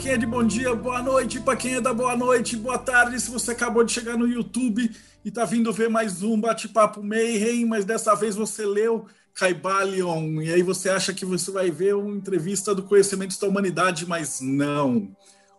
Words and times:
quem 0.00 0.12
é 0.12 0.16
de 0.16 0.24
bom 0.24 0.42
dia, 0.42 0.74
boa 0.74 1.02
noite. 1.02 1.38
Para 1.40 1.56
quem 1.56 1.74
é 1.74 1.80
da 1.80 1.92
boa 1.92 2.16
noite, 2.16 2.56
boa 2.56 2.78
tarde. 2.78 3.20
Se 3.20 3.30
você 3.30 3.50
acabou 3.50 3.84
de 3.84 3.92
chegar 3.92 4.16
no 4.16 4.26
YouTube 4.26 4.90
e 5.22 5.28
está 5.28 5.44
vindo 5.44 5.70
ver 5.74 5.90
mais 5.90 6.22
um 6.22 6.40
bate-papo 6.40 7.02
Mayhem, 7.02 7.66
mas 7.66 7.84
dessa 7.84 8.14
vez 8.14 8.34
você 8.34 8.64
leu 8.64 9.04
Caibalion 9.34 10.40
e 10.40 10.50
aí 10.50 10.62
você 10.62 10.88
acha 10.88 11.12
que 11.12 11.26
você 11.26 11.50
vai 11.50 11.70
ver 11.70 11.94
uma 11.94 12.16
entrevista 12.16 12.74
do 12.74 12.82
Conhecimentos 12.82 13.36
da 13.36 13.46
Humanidade, 13.46 14.06
mas 14.06 14.40
não. 14.40 15.14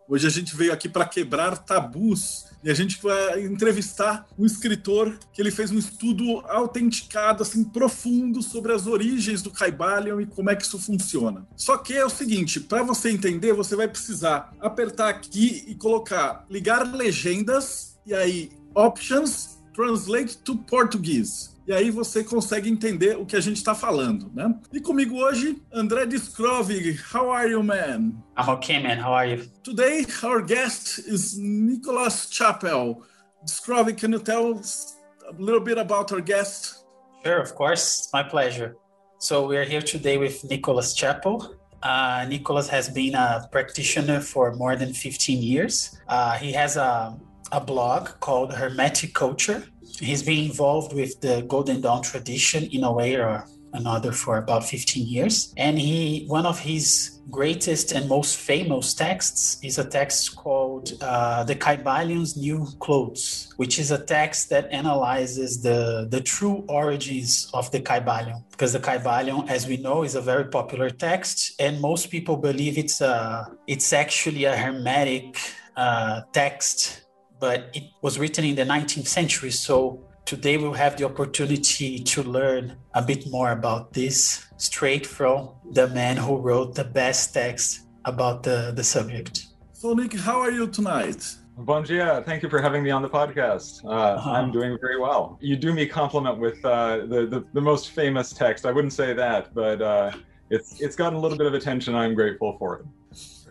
Hoje 0.09 0.25
a 0.25 0.31
gente 0.31 0.55
veio 0.55 0.73
aqui 0.73 0.89
para 0.89 1.05
quebrar 1.05 1.59
tabus 1.59 2.45
e 2.63 2.69
a 2.69 2.73
gente 2.73 3.01
vai 3.01 3.43
entrevistar 3.43 4.27
um 4.37 4.45
escritor 4.45 5.17
que 5.33 5.41
ele 5.41 5.51
fez 5.51 5.71
um 5.71 5.77
estudo 5.77 6.39
autenticado, 6.47 7.43
assim, 7.43 7.63
profundo 7.63 8.41
sobre 8.41 8.71
as 8.71 8.87
origens 8.87 9.41
do 9.41 9.51
Caibalion 9.51 10.21
e 10.21 10.25
como 10.25 10.49
é 10.49 10.55
que 10.55 10.63
isso 10.63 10.79
funciona. 10.79 11.45
Só 11.55 11.77
que 11.77 11.93
é 11.93 12.05
o 12.05 12.09
seguinte, 12.09 12.59
para 12.59 12.83
você 12.83 13.09
entender, 13.09 13.53
você 13.53 13.75
vai 13.75 13.87
precisar 13.87 14.53
apertar 14.59 15.09
aqui 15.09 15.63
e 15.67 15.75
colocar 15.75 16.45
ligar 16.49 16.83
legendas 16.83 17.99
e 18.05 18.13
aí 18.13 18.51
options 18.75 19.61
translate 19.73 20.37
to 20.37 20.57
Portuguese. 20.57 21.50
E 21.71 21.73
aí 21.73 21.89
você 21.89 22.21
consegue 22.21 22.69
entender 22.69 23.17
o 23.17 23.25
que 23.25 23.33
a 23.33 23.39
gente 23.39 23.55
está 23.55 23.73
falando, 23.73 24.29
né? 24.33 24.53
E 24.73 24.81
comigo 24.81 25.15
hoje, 25.15 25.63
André 25.71 26.05
Discrovig. 26.05 26.99
How 27.13 27.31
are 27.31 27.49
you, 27.49 27.63
man? 27.63 28.11
I'm 28.37 28.49
okay, 28.55 28.77
man. 28.77 28.99
How 29.01 29.13
are 29.13 29.31
you? 29.31 29.45
Today, 29.63 30.05
our 30.21 30.41
guest 30.41 30.99
is 31.07 31.37
Nicholas 31.37 32.27
Chappell. 32.29 33.03
Discrovig, 33.45 33.97
can 33.97 34.11
you 34.11 34.19
tell 34.19 34.53
us 34.53 34.97
a 35.29 35.41
little 35.41 35.61
bit 35.61 35.77
about 35.77 36.11
our 36.11 36.19
guest? 36.19 36.83
Sure, 37.23 37.39
of 37.39 37.55
course. 37.55 38.09
My 38.11 38.23
pleasure. 38.23 38.75
So 39.19 39.47
we're 39.47 39.63
here 39.63 39.81
today 39.81 40.17
with 40.17 40.43
Nicholas 40.43 40.93
Chappell. 40.93 41.55
Uh, 41.81 42.25
Nicholas 42.27 42.67
has 42.67 42.89
been 42.89 43.15
a 43.15 43.47
practitioner 43.49 44.19
for 44.19 44.53
more 44.55 44.75
than 44.75 44.93
15 44.93 45.41
years. 45.41 45.97
Uh, 46.09 46.33
he 46.33 46.51
has 46.51 46.75
a, 46.75 47.17
a 47.51 47.59
blog 47.59 48.09
called 48.19 48.51
Hermeticulture, 48.51 49.67
he's 49.99 50.23
been 50.23 50.45
involved 50.45 50.93
with 50.93 51.19
the 51.21 51.41
Golden 51.47 51.81
Dawn 51.81 52.01
tradition 52.01 52.63
in 52.71 52.83
a 52.83 52.91
way 52.91 53.15
or 53.15 53.45
another 53.73 54.11
for 54.11 54.37
about 54.37 54.63
15 54.63 55.07
years. 55.07 55.53
And 55.57 55.79
he, 55.79 56.25
one 56.27 56.45
of 56.45 56.59
his 56.59 57.19
greatest 57.29 57.91
and 57.93 58.09
most 58.09 58.37
famous 58.37 58.93
texts 58.93 59.57
is 59.63 59.77
a 59.77 59.85
text 59.85 60.35
called 60.35 60.93
uh, 61.01 61.43
The 61.43 61.55
Kybalion's 61.55 62.35
New 62.35 62.67
Clothes, 62.79 63.53
which 63.57 63.79
is 63.79 63.91
a 63.91 64.03
text 64.03 64.49
that 64.49 64.69
analyzes 64.71 65.61
the, 65.61 66.07
the 66.09 66.21
true 66.21 66.65
origins 66.67 67.49
of 67.53 67.71
the 67.71 67.79
Kybalion. 67.79 68.43
Because 68.51 68.73
the 68.73 68.79
Kybalion, 68.79 69.49
as 69.49 69.67
we 69.67 69.77
know, 69.77 70.03
is 70.03 70.15
a 70.15 70.21
very 70.21 70.45
popular 70.45 70.89
text, 70.89 71.53
and 71.59 71.79
most 71.79 72.09
people 72.09 72.35
believe 72.35 72.77
it's, 72.77 73.01
a, 73.01 73.47
it's 73.67 73.93
actually 73.93 74.45
a 74.45 74.55
hermetic 74.55 75.37
uh, 75.77 76.21
text 76.33 77.00
but 77.41 77.71
it 77.73 77.83
was 78.01 78.19
written 78.19 78.45
in 78.45 78.55
the 78.55 78.63
19th 78.63 79.07
century. 79.07 79.51
So 79.51 79.99
today 80.25 80.57
we'll 80.57 80.73
have 80.85 80.95
the 80.95 81.05
opportunity 81.05 81.99
to 81.99 82.23
learn 82.23 82.77
a 82.93 83.01
bit 83.01 83.29
more 83.29 83.51
about 83.51 83.93
this 83.93 84.45
straight 84.57 85.05
from 85.07 85.49
the 85.71 85.87
man 85.89 86.17
who 86.17 86.37
wrote 86.37 86.75
the 86.75 86.83
best 86.83 87.33
text 87.33 87.81
about 88.05 88.43
the, 88.43 88.71
the 88.75 88.83
subject. 88.83 89.47
So, 89.73 89.93
Nick, 89.93 90.13
how 90.13 90.39
are 90.39 90.51
you 90.51 90.67
tonight? 90.67 91.35
Bon 91.57 91.83
dia. 91.83 92.23
Thank 92.25 92.43
you 92.43 92.49
for 92.49 92.61
having 92.61 92.83
me 92.83 92.91
on 92.91 93.01
the 93.01 93.09
podcast. 93.09 93.83
Uh, 93.83 93.89
uh-huh. 93.89 94.31
I'm 94.31 94.51
doing 94.51 94.77
very 94.79 94.99
well. 94.99 95.37
You 95.41 95.55
do 95.55 95.73
me 95.73 95.85
compliment 95.87 96.37
with 96.37 96.63
uh, 96.63 97.05
the, 97.07 97.25
the, 97.25 97.43
the 97.53 97.61
most 97.61 97.89
famous 97.89 98.31
text. 98.31 98.65
I 98.65 98.71
wouldn't 98.71 98.93
say 98.93 99.13
that, 99.13 99.53
but 99.53 99.81
uh, 99.81 100.11
it's 100.49 100.79
it's 100.81 100.95
gotten 100.95 101.17
a 101.17 101.21
little 101.21 101.37
bit 101.37 101.47
of 101.47 101.53
attention. 101.53 101.93
I'm 101.93 102.15
grateful 102.15 102.55
for 102.57 102.69
it. 102.77 102.85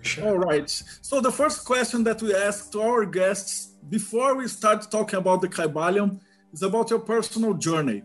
Sure. 0.03 0.29
All 0.29 0.39
right. 0.39 0.71
So 1.03 1.21
the 1.21 1.31
first 1.31 1.65
question 1.65 2.05
that 2.05 2.23
we 2.23 2.35
ask 2.35 2.73
to 2.73 2.81
our 2.81 3.05
guests 3.05 3.70
before 3.89 4.35
we 4.37 4.49
start 4.49 4.91
talking 4.91 5.19
about 5.19 5.41
the 5.41 5.49
Kybalion, 5.49 6.21
it's 6.53 6.63
about 6.63 6.91
your 6.91 7.01
personal 7.01 7.55
journey. 7.55 8.03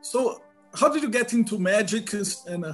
So, 0.00 0.42
how 0.74 0.88
did 0.88 1.02
you 1.02 1.10
get 1.10 1.32
into 1.32 1.58
magic, 1.58 2.12
and 2.46 2.64
uh, 2.64 2.72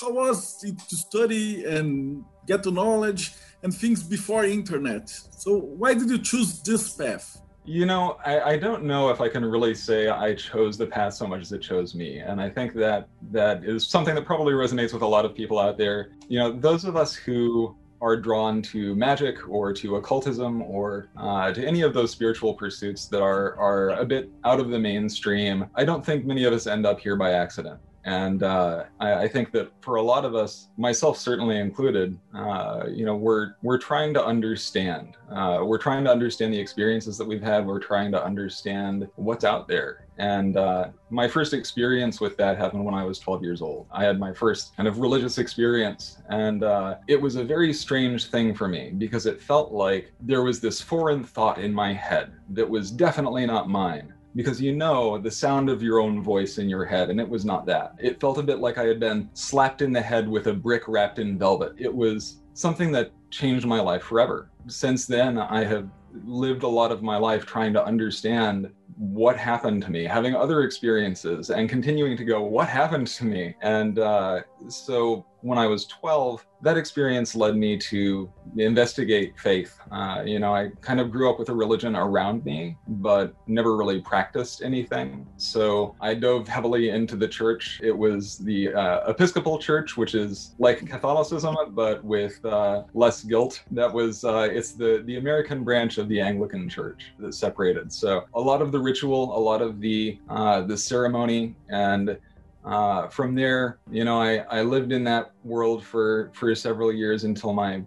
how 0.00 0.12
was 0.12 0.64
it 0.64 0.78
to 0.78 0.96
study 0.96 1.64
and 1.64 2.24
get 2.46 2.62
to 2.62 2.70
knowledge 2.70 3.32
and 3.62 3.74
things 3.74 4.02
before 4.02 4.44
internet? 4.44 5.08
So, 5.08 5.58
why 5.58 5.94
did 5.94 6.08
you 6.08 6.18
choose 6.18 6.60
this 6.62 6.94
path? 6.94 7.42
You 7.64 7.84
know, 7.84 8.16
I, 8.24 8.52
I, 8.52 8.56
don't 8.58 8.84
know 8.84 9.10
if 9.10 9.20
I 9.20 9.28
can 9.28 9.44
really 9.44 9.74
say 9.74 10.08
I 10.08 10.34
chose 10.34 10.78
the 10.78 10.86
path 10.86 11.14
so 11.14 11.26
much 11.26 11.40
as 11.40 11.50
it 11.50 11.62
chose 11.62 11.96
me. 11.96 12.18
And 12.18 12.40
I 12.40 12.48
think 12.48 12.74
that 12.74 13.08
that 13.32 13.64
is 13.64 13.88
something 13.88 14.14
that 14.14 14.24
probably 14.24 14.54
resonates 14.54 14.92
with 14.92 15.02
a 15.02 15.06
lot 15.06 15.24
of 15.24 15.34
people 15.34 15.58
out 15.58 15.76
there. 15.76 16.12
You 16.28 16.38
know, 16.38 16.52
those 16.52 16.84
of 16.84 16.94
us 16.94 17.12
who 17.12 17.76
are 18.00 18.16
drawn 18.16 18.62
to 18.62 18.94
magic 18.94 19.48
or 19.48 19.72
to 19.72 19.96
occultism 19.96 20.62
or 20.62 21.08
uh, 21.16 21.52
to 21.52 21.66
any 21.66 21.82
of 21.82 21.94
those 21.94 22.10
spiritual 22.10 22.54
pursuits 22.54 23.06
that 23.06 23.22
are 23.22 23.56
are 23.56 23.90
a 23.90 24.04
bit 24.04 24.30
out 24.44 24.60
of 24.60 24.70
the 24.70 24.78
mainstream, 24.78 25.66
I 25.74 25.84
don't 25.84 26.04
think 26.04 26.24
many 26.24 26.44
of 26.44 26.52
us 26.52 26.66
end 26.66 26.86
up 26.86 27.00
here 27.00 27.16
by 27.16 27.32
accident. 27.32 27.80
And 28.06 28.44
uh, 28.44 28.84
I, 29.00 29.14
I, 29.24 29.28
think 29.28 29.50
that 29.50 29.72
for 29.80 29.96
a 29.96 30.02
lot 30.02 30.24
of 30.24 30.36
us, 30.36 30.68
myself 30.76 31.18
certainly 31.18 31.58
included, 31.58 32.16
uh, 32.32 32.84
you 32.88 33.04
know, 33.04 33.16
we're 33.16 33.56
we're 33.62 33.78
trying 33.78 34.14
to 34.14 34.24
understand. 34.24 35.16
Uh, 35.28 35.62
we're 35.64 35.76
trying 35.78 36.04
to 36.04 36.10
understand 36.12 36.54
the 36.54 36.58
experiences 36.58 37.18
that 37.18 37.26
we've 37.26 37.42
had. 37.42 37.66
We're 37.66 37.80
trying 37.80 38.12
to 38.12 38.24
understand 38.24 39.08
what's 39.16 39.42
out 39.42 39.66
there. 39.66 40.05
And 40.18 40.56
uh, 40.56 40.88
my 41.10 41.28
first 41.28 41.52
experience 41.52 42.20
with 42.20 42.36
that 42.38 42.56
happened 42.56 42.84
when 42.84 42.94
I 42.94 43.04
was 43.04 43.18
12 43.18 43.42
years 43.42 43.62
old. 43.62 43.86
I 43.92 44.04
had 44.04 44.18
my 44.18 44.32
first 44.32 44.76
kind 44.76 44.88
of 44.88 44.98
religious 44.98 45.38
experience, 45.38 46.18
and 46.30 46.64
uh, 46.64 46.96
it 47.06 47.20
was 47.20 47.36
a 47.36 47.44
very 47.44 47.72
strange 47.72 48.26
thing 48.26 48.54
for 48.54 48.68
me 48.68 48.92
because 48.96 49.26
it 49.26 49.40
felt 49.40 49.72
like 49.72 50.12
there 50.20 50.42
was 50.42 50.60
this 50.60 50.80
foreign 50.80 51.22
thought 51.22 51.58
in 51.58 51.72
my 51.72 51.92
head 51.92 52.32
that 52.50 52.68
was 52.68 52.90
definitely 52.90 53.46
not 53.46 53.68
mine 53.68 54.12
because 54.36 54.60
you 54.60 54.76
know 54.76 55.16
the 55.16 55.30
sound 55.30 55.70
of 55.70 55.82
your 55.82 55.98
own 55.98 56.22
voice 56.22 56.58
in 56.58 56.68
your 56.68 56.84
head, 56.84 57.08
and 57.08 57.18
it 57.18 57.28
was 57.28 57.44
not 57.44 57.64
that. 57.66 57.94
It 57.98 58.20
felt 58.20 58.38
a 58.38 58.42
bit 58.42 58.58
like 58.58 58.76
I 58.76 58.84
had 58.84 59.00
been 59.00 59.30
slapped 59.32 59.80
in 59.80 59.92
the 59.92 60.02
head 60.02 60.28
with 60.28 60.46
a 60.46 60.52
brick 60.52 60.82
wrapped 60.86 61.18
in 61.18 61.38
velvet. 61.38 61.72
It 61.78 61.92
was 61.92 62.42
something 62.52 62.92
that 62.92 63.12
changed 63.30 63.66
my 63.66 63.80
life 63.80 64.02
forever. 64.02 64.50
Since 64.66 65.06
then, 65.06 65.38
I 65.38 65.64
have 65.64 65.88
lived 66.24 66.62
a 66.62 66.68
lot 66.68 66.92
of 66.92 67.02
my 67.02 67.16
life 67.16 67.46
trying 67.46 67.72
to 67.74 67.84
understand 67.84 68.70
what 68.96 69.36
happened 69.36 69.82
to 69.82 69.90
me, 69.90 70.04
having 70.04 70.34
other 70.34 70.62
experiences, 70.62 71.50
and 71.50 71.68
continuing 71.68 72.16
to 72.16 72.24
go, 72.24 72.42
what 72.42 72.68
happened 72.68 73.06
to 73.08 73.24
me? 73.24 73.54
And 73.60 73.98
uh, 73.98 74.40
so 74.68 75.26
when 75.46 75.58
I 75.58 75.66
was 75.66 75.86
12, 75.86 76.44
that 76.62 76.76
experience 76.76 77.34
led 77.34 77.56
me 77.56 77.76
to 77.76 78.30
investigate 78.56 79.38
faith. 79.38 79.78
Uh, 79.92 80.22
you 80.24 80.38
know, 80.38 80.54
I 80.54 80.70
kind 80.80 81.00
of 81.00 81.10
grew 81.10 81.30
up 81.30 81.38
with 81.38 81.50
a 81.50 81.54
religion 81.54 81.94
around 81.94 82.44
me, 82.44 82.76
but 82.88 83.34
never 83.46 83.76
really 83.76 84.00
practiced 84.00 84.62
anything. 84.62 85.26
So 85.36 85.94
I 86.00 86.14
dove 86.14 86.48
heavily 86.48 86.88
into 86.88 87.14
the 87.14 87.28
church. 87.28 87.80
It 87.82 87.96
was 87.96 88.38
the 88.38 88.74
uh, 88.74 89.10
Episcopal 89.10 89.58
Church, 89.58 89.96
which 89.96 90.14
is 90.14 90.56
like 90.58 90.84
Catholicism, 90.86 91.54
but 91.70 92.02
with 92.02 92.44
uh, 92.44 92.84
less 92.94 93.22
guilt. 93.22 93.62
That 93.70 93.92
was, 93.92 94.24
uh, 94.24 94.48
it's 94.50 94.72
the, 94.72 95.02
the 95.06 95.18
American 95.18 95.62
branch 95.62 95.98
of 95.98 96.08
the 96.08 96.20
Anglican 96.20 96.68
Church 96.68 97.12
that 97.18 97.34
separated. 97.34 97.92
So 97.92 98.24
a 98.34 98.40
lot 98.40 98.62
of 98.62 98.72
the 98.72 98.75
ritual, 98.80 99.36
a 99.36 99.40
lot 99.40 99.62
of 99.62 99.80
the, 99.80 100.18
uh, 100.28 100.62
the 100.62 100.76
ceremony, 100.76 101.56
and 101.68 102.18
uh, 102.64 103.06
from 103.08 103.34
there, 103.34 103.78
you 103.90 104.04
know, 104.04 104.20
I, 104.20 104.38
I 104.50 104.62
lived 104.62 104.92
in 104.92 105.04
that 105.04 105.30
world 105.44 105.84
for, 105.84 106.32
for 106.34 106.52
several 106.54 106.92
years 106.92 107.22
until 107.22 107.52
my 107.52 107.82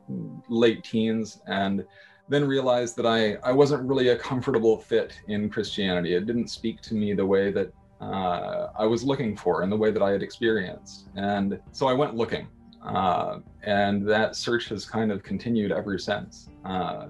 late 0.47 0.83
teens 0.86 1.41
and 1.47 1.86
then 2.30 2.45
realized 2.45 2.95
that 2.95 3.06
I, 3.06 3.36
I 3.44 3.51
wasn't 3.51 3.83
really 3.83 4.09
a 4.09 4.18
comfortable 4.18 4.77
fit 4.77 5.19
in 5.27 5.50
Christianity. 5.50 6.15
It 6.15 6.25
didn't 6.27 6.47
speak 6.47 6.81
to 6.83 6.94
me 6.94 7.13
the 7.13 7.25
way 7.25 7.51
that 7.51 7.74
uh, 8.00 8.68
I 8.77 8.85
was 8.85 9.03
looking 9.03 9.35
for 9.35 9.63
and 9.63 9.71
the 9.71 9.75
way 9.75 9.92
that 9.92 10.01
I 10.01 10.12
had 10.12 10.24
experienced. 10.24 11.09
And 11.15 11.59
so 11.74 11.88
I 11.88 11.94
went 11.94 12.15
looking. 12.15 12.47
Uh, 12.81 13.39
and 13.63 14.07
that 14.07 14.38
search 14.38 14.69
has 14.69 14.85
kind 14.85 15.12
of 15.12 15.24
continued 15.24 15.71
ever 15.74 15.97
since. 15.97 16.50
Uh, 16.63 17.07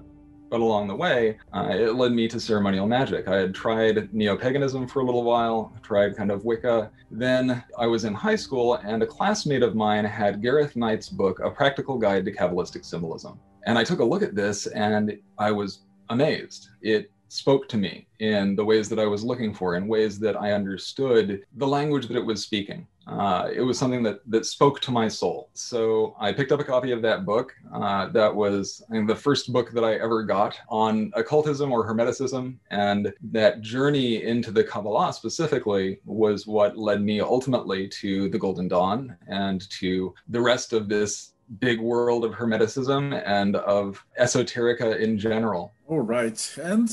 but 0.50 0.60
along 0.60 0.88
the 0.88 0.94
way, 0.94 1.38
uh, 1.54 1.68
it 1.70 1.94
led 1.94 2.12
me 2.12 2.26
to 2.28 2.40
ceremonial 2.40 2.86
magic. 2.86 3.28
I 3.28 3.36
had 3.36 3.54
tried 3.54 4.12
neo 4.12 4.36
paganism 4.36 4.86
for 4.86 5.00
a 5.00 5.04
little 5.04 5.22
while, 5.22 5.72
tried 5.82 6.16
kind 6.16 6.30
of 6.30 6.44
Wicca. 6.44 6.90
Then 7.10 7.62
I 7.78 7.86
was 7.86 8.04
in 8.04 8.12
high 8.12 8.36
school, 8.36 8.74
and 8.74 9.02
a 9.02 9.06
classmate 9.06 9.62
of 9.62 9.74
mine 9.74 10.04
had 10.04 10.42
Gareth 10.42 10.76
Knight's 10.76 11.08
book, 11.08 11.40
A 11.40 11.50
Practical 11.50 11.96
Guide 11.96 12.24
to 12.24 12.32
Kabbalistic 12.32 12.84
Symbolism. 12.84 13.38
And 13.66 13.78
I 13.78 13.84
took 13.84 14.00
a 14.00 14.04
look 14.04 14.22
at 14.22 14.34
this 14.34 14.66
and 14.66 15.18
I 15.38 15.52
was 15.52 15.82
amazed. 16.08 16.70
It 16.82 17.10
spoke 17.28 17.68
to 17.68 17.76
me 17.76 18.08
in 18.18 18.56
the 18.56 18.64
ways 18.64 18.88
that 18.88 18.98
I 18.98 19.06
was 19.06 19.22
looking 19.22 19.54
for, 19.54 19.76
in 19.76 19.86
ways 19.86 20.18
that 20.18 20.36
I 20.36 20.52
understood 20.52 21.42
the 21.56 21.66
language 21.66 22.08
that 22.08 22.16
it 22.16 22.24
was 22.24 22.42
speaking. 22.42 22.86
Uh, 23.06 23.48
it 23.52 23.60
was 23.60 23.78
something 23.78 24.02
that 24.02 24.20
that 24.30 24.46
spoke 24.46 24.80
to 24.80 24.90
my 24.90 25.08
soul. 25.08 25.50
So 25.54 26.14
I 26.20 26.32
picked 26.32 26.52
up 26.52 26.60
a 26.60 26.64
copy 26.64 26.92
of 26.92 27.02
that 27.02 27.24
book. 27.24 27.54
Uh, 27.72 28.08
that 28.08 28.34
was 28.34 28.82
I 28.88 28.94
mean, 28.94 29.06
the 29.06 29.14
first 29.14 29.52
book 29.52 29.72
that 29.72 29.84
I 29.84 29.94
ever 29.94 30.22
got 30.22 30.56
on 30.68 31.10
occultism 31.14 31.72
or 31.72 31.86
hermeticism, 31.86 32.56
and 32.70 33.12
that 33.32 33.62
journey 33.62 34.22
into 34.24 34.50
the 34.50 34.64
Kabbalah 34.64 35.12
specifically 35.12 36.00
was 36.04 36.46
what 36.46 36.76
led 36.76 37.02
me 37.02 37.20
ultimately 37.20 37.88
to 38.00 38.28
the 38.28 38.38
Golden 38.38 38.68
Dawn 38.68 39.16
and 39.28 39.68
to 39.70 40.14
the 40.28 40.40
rest 40.40 40.72
of 40.72 40.88
this 40.88 41.32
big 41.58 41.80
world 41.80 42.24
of 42.24 42.32
hermeticism 42.32 43.20
and 43.26 43.56
of 43.56 44.04
esoterica 44.20 45.00
in 45.00 45.18
general. 45.18 45.72
All 45.88 46.00
right. 46.00 46.58
And 46.62 46.88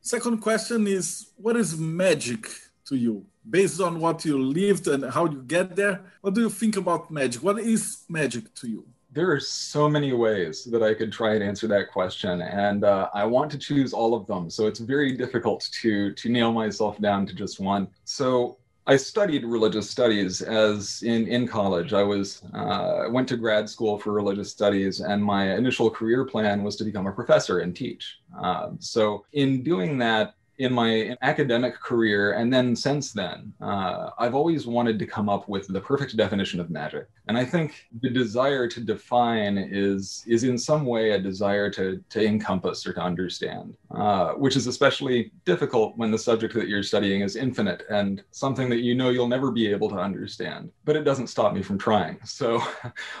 second 0.00 0.38
question 0.38 0.86
is 0.86 1.32
what 1.36 1.56
is 1.56 1.76
magic 1.76 2.48
to 2.86 2.96
you? 2.96 3.26
Based 3.50 3.80
on 3.80 3.98
what 3.98 4.24
you 4.24 4.38
lived 4.38 4.86
and 4.86 5.04
how 5.04 5.26
you 5.26 5.42
get 5.42 5.74
there, 5.74 6.00
what 6.20 6.34
do 6.34 6.42
you 6.42 6.50
think 6.50 6.76
about 6.76 7.10
magic? 7.10 7.42
What 7.42 7.58
is 7.58 8.04
magic 8.08 8.54
to 8.54 8.68
you? 8.68 8.86
There 9.12 9.32
are 9.32 9.40
so 9.40 9.88
many 9.88 10.12
ways 10.12 10.64
that 10.66 10.84
I 10.84 10.94
could 10.94 11.10
try 11.10 11.34
and 11.34 11.42
answer 11.42 11.66
that 11.66 11.90
question, 11.90 12.42
and 12.42 12.84
uh, 12.84 13.08
I 13.12 13.24
want 13.24 13.50
to 13.50 13.58
choose 13.58 13.92
all 13.92 14.14
of 14.14 14.24
them. 14.28 14.50
So 14.50 14.68
it's 14.68 14.78
very 14.78 15.16
difficult 15.16 15.68
to 15.82 16.12
to 16.12 16.28
nail 16.28 16.52
myself 16.52 17.00
down 17.00 17.26
to 17.26 17.34
just 17.34 17.58
one. 17.58 17.88
So 18.04 18.58
I 18.86 18.96
studied 18.96 19.44
religious 19.44 19.90
studies 19.90 20.42
as 20.42 21.02
in, 21.02 21.28
in 21.28 21.46
college. 21.46 21.92
I 21.92 22.02
was 22.02 22.42
uh, 22.54 23.04
went 23.10 23.28
to 23.28 23.36
grad 23.36 23.68
school 23.68 23.98
for 23.98 24.12
religious 24.12 24.50
studies, 24.50 25.00
and 25.00 25.22
my 25.22 25.54
initial 25.54 25.90
career 25.90 26.24
plan 26.24 26.62
was 26.62 26.76
to 26.76 26.84
become 26.84 27.06
a 27.06 27.12
professor 27.12 27.60
and 27.60 27.76
teach. 27.76 28.18
Uh, 28.36 28.70
so, 28.78 29.24
in 29.32 29.62
doing 29.62 29.98
that, 29.98 30.34
in 30.60 30.74
my 30.74 31.16
academic 31.22 31.74
career 31.80 32.32
and 32.32 32.52
then 32.52 32.76
since 32.76 33.12
then, 33.12 33.52
uh, 33.62 34.10
I've 34.18 34.34
always 34.34 34.66
wanted 34.66 34.98
to 34.98 35.06
come 35.06 35.28
up 35.30 35.48
with 35.48 35.66
the 35.68 35.80
perfect 35.80 36.16
definition 36.16 36.60
of 36.60 36.68
magic. 36.68 37.08
And 37.30 37.38
I 37.38 37.44
think 37.44 37.86
the 38.02 38.10
desire 38.10 38.66
to 38.66 38.80
define 38.80 39.56
is 39.56 40.24
is 40.26 40.42
in 40.42 40.58
some 40.58 40.84
way 40.84 41.12
a 41.12 41.20
desire 41.20 41.70
to 41.70 42.02
to 42.08 42.26
encompass 42.26 42.84
or 42.84 42.92
to 42.92 43.00
understand, 43.00 43.76
uh, 43.92 44.32
which 44.32 44.56
is 44.56 44.66
especially 44.66 45.30
difficult 45.44 45.96
when 45.96 46.10
the 46.10 46.18
subject 46.18 46.54
that 46.54 46.66
you're 46.66 46.82
studying 46.82 47.20
is 47.20 47.36
infinite 47.36 47.84
and 47.88 48.24
something 48.32 48.68
that 48.70 48.80
you 48.80 48.96
know 48.96 49.10
you'll 49.10 49.28
never 49.28 49.52
be 49.52 49.68
able 49.68 49.88
to 49.90 49.94
understand. 49.94 50.72
But 50.84 50.96
it 50.96 51.04
doesn't 51.04 51.28
stop 51.28 51.54
me 51.54 51.62
from 51.62 51.78
trying. 51.78 52.18
So, 52.40 52.60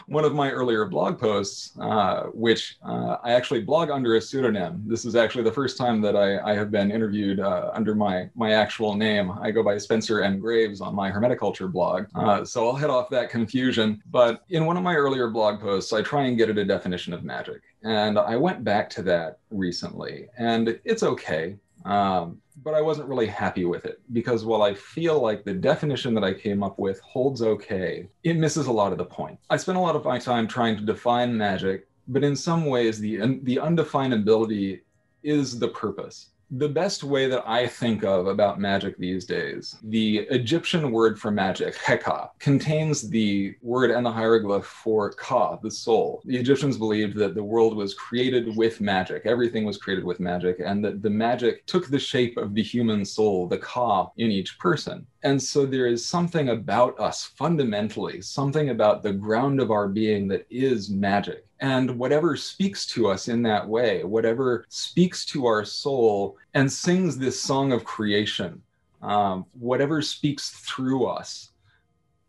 one 0.06 0.24
of 0.24 0.34
my 0.34 0.50
earlier 0.50 0.86
blog 0.86 1.20
posts, 1.20 1.78
uh, 1.78 2.22
which 2.46 2.78
uh, 2.84 3.16
I 3.22 3.32
actually 3.32 3.60
blog 3.60 3.90
under 3.90 4.16
a 4.16 4.20
pseudonym. 4.20 4.82
This 4.86 5.04
is 5.04 5.14
actually 5.14 5.44
the 5.44 5.52
first 5.52 5.76
time 5.76 6.00
that 6.00 6.16
I, 6.16 6.38
I 6.40 6.54
have 6.54 6.70
been 6.70 6.90
interviewed 6.90 7.38
uh, 7.38 7.70
under 7.74 7.94
my 7.94 8.28
my 8.34 8.52
actual 8.54 8.96
name. 8.96 9.30
I 9.30 9.52
go 9.52 9.62
by 9.62 9.78
Spencer 9.78 10.22
M. 10.22 10.40
Graves 10.40 10.80
on 10.80 10.96
my 10.96 11.12
Hermeticulture 11.12 11.70
blog. 11.70 12.06
Uh, 12.14 12.44
so 12.44 12.66
I'll 12.66 12.74
head 12.74 12.90
off 12.90 13.08
that 13.10 13.30
confusion. 13.30 13.99
But 14.10 14.44
in 14.48 14.66
one 14.66 14.76
of 14.76 14.82
my 14.82 14.94
earlier 14.94 15.28
blog 15.28 15.60
posts, 15.60 15.92
I 15.92 16.02
try 16.02 16.24
and 16.24 16.36
get 16.36 16.50
at 16.50 16.58
a 16.58 16.64
definition 16.64 17.12
of 17.12 17.24
magic. 17.24 17.62
And 17.82 18.18
I 18.18 18.36
went 18.36 18.64
back 18.64 18.90
to 18.90 19.02
that 19.02 19.38
recently, 19.50 20.26
and 20.38 20.78
it's 20.84 21.02
okay. 21.02 21.56
Um, 21.84 22.40
but 22.62 22.74
I 22.74 22.82
wasn't 22.82 23.08
really 23.08 23.26
happy 23.26 23.64
with 23.64 23.86
it 23.86 24.00
because 24.12 24.44
while 24.44 24.62
I 24.62 24.74
feel 24.74 25.20
like 25.20 25.44
the 25.44 25.54
definition 25.54 26.14
that 26.14 26.24
I 26.24 26.34
came 26.34 26.62
up 26.62 26.78
with 26.78 27.00
holds 27.00 27.40
okay, 27.40 28.08
it 28.22 28.36
misses 28.36 28.66
a 28.66 28.72
lot 28.72 28.92
of 28.92 28.98
the 28.98 29.04
point. 29.04 29.38
I 29.48 29.56
spent 29.56 29.78
a 29.78 29.80
lot 29.80 29.96
of 29.96 30.04
my 30.04 30.18
time 30.18 30.46
trying 30.46 30.76
to 30.76 30.82
define 30.82 31.36
magic, 31.36 31.88
but 32.08 32.22
in 32.22 32.36
some 32.36 32.66
ways, 32.66 32.98
the, 32.98 33.16
the 33.44 33.56
undefinability 33.56 34.80
is 35.22 35.58
the 35.58 35.68
purpose 35.68 36.30
the 36.50 36.68
best 36.68 37.04
way 37.04 37.28
that 37.28 37.48
I 37.48 37.66
think 37.66 38.02
of 38.02 38.26
about 38.26 38.58
magic 38.58 38.98
these 38.98 39.24
days, 39.24 39.76
the 39.84 40.18
Egyptian 40.30 40.90
word 40.90 41.18
for 41.18 41.30
magic, 41.30 41.76
Heka, 41.76 42.30
contains 42.40 43.08
the 43.08 43.54
word 43.62 43.90
and 43.90 44.04
the 44.04 44.10
hieroglyph 44.10 44.66
for 44.66 45.12
Ka, 45.12 45.56
the 45.56 45.70
soul. 45.70 46.22
The 46.24 46.36
Egyptians 46.36 46.76
believed 46.76 47.16
that 47.18 47.34
the 47.34 47.44
world 47.44 47.76
was 47.76 47.94
created 47.94 48.56
with 48.56 48.80
magic, 48.80 49.26
everything 49.26 49.64
was 49.64 49.78
created 49.78 50.04
with 50.04 50.18
magic, 50.18 50.60
and 50.64 50.84
that 50.84 51.02
the 51.02 51.10
magic 51.10 51.66
took 51.66 51.86
the 51.86 51.98
shape 51.98 52.36
of 52.36 52.54
the 52.54 52.62
human 52.62 53.04
soul, 53.04 53.46
the 53.46 53.58
Ka, 53.58 54.10
in 54.16 54.30
each 54.30 54.58
person. 54.58 55.06
And 55.22 55.42
so 55.42 55.66
there 55.66 55.86
is 55.86 56.04
something 56.04 56.48
about 56.48 56.98
us 56.98 57.24
fundamentally, 57.36 58.22
something 58.22 58.70
about 58.70 59.02
the 59.02 59.12
ground 59.12 59.60
of 59.60 59.70
our 59.70 59.86
being 59.86 60.28
that 60.28 60.46
is 60.48 60.88
magic. 60.88 61.46
And 61.60 61.98
whatever 61.98 62.36
speaks 62.36 62.86
to 62.86 63.08
us 63.08 63.28
in 63.28 63.42
that 63.42 63.68
way, 63.68 64.02
whatever 64.02 64.64
speaks 64.70 65.26
to 65.26 65.44
our 65.44 65.64
soul 65.64 66.38
and 66.54 66.72
sings 66.72 67.18
this 67.18 67.38
song 67.38 67.72
of 67.72 67.84
creation, 67.84 68.62
um, 69.02 69.44
whatever 69.52 70.00
speaks 70.00 70.50
through 70.50 71.06
us, 71.06 71.50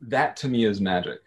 that 0.02 0.36
to 0.38 0.50
me 0.50 0.66
is 0.66 0.82
magic. 0.82 1.20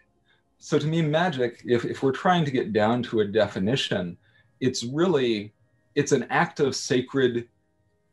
So 0.58 0.78
to 0.78 0.87
me, 0.87 1.00
magic, 1.00 1.62
if, 1.64 1.87
if 1.87 2.02
we're 2.02 2.12
trying 2.12 2.44
to 2.44 2.50
get 2.50 2.75
down 2.75 3.02
to 3.05 3.20
a 3.20 3.26
definition, 3.26 4.19
it's 4.60 4.84
really, 4.84 5.55
it's 5.94 6.12
an 6.12 6.26
act 6.28 6.60
of 6.60 6.76
sacred 6.76 7.49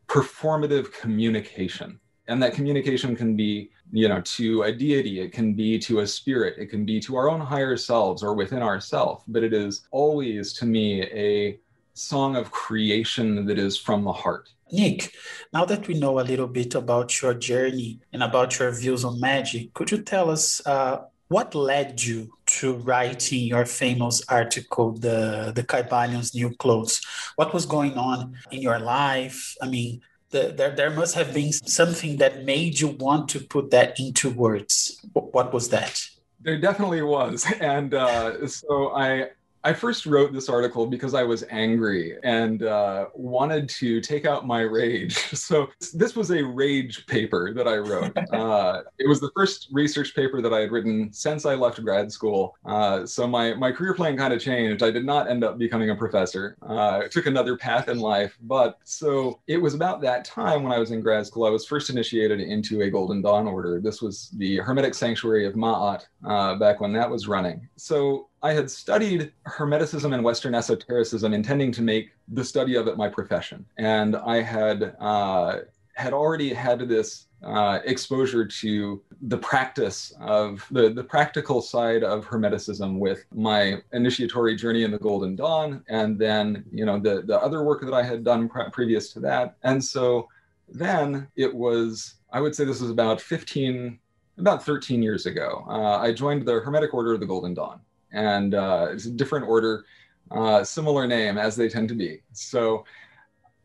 performative 0.06 0.92
communication 0.92 1.98
and 2.28 2.42
that 2.42 2.54
communication 2.54 3.16
can 3.16 3.36
be 3.36 3.70
you 3.90 4.08
know 4.08 4.20
to 4.22 4.62
a 4.62 4.72
deity 4.72 5.20
it 5.20 5.32
can 5.32 5.54
be 5.54 5.78
to 5.78 6.00
a 6.00 6.06
spirit 6.06 6.54
it 6.58 6.66
can 6.66 6.84
be 6.84 7.00
to 7.00 7.16
our 7.16 7.28
own 7.28 7.40
higher 7.40 7.76
selves 7.76 8.22
or 8.22 8.34
within 8.34 8.62
ourself. 8.62 9.24
But 9.28 9.42
it 9.44 9.52
is 9.52 9.86
always 9.90 10.52
to 10.54 10.66
me 10.66 11.02
a 11.02 11.58
song 11.94 12.36
of 12.36 12.50
creation 12.50 13.44
that 13.46 13.58
is 13.58 13.76
from 13.76 14.04
the 14.04 14.12
heart. 14.12 14.48
Nick 14.70 15.12
now 15.52 15.66
that 15.66 15.86
we 15.86 15.94
know 15.94 16.18
a 16.18 16.24
little 16.32 16.46
bit 16.46 16.74
about 16.74 17.20
your 17.20 17.34
journey 17.34 18.00
and 18.12 18.22
about 18.22 18.58
your 18.58 18.70
views 18.72 19.04
on 19.04 19.20
magic 19.20 19.74
could 19.74 19.90
you 19.90 20.00
tell 20.02 20.30
us 20.30 20.66
uh, 20.66 21.02
what 21.28 21.54
led 21.54 22.02
you 22.02 22.30
to 22.44 22.74
writing 22.74 23.44
your 23.44 23.64
famous 23.64 24.22
article 24.28 24.92
the 24.92 25.52
the 25.54 25.62
Kybalions 25.62 26.34
new 26.34 26.50
clothes? 26.56 27.00
What 27.36 27.54
was 27.54 27.64
going 27.64 27.94
on 27.94 28.34
in 28.50 28.60
your 28.60 28.78
life? 28.78 29.56
I 29.62 29.66
mean 29.68 30.02
the, 30.32 30.52
there, 30.56 30.74
there 30.74 30.90
must 30.90 31.14
have 31.14 31.32
been 31.32 31.52
something 31.52 32.16
that 32.16 32.44
made 32.44 32.80
you 32.80 32.88
want 32.88 33.28
to 33.30 33.40
put 33.40 33.70
that 33.70 33.98
into 34.00 34.30
words. 34.30 35.00
What 35.12 35.52
was 35.52 35.68
that? 35.68 36.04
There 36.40 36.60
definitely 36.60 37.02
was. 37.02 37.46
And 37.60 37.94
uh, 37.94 38.48
so 38.48 38.90
I, 38.96 39.30
I 39.64 39.72
first 39.72 40.06
wrote 40.06 40.32
this 40.32 40.48
article 40.48 40.86
because 40.86 41.14
I 41.14 41.22
was 41.22 41.44
angry 41.50 42.16
and 42.24 42.64
uh, 42.64 43.06
wanted 43.14 43.68
to 43.70 44.00
take 44.00 44.24
out 44.24 44.46
my 44.46 44.60
rage. 44.60 45.18
So 45.42 45.68
this 45.92 46.14
was 46.14 46.30
a 46.30 46.42
rage 46.42 47.04
paper 47.06 47.52
that 47.52 47.66
I 47.66 47.76
wrote. 47.78 48.16
Uh, 48.32 48.82
it 48.98 49.06
was 49.06 49.20
the 49.20 49.30
first 49.36 49.68
research 49.72 50.14
paper 50.14 50.40
that 50.40 50.54
I 50.54 50.60
had 50.60 50.72
written 50.72 51.12
since 51.12 51.44
I 51.44 51.54
left 51.54 51.82
grad 51.82 52.10
school. 52.10 52.56
Uh, 52.64 53.04
so 53.04 53.26
my 53.26 53.54
my 53.54 53.70
career 53.72 53.92
plan 53.92 54.16
kind 54.16 54.32
of 54.32 54.40
changed. 54.40 54.82
I 54.82 54.90
did 54.90 55.04
not 55.04 55.28
end 55.28 55.44
up 55.44 55.58
becoming 55.58 55.90
a 55.90 55.94
professor. 55.94 56.56
Uh, 56.62 57.02
took 57.08 57.26
another 57.26 57.56
path 57.56 57.88
in 57.88 57.98
life. 57.98 58.38
But 58.42 58.78
so 58.84 59.40
it 59.46 59.58
was 59.58 59.74
about 59.74 60.00
that 60.02 60.24
time 60.24 60.62
when 60.62 60.72
I 60.72 60.78
was 60.78 60.92
in 60.92 61.00
grad 61.00 61.26
school. 61.26 61.44
I 61.44 61.50
was 61.50 61.66
first 61.66 61.90
initiated 61.90 62.40
into 62.40 62.82
a 62.82 62.90
Golden 62.90 63.20
Dawn 63.20 63.46
order. 63.46 63.80
This 63.80 64.00
was 64.00 64.30
the 64.38 64.56
Hermetic 64.58 64.94
Sanctuary 64.94 65.46
of 65.46 65.54
Ma'at 65.54 66.06
uh, 66.24 66.54
back 66.56 66.80
when 66.80 66.92
that 66.94 67.10
was 67.10 67.28
running. 67.28 67.68
So 67.76 68.28
I 68.42 68.52
had 68.52 68.70
studied 68.70 69.32
Hermeticism 69.46 70.12
and 70.12 70.24
Western 70.24 70.54
esotericism, 70.54 71.32
intending 71.32 71.70
to 71.72 71.82
make 71.82 72.10
the 72.26 72.44
study 72.44 72.74
of 72.74 72.88
it 72.88 72.96
my 72.96 73.08
profession, 73.08 73.64
and 73.76 74.16
I 74.16 74.42
had 74.42 74.96
uh, 74.98 75.58
had 75.94 76.12
already 76.12 76.52
had 76.52 76.80
this 76.88 77.26
uh, 77.44 77.78
exposure 77.84 78.44
to 78.44 79.02
the 79.22 79.38
practice 79.38 80.12
of 80.20 80.66
the, 80.72 80.90
the 80.90 81.04
practical 81.04 81.62
side 81.62 82.02
of 82.02 82.26
Hermeticism 82.26 82.98
with 82.98 83.24
my 83.32 83.80
initiatory 83.92 84.56
journey 84.56 84.82
in 84.82 84.90
the 84.90 84.98
Golden 84.98 85.36
Dawn, 85.36 85.84
and 85.88 86.18
then 86.18 86.64
you 86.72 86.84
know 86.84 86.98
the 86.98 87.22
the 87.22 87.38
other 87.40 87.62
work 87.62 87.82
that 87.82 87.94
I 87.94 88.02
had 88.02 88.24
done 88.24 88.48
pre- 88.48 88.70
previous 88.70 89.12
to 89.12 89.20
that, 89.20 89.56
and 89.62 89.82
so 89.82 90.28
then 90.68 91.28
it 91.36 91.54
was 91.54 92.14
I 92.32 92.40
would 92.40 92.56
say 92.56 92.64
this 92.64 92.80
was 92.80 92.90
about 92.90 93.20
15 93.20 94.00
about 94.38 94.64
13 94.64 95.00
years 95.00 95.26
ago. 95.26 95.64
Uh, 95.68 95.98
I 95.98 96.12
joined 96.12 96.44
the 96.44 96.54
Hermetic 96.54 96.92
Order 96.92 97.12
of 97.12 97.20
the 97.20 97.26
Golden 97.26 97.54
Dawn 97.54 97.80
and 98.12 98.54
uh, 98.54 98.88
it's 98.90 99.06
a 99.06 99.10
different 99.10 99.46
order, 99.48 99.84
uh, 100.30 100.64
similar 100.64 101.06
name 101.06 101.38
as 101.38 101.56
they 101.56 101.68
tend 101.68 101.88
to 101.88 101.94
be. 101.94 102.22
So 102.32 102.84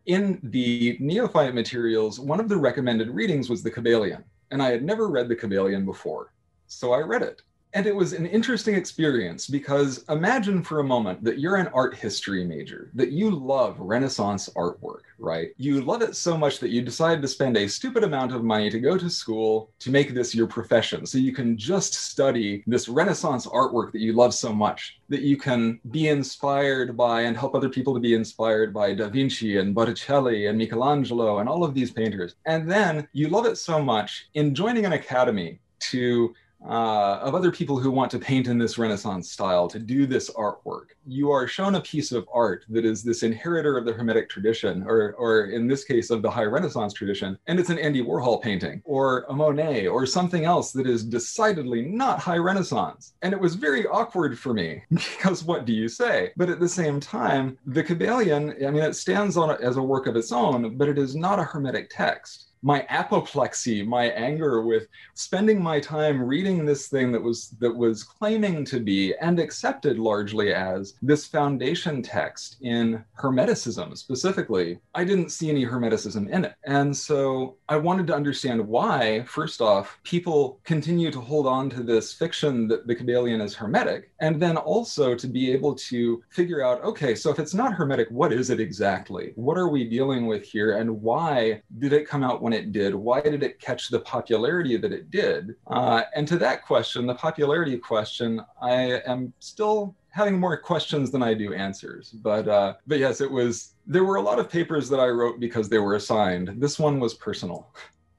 in 0.05 0.39
the 0.43 0.97
neophyte 0.99 1.53
materials, 1.53 2.19
one 2.19 2.39
of 2.39 2.49
the 2.49 2.57
recommended 2.57 3.09
readings 3.09 3.49
was 3.49 3.61
the 3.61 3.71
Kybalion, 3.71 4.23
and 4.51 4.61
I 4.61 4.71
had 4.71 4.83
never 4.83 5.09
read 5.09 5.27
the 5.27 5.35
Kybalion 5.35 5.85
before. 5.85 6.33
So 6.67 6.93
I 6.93 6.99
read 6.99 7.21
it. 7.21 7.41
And 7.77 7.85
it 7.85 7.95
was 7.95 8.13
an 8.13 8.25
interesting 8.25 8.73
experience 8.73 9.45
because 9.45 10.03
imagine 10.09 10.63
for 10.63 10.79
a 10.79 10.83
moment 10.83 11.23
that 11.23 11.37
you're 11.37 11.57
an 11.57 11.69
art 11.75 11.93
history 11.93 12.43
major, 12.43 12.89
that 12.95 13.11
you 13.11 13.29
love 13.29 13.79
Renaissance 13.79 14.49
artwork, 14.55 15.01
right? 15.19 15.49
You 15.57 15.83
love 15.83 16.01
it 16.01 16.15
so 16.15 16.35
much 16.35 16.59
that 16.59 16.71
you 16.71 16.81
decide 16.81 17.21
to 17.21 17.27
spend 17.27 17.55
a 17.55 17.69
stupid 17.69 18.03
amount 18.03 18.33
of 18.33 18.43
money 18.43 18.71
to 18.71 18.79
go 18.79 18.97
to 18.97 19.11
school 19.11 19.69
to 19.77 19.91
make 19.91 20.15
this 20.15 20.33
your 20.33 20.47
profession. 20.47 21.05
So 21.05 21.19
you 21.19 21.31
can 21.31 21.55
just 21.55 21.93
study 21.93 22.63
this 22.65 22.89
Renaissance 22.89 23.45
artwork 23.45 23.91
that 23.91 24.01
you 24.01 24.13
love 24.13 24.33
so 24.33 24.51
much, 24.51 24.99
that 25.09 25.21
you 25.21 25.37
can 25.37 25.79
be 25.91 26.07
inspired 26.07 26.97
by 26.97 27.21
and 27.21 27.37
help 27.37 27.53
other 27.53 27.69
people 27.69 27.93
to 27.93 27.99
be 27.99 28.15
inspired 28.15 28.73
by 28.73 28.95
Da 28.95 29.07
Vinci 29.07 29.57
and 29.57 29.75
Botticelli 29.75 30.47
and 30.47 30.57
Michelangelo 30.57 31.37
and 31.37 31.47
all 31.47 31.63
of 31.63 31.75
these 31.75 31.91
painters. 31.91 32.33
And 32.47 32.67
then 32.67 33.07
you 33.13 33.29
love 33.29 33.45
it 33.45 33.57
so 33.57 33.79
much 33.79 34.29
in 34.33 34.55
joining 34.55 34.87
an 34.87 34.93
academy 34.93 35.59
to 35.79 36.33
uh, 36.63 37.19
of 37.21 37.35
other 37.35 37.51
people 37.51 37.79
who 37.79 37.91
want 37.91 38.11
to 38.11 38.19
paint 38.19 38.47
in 38.47 38.57
this 38.57 38.77
Renaissance 38.77 39.31
style, 39.31 39.67
to 39.67 39.79
do 39.79 40.05
this 40.05 40.29
artwork. 40.31 40.87
You 41.05 41.31
are 41.31 41.47
shown 41.47 41.75
a 41.75 41.81
piece 41.81 42.11
of 42.11 42.27
art 42.33 42.65
that 42.69 42.85
is 42.85 43.03
this 43.03 43.23
inheritor 43.23 43.77
of 43.77 43.85
the 43.85 43.93
Hermetic 43.93 44.29
tradition, 44.29 44.83
or, 44.87 45.13
or 45.13 45.45
in 45.45 45.67
this 45.67 45.83
case, 45.83 46.09
of 46.09 46.21
the 46.21 46.31
High 46.31 46.45
Renaissance 46.45 46.93
tradition, 46.93 47.37
and 47.47 47.59
it's 47.59 47.69
an 47.69 47.79
Andy 47.79 48.03
Warhol 48.03 48.41
painting, 48.41 48.81
or 48.85 49.25
a 49.29 49.33
Monet, 49.33 49.87
or 49.87 50.05
something 50.05 50.45
else 50.45 50.71
that 50.71 50.87
is 50.87 51.03
decidedly 51.03 51.83
not 51.83 52.19
High 52.19 52.37
Renaissance. 52.37 53.13
And 53.21 53.33
it 53.33 53.39
was 53.39 53.55
very 53.55 53.85
awkward 53.87 54.37
for 54.37 54.53
me, 54.53 54.83
because 54.91 55.43
what 55.43 55.65
do 55.65 55.73
you 55.73 55.87
say? 55.87 56.31
But 56.37 56.49
at 56.49 56.59
the 56.59 56.69
same 56.69 56.99
time, 56.99 57.57
the 57.65 57.83
Kybalion, 57.83 58.65
I 58.65 58.71
mean, 58.71 58.83
it 58.83 58.95
stands 58.95 59.37
on 59.37 59.51
as 59.61 59.77
a 59.77 59.83
work 59.83 60.07
of 60.07 60.15
its 60.15 60.31
own, 60.31 60.77
but 60.77 60.89
it 60.89 60.97
is 60.97 61.15
not 61.15 61.39
a 61.39 61.43
Hermetic 61.43 61.89
text 61.89 62.46
my 62.61 62.85
apoplexy, 62.89 63.83
my 63.83 64.05
anger 64.05 64.61
with 64.61 64.87
spending 65.13 65.61
my 65.61 65.79
time 65.79 66.21
reading 66.21 66.65
this 66.65 66.87
thing 66.87 67.11
that 67.11 67.21
was 67.21 67.49
that 67.59 67.75
was 67.75 68.03
claiming 68.03 68.65
to 68.65 68.79
be 68.79 69.13
and 69.21 69.39
accepted 69.39 69.99
largely 69.99 70.53
as 70.53 70.95
this 71.01 71.25
foundation 71.25 72.01
text 72.01 72.57
in 72.61 73.03
Hermeticism 73.19 73.97
specifically, 73.97 74.79
I 74.95 75.03
didn't 75.03 75.31
see 75.31 75.49
any 75.49 75.65
Hermeticism 75.65 76.29
in 76.29 76.45
it. 76.45 76.55
And 76.65 76.95
so 76.95 77.57
I 77.69 77.77
wanted 77.77 78.07
to 78.07 78.15
understand 78.15 78.65
why, 78.65 79.23
first 79.23 79.61
off, 79.61 79.99
people 80.03 80.59
continue 80.63 81.11
to 81.11 81.21
hold 81.21 81.47
on 81.47 81.69
to 81.71 81.83
this 81.83 82.13
fiction 82.13 82.67
that 82.67 82.87
the 82.87 82.95
Kybalion 82.95 83.41
is 83.41 83.55
Hermetic, 83.55 84.11
and 84.19 84.41
then 84.41 84.57
also 84.57 85.15
to 85.15 85.27
be 85.27 85.51
able 85.51 85.75
to 85.75 86.23
figure 86.29 86.63
out, 86.63 86.83
okay, 86.83 87.15
so 87.15 87.29
if 87.29 87.39
it's 87.39 87.53
not 87.53 87.73
Hermetic, 87.73 88.09
what 88.09 88.33
is 88.33 88.49
it 88.49 88.59
exactly? 88.59 89.33
What 89.35 89.57
are 89.57 89.69
we 89.69 89.83
dealing 89.83 90.27
with 90.27 90.43
here, 90.43 90.77
and 90.77 91.01
why 91.01 91.61
did 91.79 91.93
it 91.93 92.07
come 92.07 92.23
out 92.23 92.41
when 92.47 92.53
it 92.53 92.71
did? 92.71 92.95
Why 92.95 93.19
did 93.19 93.43
it 93.43 93.59
catch 93.59 93.89
the 93.89 93.99
popularity 93.99 94.77
that 94.77 94.93
it 94.93 95.11
did? 95.11 95.55
Uh, 95.67 96.03
and 96.15 96.25
to 96.29 96.37
that 96.37 96.65
question, 96.65 97.05
the 97.05 97.13
popularity 97.13 97.77
question, 97.77 98.41
I 98.61 99.01
am 99.05 99.33
still 99.39 99.93
having 100.11 100.39
more 100.39 100.55
questions 100.55 101.11
than 101.11 101.21
I 101.21 101.33
do 101.33 101.53
answers. 101.53 102.11
But 102.11 102.47
uh, 102.47 102.75
but 102.89 102.99
yes, 102.99 103.19
it 103.19 103.29
was. 103.29 103.73
There 103.85 104.05
were 104.05 104.15
a 104.15 104.21
lot 104.29 104.39
of 104.39 104.45
papers 104.49 104.87
that 104.91 105.01
I 105.07 105.09
wrote 105.09 105.41
because 105.41 105.67
they 105.67 105.81
were 105.85 105.95
assigned. 105.95 106.47
This 106.63 106.79
one 106.79 107.01
was 107.01 107.13
personal. 107.13 107.59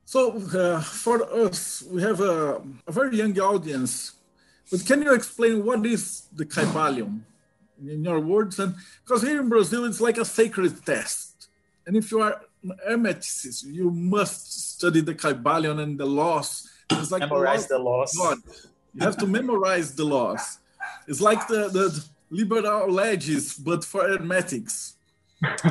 So 0.04 0.20
uh, 0.62 0.82
for 0.82 1.16
us, 1.46 1.82
we 1.90 2.02
have 2.02 2.20
a, 2.20 2.60
a, 2.86 2.92
very 2.92 3.16
young 3.16 3.38
audience. 3.40 3.92
But 4.70 4.84
can 4.88 5.02
you 5.02 5.12
explain 5.14 5.64
what 5.64 5.84
is 5.86 6.02
the 6.38 6.46
Kybalion 6.46 7.20
in 7.94 8.04
your 8.04 8.20
words? 8.20 8.58
And 8.58 8.74
because 9.04 9.22
here 9.22 9.40
in 9.40 9.48
Brazil, 9.48 9.84
it's 9.84 10.00
like 10.00 10.18
a 10.18 10.24
sacred 10.24 10.74
test. 10.84 11.48
And 11.86 11.96
if 11.96 12.10
you 12.10 12.20
are 12.20 12.40
hermeticist, 12.88 13.64
you 13.66 13.90
must 13.90 14.74
study 14.74 15.00
the 15.00 15.14
Kybalion 15.14 15.80
and 15.80 15.98
the 15.98 16.06
laws. 16.06 16.68
It's 16.90 17.10
like 17.10 17.20
memorize 17.20 17.66
the 17.66 17.78
laws. 17.78 18.12
The 18.12 18.22
laws. 18.22 18.36
God. 18.36 18.68
You 18.94 19.02
have 19.04 19.16
to 19.18 19.26
memorize 19.26 19.94
the 19.94 20.04
laws. 20.04 20.58
It's 21.06 21.20
like 21.20 21.46
the, 21.48 21.68
the 21.68 22.04
Liber 22.30 22.86
Legis, 22.90 23.58
but 23.58 23.84
for 23.84 24.02
hermetics. 24.08 24.94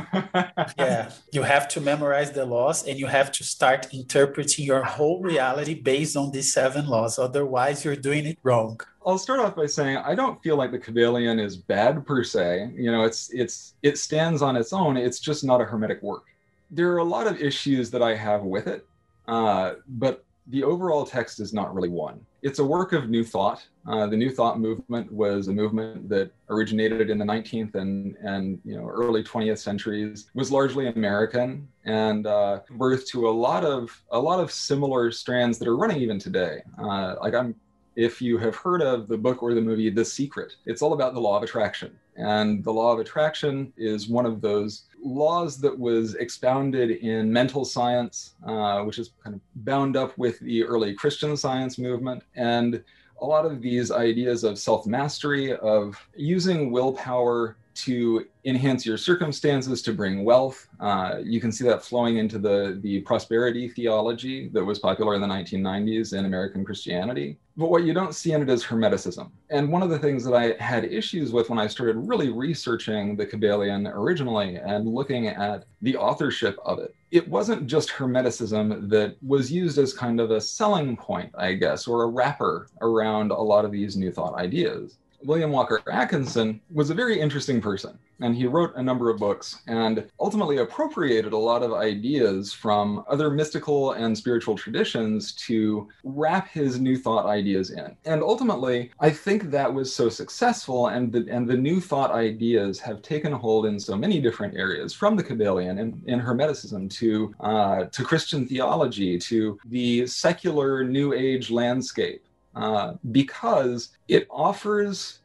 yeah, 0.79 1.11
you 1.33 1.43
have 1.43 1.67
to 1.67 1.81
memorize 1.81 2.31
the 2.31 2.45
laws 2.45 2.87
and 2.87 2.97
you 2.97 3.05
have 3.05 3.33
to 3.33 3.43
start 3.43 3.93
interpreting 3.93 4.63
your 4.63 4.81
whole 4.81 5.21
reality 5.21 5.73
based 5.73 6.15
on 6.15 6.31
these 6.31 6.53
seven 6.53 6.87
laws. 6.87 7.19
Otherwise, 7.19 7.83
you're 7.83 7.97
doing 7.97 8.25
it 8.25 8.37
wrong. 8.43 8.79
I'll 9.05 9.17
start 9.17 9.41
off 9.41 9.57
by 9.57 9.65
saying 9.65 9.97
I 9.97 10.15
don't 10.15 10.41
feel 10.41 10.55
like 10.55 10.71
the 10.71 10.79
Kybalion 10.79 11.43
is 11.43 11.57
bad 11.57 12.05
per 12.05 12.23
se. 12.23 12.71
You 12.75 12.91
know, 12.93 13.03
it's 13.03 13.29
it's 13.33 13.73
it 13.83 13.97
stands 13.97 14.41
on 14.41 14.55
its 14.55 14.71
own. 14.71 14.95
It's 14.95 15.19
just 15.19 15.43
not 15.43 15.59
a 15.59 15.65
hermetic 15.65 16.01
work 16.01 16.25
there 16.71 16.91
are 16.93 16.97
a 16.97 17.03
lot 17.03 17.27
of 17.27 17.41
issues 17.41 17.91
that 17.91 18.01
I 18.01 18.15
have 18.15 18.43
with 18.43 18.67
it, 18.67 18.85
uh, 19.27 19.75
but 19.87 20.23
the 20.47 20.63
overall 20.63 21.05
text 21.05 21.39
is 21.39 21.53
not 21.53 21.73
really 21.73 21.89
one. 21.89 22.25
It's 22.41 22.59
a 22.59 22.65
work 22.65 22.93
of 22.93 23.09
New 23.09 23.23
Thought. 23.23 23.67
Uh, 23.85 24.07
the 24.07 24.15
New 24.15 24.29
Thought 24.29 24.59
movement 24.59 25.11
was 25.11 25.49
a 25.49 25.53
movement 25.53 26.07
that 26.07 26.31
originated 26.49 27.09
in 27.09 27.17
the 27.17 27.25
19th 27.25 27.75
and, 27.75 28.15
and 28.17 28.59
you 28.63 28.77
know 28.77 28.87
early 28.87 29.23
20th 29.23 29.57
centuries. 29.57 30.29
Was 30.33 30.51
largely 30.51 30.87
American 30.87 31.67
and 31.85 32.25
uh, 32.25 32.61
birthed 32.77 33.07
to 33.07 33.27
a 33.27 33.31
lot 33.31 33.65
of 33.65 34.01
a 34.11 34.19
lot 34.19 34.39
of 34.39 34.51
similar 34.51 35.11
strands 35.11 35.57
that 35.59 35.67
are 35.67 35.75
running 35.75 35.97
even 35.97 36.19
today. 36.19 36.61
Uh, 36.77 37.15
like 37.21 37.33
I'm 37.33 37.55
if 37.97 38.21
you 38.21 38.37
have 38.37 38.55
heard 38.55 38.81
of 38.81 39.07
the 39.07 39.17
book 39.17 39.41
or 39.41 39.55
the 39.55 39.61
movie 39.61 39.89
The 39.89 40.05
Secret, 40.05 40.55
it's 40.67 40.83
all 40.83 40.93
about 40.93 41.15
the 41.15 41.19
law 41.19 41.35
of 41.35 41.43
attraction. 41.43 41.97
And 42.15 42.63
the 42.63 42.71
law 42.71 42.93
of 42.93 42.99
attraction 42.99 43.73
is 43.75 44.07
one 44.07 44.25
of 44.27 44.39
those 44.39 44.83
laws 45.03 45.59
that 45.59 45.77
was 45.77 46.15
expounded 46.15 46.91
in 46.91 47.31
mental 47.31 47.65
science, 47.65 48.35
uh, 48.45 48.81
which 48.83 48.99
is 48.99 49.11
kind 49.23 49.35
of 49.35 49.41
bound 49.65 49.95
up 49.95 50.17
with 50.17 50.39
the 50.39 50.63
early 50.63 50.93
Christian 50.93 51.37
science 51.37 51.77
movement. 51.77 52.23
And 52.35 52.83
a 53.21 53.25
lot 53.25 53.45
of 53.45 53.61
these 53.61 53.91
ideas 53.91 54.43
of 54.43 54.59
self 54.59 54.85
mastery, 54.85 55.55
of 55.55 55.97
using 56.15 56.71
willpower 56.71 57.57
to 57.75 58.25
enhance 58.45 58.85
your 58.85 58.97
circumstances 58.97 59.81
to 59.83 59.93
bring 59.93 60.23
wealth. 60.23 60.67
Uh, 60.79 61.17
you 61.23 61.39
can 61.39 61.51
see 61.51 61.63
that 61.63 61.83
flowing 61.83 62.17
into 62.17 62.39
the, 62.39 62.79
the 62.81 63.01
prosperity 63.01 63.69
theology 63.69 64.49
that 64.49 64.65
was 64.65 64.79
popular 64.79 65.13
in 65.13 65.21
the 65.21 65.27
1990s 65.27 66.17
in 66.17 66.25
American 66.25 66.65
Christianity. 66.65 67.37
But 67.57 67.71
what 67.71 67.85
you 67.85 67.93
don't 67.93 68.13
see 68.13 68.33
in 68.33 68.43
it 68.43 68.49
is 68.51 68.63
Hermeticism. 68.63 69.31
And 69.49 69.71
one 69.71 69.81
of 69.81 69.89
the 69.89 69.97
things 69.97 70.23
that 70.23 70.35
I 70.35 70.55
had 70.63 70.85
issues 70.85 71.31
with 71.31 71.49
when 71.49 71.57
I 71.57 71.65
started 71.65 71.97
really 71.97 72.29
researching 72.29 73.15
the 73.15 73.25
Kybalion 73.25 73.91
originally 73.91 74.57
and 74.57 74.87
looking 74.87 75.27
at 75.27 75.65
the 75.81 75.97
authorship 75.97 76.59
of 76.63 76.77
it, 76.77 76.93
it 77.09 77.27
wasn't 77.27 77.65
just 77.65 77.89
Hermeticism 77.89 78.89
that 78.89 79.15
was 79.25 79.51
used 79.51 79.79
as 79.79 79.91
kind 79.91 80.19
of 80.19 80.29
a 80.29 80.39
selling 80.39 80.95
point, 80.95 81.31
I 81.35 81.53
guess, 81.53 81.87
or 81.87 82.03
a 82.03 82.07
wrapper 82.07 82.67
around 82.81 83.31
a 83.31 83.41
lot 83.41 83.65
of 83.65 83.71
these 83.71 83.97
New 83.97 84.11
Thought 84.11 84.35
ideas. 84.35 84.99
William 85.23 85.51
Walker 85.51 85.81
Atkinson 85.91 86.61
was 86.71 86.89
a 86.89 86.93
very 86.93 87.19
interesting 87.19 87.59
person, 87.59 87.97
and 88.21 88.35
he 88.35 88.45
wrote 88.45 88.73
a 88.75 88.83
number 88.83 89.09
of 89.09 89.17
books 89.17 89.61
and 89.67 90.07
ultimately 90.19 90.57
appropriated 90.57 91.33
a 91.33 91.37
lot 91.37 91.63
of 91.63 91.73
ideas 91.73 92.53
from 92.53 93.03
other 93.09 93.29
mystical 93.29 93.93
and 93.93 94.17
spiritual 94.17 94.55
traditions 94.55 95.31
to 95.33 95.87
wrap 96.03 96.49
his 96.49 96.79
new 96.79 96.97
thought 96.97 97.25
ideas 97.25 97.71
in. 97.71 97.95
And 98.05 98.21
ultimately, 98.21 98.91
I 98.99 99.09
think 99.09 99.49
that 99.51 99.73
was 99.73 99.93
so 99.93 100.07
successful, 100.07 100.87
and 100.87 101.11
the, 101.11 101.25
and 101.29 101.47
the 101.47 101.57
new 101.57 101.81
thought 101.81 102.11
ideas 102.11 102.79
have 102.79 103.01
taken 103.01 103.31
hold 103.31 103.65
in 103.65 103.79
so 103.79 103.95
many 103.95 104.19
different 104.19 104.55
areas, 104.55 104.93
from 104.93 105.15
the 105.15 105.23
Kybalion 105.23 105.79
and 105.79 106.01
in 106.05 106.19
Hermeticism 106.19 106.89
to 106.91 107.35
uh, 107.39 107.85
to 107.85 108.03
Christian 108.03 108.47
theology 108.47 109.17
to 109.19 109.59
the 109.65 110.05
secular 110.07 110.83
New 110.83 111.13
Age 111.13 111.49
landscape 111.49 112.23
uh, 112.57 112.93
because 113.11 113.89
it 114.07 114.27
offers 114.31 115.19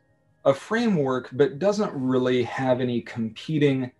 a 0.44 0.52
framework 0.52 1.30
but 1.32 1.58
doesn't 1.58 1.92
really 1.94 2.42
have 2.42 2.80
any 2.80 3.00
competing 3.00 3.90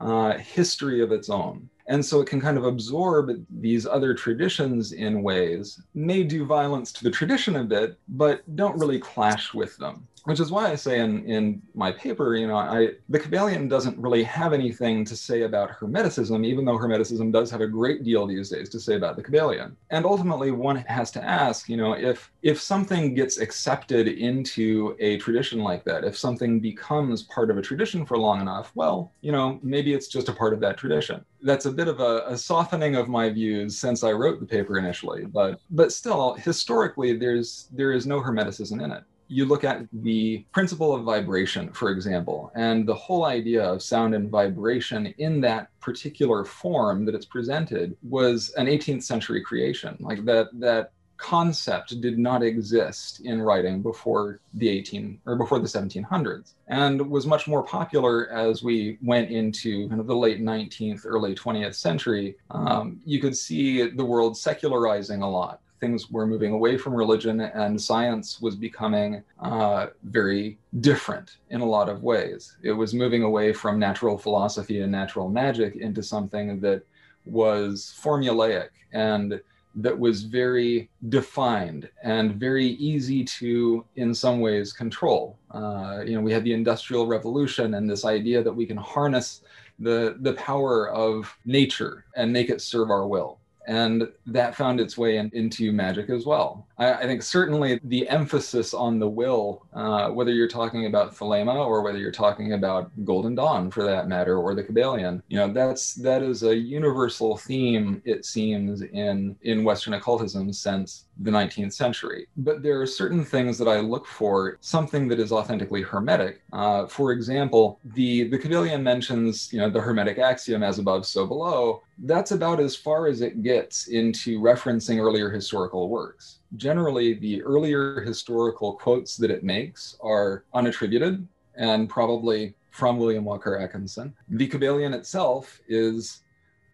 uh, 0.00 0.38
history 0.38 1.02
of 1.02 1.12
its 1.12 1.28
own. 1.28 1.68
And 1.88 2.04
so 2.04 2.20
it 2.20 2.28
can 2.28 2.40
kind 2.40 2.56
of 2.56 2.64
absorb 2.64 3.30
these 3.60 3.86
other 3.86 4.14
traditions 4.14 4.92
in 4.92 5.22
ways, 5.22 5.82
may 5.94 6.22
do 6.22 6.44
violence 6.44 6.92
to 6.92 7.04
the 7.04 7.10
tradition 7.10 7.56
a 7.56 7.64
bit, 7.64 7.98
but 8.08 8.42
don't 8.56 8.78
really 8.78 8.98
clash 8.98 9.52
with 9.54 9.76
them 9.78 10.06
which 10.28 10.40
is 10.40 10.50
why 10.50 10.70
I 10.70 10.74
say 10.74 11.00
in, 11.00 11.24
in 11.24 11.62
my 11.74 11.90
paper, 11.90 12.36
you 12.36 12.46
know, 12.46 12.56
I 12.56 12.90
the 13.08 13.18
Kybalion 13.18 13.66
doesn't 13.66 13.96
really 13.96 14.22
have 14.24 14.52
anything 14.52 15.02
to 15.06 15.16
say 15.16 15.42
about 15.42 15.70
Hermeticism, 15.70 16.44
even 16.44 16.66
though 16.66 16.76
Hermeticism 16.76 17.32
does 17.32 17.50
have 17.50 17.62
a 17.62 17.66
great 17.66 18.04
deal 18.04 18.26
these 18.26 18.50
days 18.50 18.68
to 18.70 18.78
say 18.78 18.96
about 18.96 19.16
the 19.16 19.22
Kybalion. 19.22 19.74
And 19.88 20.04
ultimately, 20.04 20.50
one 20.50 20.76
has 20.76 21.10
to 21.12 21.24
ask, 21.24 21.70
you 21.70 21.78
know, 21.78 21.94
if 21.94 22.30
if 22.42 22.60
something 22.60 23.14
gets 23.14 23.38
accepted 23.38 24.06
into 24.06 24.94
a 25.00 25.16
tradition 25.16 25.60
like 25.60 25.82
that, 25.84 26.04
if 26.04 26.18
something 26.18 26.60
becomes 26.60 27.22
part 27.22 27.50
of 27.50 27.56
a 27.56 27.62
tradition 27.62 28.04
for 28.04 28.18
long 28.18 28.42
enough, 28.42 28.70
well, 28.74 29.12
you 29.22 29.32
know, 29.32 29.58
maybe 29.62 29.94
it's 29.94 30.08
just 30.08 30.28
a 30.28 30.34
part 30.34 30.52
of 30.52 30.60
that 30.60 30.76
tradition. 30.76 31.24
That's 31.40 31.64
a 31.64 31.72
bit 31.72 31.88
of 31.88 32.00
a, 32.00 32.24
a 32.26 32.36
softening 32.36 32.96
of 32.96 33.08
my 33.08 33.30
views 33.30 33.78
since 33.78 34.04
I 34.04 34.12
wrote 34.12 34.40
the 34.40 34.46
paper 34.46 34.76
initially, 34.76 35.24
but 35.24 35.58
but 35.70 35.90
still, 35.90 36.34
historically, 36.34 37.16
there's 37.16 37.70
there 37.72 37.92
is 37.92 38.06
no 38.06 38.20
Hermeticism 38.20 38.84
in 38.84 38.92
it 38.92 39.04
you 39.28 39.44
look 39.44 39.62
at 39.62 39.86
the 39.92 40.44
principle 40.52 40.94
of 40.94 41.04
vibration, 41.04 41.70
for 41.72 41.90
example, 41.90 42.50
and 42.54 42.86
the 42.86 42.94
whole 42.94 43.24
idea 43.24 43.62
of 43.62 43.82
sound 43.82 44.14
and 44.14 44.30
vibration 44.30 45.14
in 45.18 45.40
that 45.42 45.68
particular 45.80 46.44
form 46.44 47.04
that 47.04 47.14
it's 47.14 47.26
presented 47.26 47.96
was 48.02 48.50
an 48.56 48.66
18th 48.66 49.02
century 49.02 49.42
creation. 49.42 49.96
Like 50.00 50.24
that, 50.24 50.48
that 50.54 50.92
concept 51.18 52.00
did 52.00 52.16
not 52.16 52.42
exist 52.42 53.20
in 53.24 53.42
writing 53.42 53.82
before 53.82 54.40
the 54.54 54.68
18 54.68 55.20
or 55.26 55.36
before 55.36 55.58
the 55.58 55.66
1700s 55.66 56.54
and 56.68 57.10
was 57.10 57.26
much 57.26 57.48
more 57.48 57.62
popular 57.64 58.30
as 58.30 58.62
we 58.62 58.96
went 59.02 59.28
into 59.28 59.88
kind 59.88 60.00
of 60.00 60.06
the 60.06 60.14
late 60.14 60.40
19th 60.40 61.02
early 61.04 61.34
20th 61.34 61.74
century 61.74 62.36
um, 62.52 63.00
you 63.04 63.20
could 63.20 63.36
see 63.36 63.90
the 63.90 64.04
world 64.04 64.36
secularizing 64.36 65.20
a 65.22 65.28
lot 65.28 65.60
things 65.80 66.10
were 66.10 66.26
moving 66.26 66.52
away 66.52 66.76
from 66.76 66.94
religion 66.94 67.40
and 67.40 67.80
science 67.80 68.40
was 68.40 68.56
becoming 68.56 69.22
uh, 69.40 69.86
very 70.04 70.58
different 70.80 71.38
in 71.50 71.60
a 71.60 71.64
lot 71.64 71.88
of 71.88 72.02
ways. 72.02 72.56
It 72.62 72.72
was 72.72 72.94
moving 72.94 73.22
away 73.22 73.52
from 73.52 73.78
natural 73.78 74.18
philosophy 74.18 74.80
and 74.80 74.92
natural 74.92 75.28
magic 75.28 75.76
into 75.76 76.02
something 76.02 76.60
that 76.60 76.82
was 77.24 77.94
formulaic 78.02 78.70
and 78.92 79.40
that 79.74 79.96
was 79.96 80.24
very 80.24 80.88
defined 81.08 81.88
and 82.02 82.34
very 82.34 82.66
easy 82.66 83.22
to, 83.22 83.84
in 83.96 84.12
some 84.12 84.40
ways, 84.40 84.72
control. 84.72 85.38
Uh, 85.52 86.02
you 86.04 86.14
know, 86.14 86.20
we 86.20 86.32
had 86.32 86.42
the 86.42 86.52
Industrial 86.52 87.06
Revolution 87.06 87.74
and 87.74 87.88
this 87.88 88.04
idea 88.04 88.42
that 88.42 88.52
we 88.52 88.66
can 88.66 88.76
harness 88.76 89.42
the 89.78 90.16
the 90.20 90.32
power 90.32 90.90
of 90.90 91.32
nature 91.44 92.04
and 92.16 92.32
make 92.32 92.50
it 92.50 92.60
serve 92.60 92.90
our 92.90 93.06
will 93.06 93.38
and 93.68 94.08
that 94.24 94.54
found 94.54 94.80
its 94.80 94.96
way 94.96 95.18
in, 95.18 95.30
into 95.34 95.72
magic 95.72 96.08
as 96.08 96.24
well. 96.24 96.66
I, 96.78 96.94
I, 96.94 97.02
think 97.02 97.22
certainly 97.22 97.78
the 97.84 98.08
emphasis 98.08 98.72
on 98.72 98.98
the 98.98 99.08
will, 99.08 99.66
uh, 99.74 100.08
whether 100.08 100.32
you're 100.32 100.48
talking 100.48 100.86
about 100.86 101.14
Thelema 101.14 101.54
or 101.54 101.82
whether 101.82 101.98
you're 101.98 102.10
talking 102.10 102.54
about 102.54 102.90
Golden 103.04 103.34
Dawn 103.34 103.70
for 103.70 103.84
that 103.84 104.08
matter, 104.08 104.38
or 104.38 104.54
the 104.54 104.64
Kybalion, 104.64 105.22
you 105.28 105.36
know, 105.36 105.52
that's 105.52 105.94
that 105.96 106.22
is 106.22 106.42
a 106.44 106.56
universal 106.56 107.36
theme 107.36 108.00
it 108.06 108.24
seems 108.24 108.80
in 108.80 109.36
in 109.42 109.64
Western 109.64 109.92
occultism 109.92 110.50
since 110.50 111.04
the 111.20 111.30
19th 111.30 111.72
century. 111.72 112.26
But 112.36 112.62
there 112.62 112.80
are 112.80 112.86
certain 112.86 113.24
things 113.24 113.58
that 113.58 113.68
I 113.68 113.80
look 113.80 114.06
for, 114.06 114.58
something 114.60 115.08
that 115.08 115.18
is 115.18 115.32
authentically 115.32 115.82
hermetic. 115.82 116.42
Uh, 116.52 116.86
for 116.86 117.12
example, 117.12 117.80
the 117.84 118.28
the 118.28 118.38
Kybalion 118.38 118.82
mentions, 118.82 119.52
you 119.52 119.58
know, 119.58 119.70
the 119.70 119.80
hermetic 119.80 120.18
axiom 120.18 120.62
as 120.62 120.78
above, 120.78 121.06
so 121.06 121.26
below. 121.26 121.82
That's 121.98 122.30
about 122.30 122.60
as 122.60 122.76
far 122.76 123.06
as 123.08 123.20
it 123.20 123.42
gets 123.42 123.88
into 123.88 124.40
referencing 124.40 124.98
earlier 124.98 125.30
historical 125.30 125.88
works 125.88 126.38
generally 126.56 127.14
the 127.14 127.42
earlier 127.42 128.00
historical 128.00 128.72
quotes 128.72 129.16
that 129.16 129.30
it 129.30 129.44
makes 129.44 129.96
are 130.00 130.44
unattributed 130.54 131.26
and 131.56 131.88
probably 131.88 132.54
from 132.70 132.96
William 132.96 133.24
Walker 133.24 133.58
Atkinson. 133.58 134.14
The 134.28 134.48
Kybalion 134.48 134.94
itself 134.94 135.60
is 135.68 136.22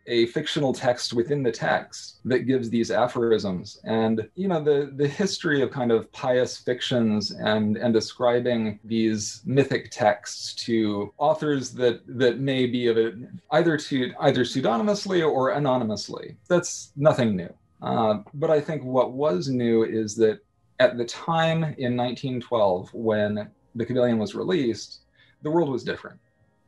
a 0.06 0.26
fictional 0.26 0.72
text 0.72 1.12
within 1.12 1.42
the 1.42 1.50
text 1.50 2.18
that 2.24 2.40
gives 2.40 2.68
these 2.68 2.90
aphorisms 2.90 3.80
and 3.84 4.28
you 4.34 4.48
know 4.48 4.62
the 4.62 4.92
the 4.96 5.08
history 5.08 5.62
of 5.62 5.70
kind 5.70 5.90
of 5.90 6.10
pious 6.12 6.58
fictions 6.58 7.30
and 7.30 7.76
and 7.78 7.94
describing 7.94 8.78
these 8.84 9.42
mythic 9.46 9.90
texts 9.90 10.54
to 10.54 11.12
authors 11.16 11.70
that 11.70 12.02
that 12.06 12.38
may 12.38 12.66
be 12.66 12.86
of 12.86 12.98
it 12.98 13.14
either 13.52 13.76
to 13.78 14.12
either 14.20 14.44
pseudonymously 14.44 15.22
or 15.22 15.52
anonymously 15.52 16.36
that's 16.48 16.92
nothing 16.96 17.34
new 17.34 17.52
uh, 17.84 18.20
but 18.32 18.50
I 18.50 18.60
think 18.60 18.82
what 18.82 19.12
was 19.12 19.48
new 19.48 19.84
is 19.84 20.16
that 20.16 20.40
at 20.80 20.96
the 20.96 21.04
time 21.04 21.62
in 21.62 21.96
1912, 21.96 22.92
when 22.94 23.50
the 23.74 23.86
Kybalion 23.86 24.18
was 24.18 24.34
released, 24.34 25.00
the 25.42 25.50
world 25.50 25.68
was 25.68 25.84
different. 25.84 26.18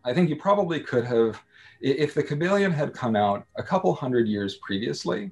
I 0.05 0.13
think 0.13 0.29
you 0.29 0.37
probably 0.37 0.79
could 0.79 1.05
have, 1.05 1.41
if 1.81 2.15
the 2.15 2.23
Kybalion 2.23 2.73
had 2.73 2.93
come 2.93 3.17
out 3.17 3.47
a 3.57 3.63
couple 3.63 3.95
hundred 3.95 4.29
years 4.29 4.57
previously, 4.57 5.31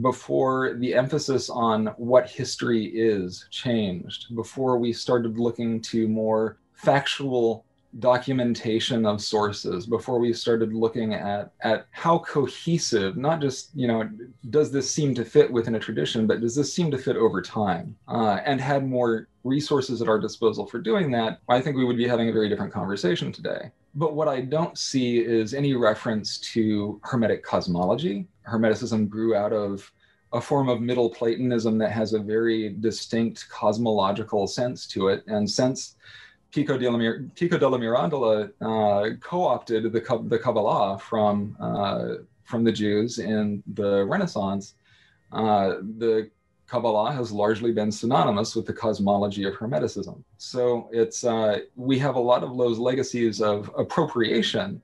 before 0.00 0.74
the 0.74 0.94
emphasis 0.94 1.50
on 1.50 1.86
what 1.96 2.28
history 2.28 2.86
is 2.86 3.46
changed, 3.50 4.34
before 4.34 4.78
we 4.78 4.92
started 4.92 5.38
looking 5.38 5.80
to 5.82 6.08
more 6.08 6.58
factual 6.72 7.64
documentation 7.98 9.04
of 9.04 9.20
sources 9.20 9.86
before 9.86 10.18
we 10.18 10.32
started 10.32 10.72
looking 10.72 11.12
at 11.12 11.52
at 11.60 11.86
how 11.90 12.18
cohesive 12.20 13.18
not 13.18 13.38
just 13.38 13.68
you 13.74 13.86
know 13.86 14.08
does 14.48 14.72
this 14.72 14.90
seem 14.90 15.14
to 15.14 15.26
fit 15.26 15.52
within 15.52 15.74
a 15.74 15.78
tradition 15.78 16.26
but 16.26 16.40
does 16.40 16.54
this 16.56 16.72
seem 16.72 16.90
to 16.90 16.96
fit 16.96 17.16
over 17.16 17.42
time 17.42 17.94
uh, 18.08 18.38
and 18.46 18.62
had 18.62 18.88
more 18.88 19.28
resources 19.44 20.00
at 20.00 20.08
our 20.08 20.18
disposal 20.18 20.66
for 20.66 20.78
doing 20.78 21.10
that 21.10 21.40
i 21.50 21.60
think 21.60 21.76
we 21.76 21.84
would 21.84 21.98
be 21.98 22.08
having 22.08 22.30
a 22.30 22.32
very 22.32 22.48
different 22.48 22.72
conversation 22.72 23.30
today 23.30 23.70
but 23.94 24.14
what 24.14 24.28
i 24.28 24.40
don't 24.40 24.78
see 24.78 25.18
is 25.18 25.54
any 25.54 25.74
reference 25.74 26.38
to 26.38 27.00
hermetic 27.02 27.42
cosmology. 27.42 28.26
Hermeticism 28.48 29.08
grew 29.08 29.34
out 29.34 29.52
of 29.52 29.90
a 30.32 30.40
form 30.40 30.68
of 30.68 30.80
middle 30.80 31.10
platonism 31.10 31.78
that 31.78 31.92
has 31.92 32.14
a 32.14 32.18
very 32.18 32.70
distinct 32.80 33.48
cosmological 33.50 34.46
sense 34.46 34.86
to 34.88 35.08
it. 35.08 35.22
And 35.26 35.48
since 35.48 35.96
Pico 36.50 36.78
della, 36.78 36.98
Mir- 36.98 37.30
Pico 37.34 37.58
della 37.58 37.78
Mirandola 37.78 38.50
uh, 38.60 39.16
co-opted 39.20 39.84
the, 39.84 40.20
the 40.28 40.38
Kabbalah 40.38 40.98
from, 40.98 41.56
uh, 41.60 42.24
from 42.44 42.64
the 42.64 42.72
Jews 42.72 43.18
in 43.18 43.62
the 43.74 44.04
Renaissance, 44.04 44.74
uh, 45.32 45.76
the 45.98 46.30
Kabbalah 46.72 47.12
has 47.12 47.30
largely 47.30 47.70
been 47.70 47.92
synonymous 47.92 48.56
with 48.56 48.64
the 48.64 48.72
cosmology 48.72 49.44
of 49.44 49.52
Hermeticism. 49.54 50.22
So 50.38 50.88
it's 50.90 51.22
uh, 51.22 51.58
we 51.76 51.98
have 51.98 52.16
a 52.16 52.24
lot 52.32 52.42
of 52.42 52.56
those 52.56 52.78
legacies 52.78 53.42
of 53.42 53.70
appropriation 53.76 54.80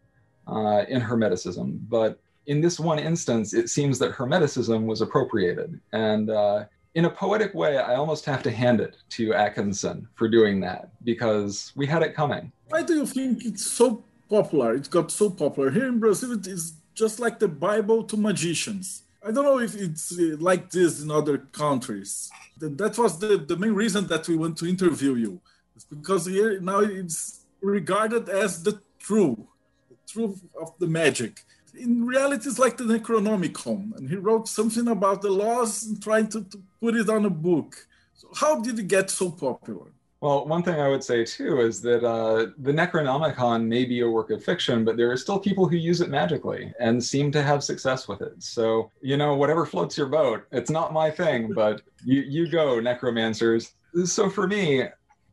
uh, 0.47 0.85
in 0.89 1.01
Hermeticism, 1.01 1.79
but 1.89 2.21
in 2.47 2.61
this 2.61 2.79
one 2.79 2.99
instance, 2.99 3.55
it 3.55 3.71
seems 3.71 3.99
that 4.01 4.13
Hermeticism 4.13 4.85
was 4.85 5.01
appropriated, 5.01 5.81
and 5.93 6.29
uh, 6.29 6.65
in 6.95 7.07
a 7.07 7.11
poetic 7.11 7.55
way, 7.55 7.79
I 7.79 7.95
almost 7.95 8.25
have 8.27 8.43
to 8.43 8.51
hand 8.51 8.81
it 8.81 8.97
to 9.17 9.33
Atkinson 9.33 10.09
for 10.15 10.29
doing 10.29 10.61
that 10.61 10.91
because 11.05 11.73
we 11.75 11.87
had 11.87 12.03
it 12.03 12.15
coming. 12.15 12.53
Why 12.69 12.83
do 12.83 12.95
you 12.97 13.07
think 13.07 13.47
it's 13.47 13.67
so 13.67 14.05
popular? 14.29 14.75
It 14.75 14.91
got 14.91 15.11
so 15.11 15.31
popular. 15.31 15.71
Here 15.71 15.89
in 15.89 15.99
Brazil, 16.01 16.33
it 16.33 16.47
is 16.47 16.75
just 16.95 17.19
like 17.19 17.39
the 17.39 17.49
Bible 17.49 18.03
to 18.05 18.17
magicians. 18.17 19.05
I 19.25 19.33
don't 19.33 19.45
know 19.45 19.59
if 19.59 19.75
it's 19.75 20.17
uh, 20.19 20.37
like 20.39 20.71
this 20.71 21.03
in 21.03 21.11
other 21.11 21.39
countries. 21.39 22.31
That 22.59 22.97
was 22.97 23.19
the, 23.19 23.39
the 23.39 23.57
main 23.57 23.75
reason 23.75 24.07
that 24.07 24.29
we 24.29 24.37
want 24.37 24.57
to 24.59 24.67
interview 24.67 25.15
you. 25.15 25.41
It's 25.75 25.85
because 25.85 26.27
here 26.27 26.61
now 26.61 26.81
it's 26.81 27.41
regarded 27.61 28.29
as 28.29 28.63
the 28.63 28.81
true, 28.99 29.49
the 29.91 29.97
truth 30.13 30.45
of 30.61 30.73
the 30.79 30.87
magic 30.87 31.45
in 31.79 32.07
reality, 32.07 32.49
it's 32.49 32.59
like 32.59 32.77
the 32.77 32.85
Necronomicon, 32.85 33.97
and 33.97 34.09
he 34.09 34.17
wrote 34.17 34.49
something 34.49 34.89
about 34.89 35.23
the 35.23 35.31
laws 35.31 35.85
and 35.85 36.03
trying 36.03 36.29
to, 36.29 36.43
to 36.45 36.63
put 36.81 36.97
it 36.97 37.09
on 37.09 37.25
a 37.25 37.31
book. 37.31 37.87
So 38.15 38.29
how 38.35 38.61
did 38.61 38.79
it 38.79 38.89
get 38.89 39.11
so 39.11 39.31
popular? 39.31 39.93
Well, 40.21 40.47
one 40.47 40.65
thing 40.65 40.81
I 40.81 40.89
would 40.89 41.05
say 41.05 41.25
too 41.25 41.61
is 41.61 41.81
that 41.83 42.05
uh, 42.05 42.47
the 42.59 42.73
Necronomicon 42.73 43.65
may 43.67 43.85
be 43.85 44.01
a 44.01 44.09
work 44.09 44.31
of 44.31 44.43
fiction, 44.43 44.85
but 44.85 44.97
there 44.97 45.11
are 45.13 45.17
still 45.17 45.39
people 45.39 45.69
who 45.69 45.77
use 45.77 46.01
it 46.01 46.11
magically 46.11 46.73
and 46.81 47.03
seem 47.03 47.31
to 47.33 47.43
have 47.43 47.63
success 47.63 48.09
with 48.09 48.21
it. 48.21 48.43
So, 48.43 48.91
you 49.01 49.17
know, 49.17 49.37
whatever 49.37 49.65
floats 49.65 49.97
your 49.97 50.09
boat, 50.09 50.45
it's 50.51 50.71
not 50.71 50.93
my 50.93 51.09
thing, 51.09 51.53
but 51.53 51.83
you, 52.05 52.23
you 52.23 52.49
go, 52.49 52.81
necromancers. 52.81 53.75
So 54.05 54.29
for 54.29 54.49
me, 54.49 54.85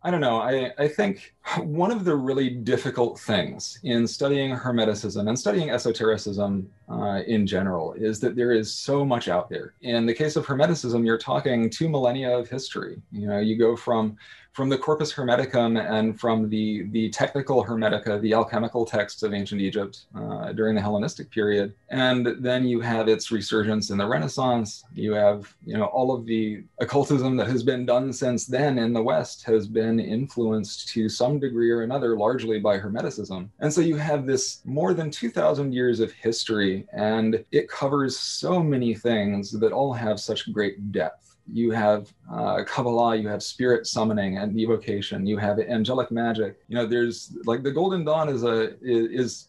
I 0.04 0.12
don't 0.12 0.22
know. 0.22 0.40
I, 0.40 0.72
I 0.78 0.88
think 0.88 1.34
one 1.58 1.90
of 1.90 2.06
the 2.06 2.16
really 2.16 2.52
difficult 2.52 3.20
things 3.20 3.80
in 3.82 4.06
studying 4.06 4.56
Hermeticism 4.56 5.28
and 5.28 5.38
studying 5.38 5.72
esotericism 5.72 6.70
uh, 6.88 7.22
in 7.26 7.48
general 7.48 7.94
is 7.94 8.20
that 8.20 8.36
there 8.36 8.52
is 8.52 8.72
so 8.72 9.04
much 9.04 9.30
out 9.30 9.50
there. 9.50 9.74
In 9.82 10.06
the 10.06 10.14
case 10.14 10.36
of 10.36 10.46
Hermeticism, 10.46 11.04
you're 11.04 11.18
talking 11.18 11.72
two 11.72 11.90
millennia 11.90 12.38
of 12.38 12.48
history. 12.48 13.02
You 13.12 13.26
know, 13.26 13.40
you 13.40 13.58
go 13.58 13.76
from 13.76 14.16
from 14.56 14.70
the 14.70 14.78
Corpus 14.78 15.12
Hermeticum 15.12 15.78
and 15.78 16.18
from 16.18 16.48
the, 16.48 16.84
the 16.92 17.10
technical 17.10 17.62
Hermetica, 17.62 18.22
the 18.22 18.34
alchemical 18.34 18.86
texts 18.86 19.22
of 19.22 19.34
ancient 19.34 19.60
Egypt 19.60 20.06
uh, 20.16 20.54
during 20.54 20.76
the 20.76 20.82
Hellenistic 20.82 21.30
period. 21.30 21.74
And 21.90 22.38
then 22.40 22.66
you 22.66 22.80
have 22.80 23.10
its 23.10 23.32
resurgence 23.32 23.90
in 23.90 23.98
the 23.98 24.08
Renaissance. 24.08 24.86
You 24.94 25.12
have, 25.12 25.54
you 25.66 25.78
know, 25.78 25.88
all 25.88 26.16
of 26.16 26.26
the 26.26 26.64
occultism 26.80 27.36
that 27.36 27.48
has 27.48 27.64
been 27.64 27.86
done 27.86 28.14
since 28.14 28.46
then 28.46 28.78
in 28.78 28.94
the 28.94 29.04
West 29.04 29.44
has 29.44 29.68
been 29.68 30.00
influenced 30.00 30.88
to 30.90 31.10
some 31.10 31.38
degree 31.38 31.70
or 31.70 31.82
another, 31.82 32.16
largely 32.16 32.58
by 32.58 32.80
Hermeticism. 32.80 33.50
And 33.60 33.74
so 33.74 33.82
you 33.82 33.98
have 33.98 34.26
this 34.26 34.62
more 34.64 34.94
than 34.94 35.12
2,000 35.12 35.74
years 35.74 36.00
of 36.00 36.14
history, 36.14 36.88
and 36.94 37.44
it 37.52 37.68
covers 37.68 38.18
so 38.18 38.64
many 38.64 38.94
things 38.94 39.52
that 39.52 39.74
all 39.74 39.92
have 39.92 40.18
such 40.18 40.54
great 40.54 40.94
depth 40.94 41.25
you 41.52 41.72
have 41.72 42.14
uh, 42.32 42.64
Kabbalah, 42.64 43.16
you 43.16 43.28
have 43.28 43.44
spirit 43.44 43.88
summoning 43.88 44.38
and 44.38 44.58
evocation, 44.60 45.26
you 45.26 45.38
have 45.38 45.60
angelic 45.60 46.12
magic. 46.12 46.58
You 46.68 46.76
know, 46.76 46.86
there's 46.86 47.36
like 47.46 47.64
the 47.64 47.72
Golden 47.72 48.04
Dawn 48.04 48.30
is 48.30 48.44
a 48.44 48.74
is, 48.82 49.10
is 49.12 49.48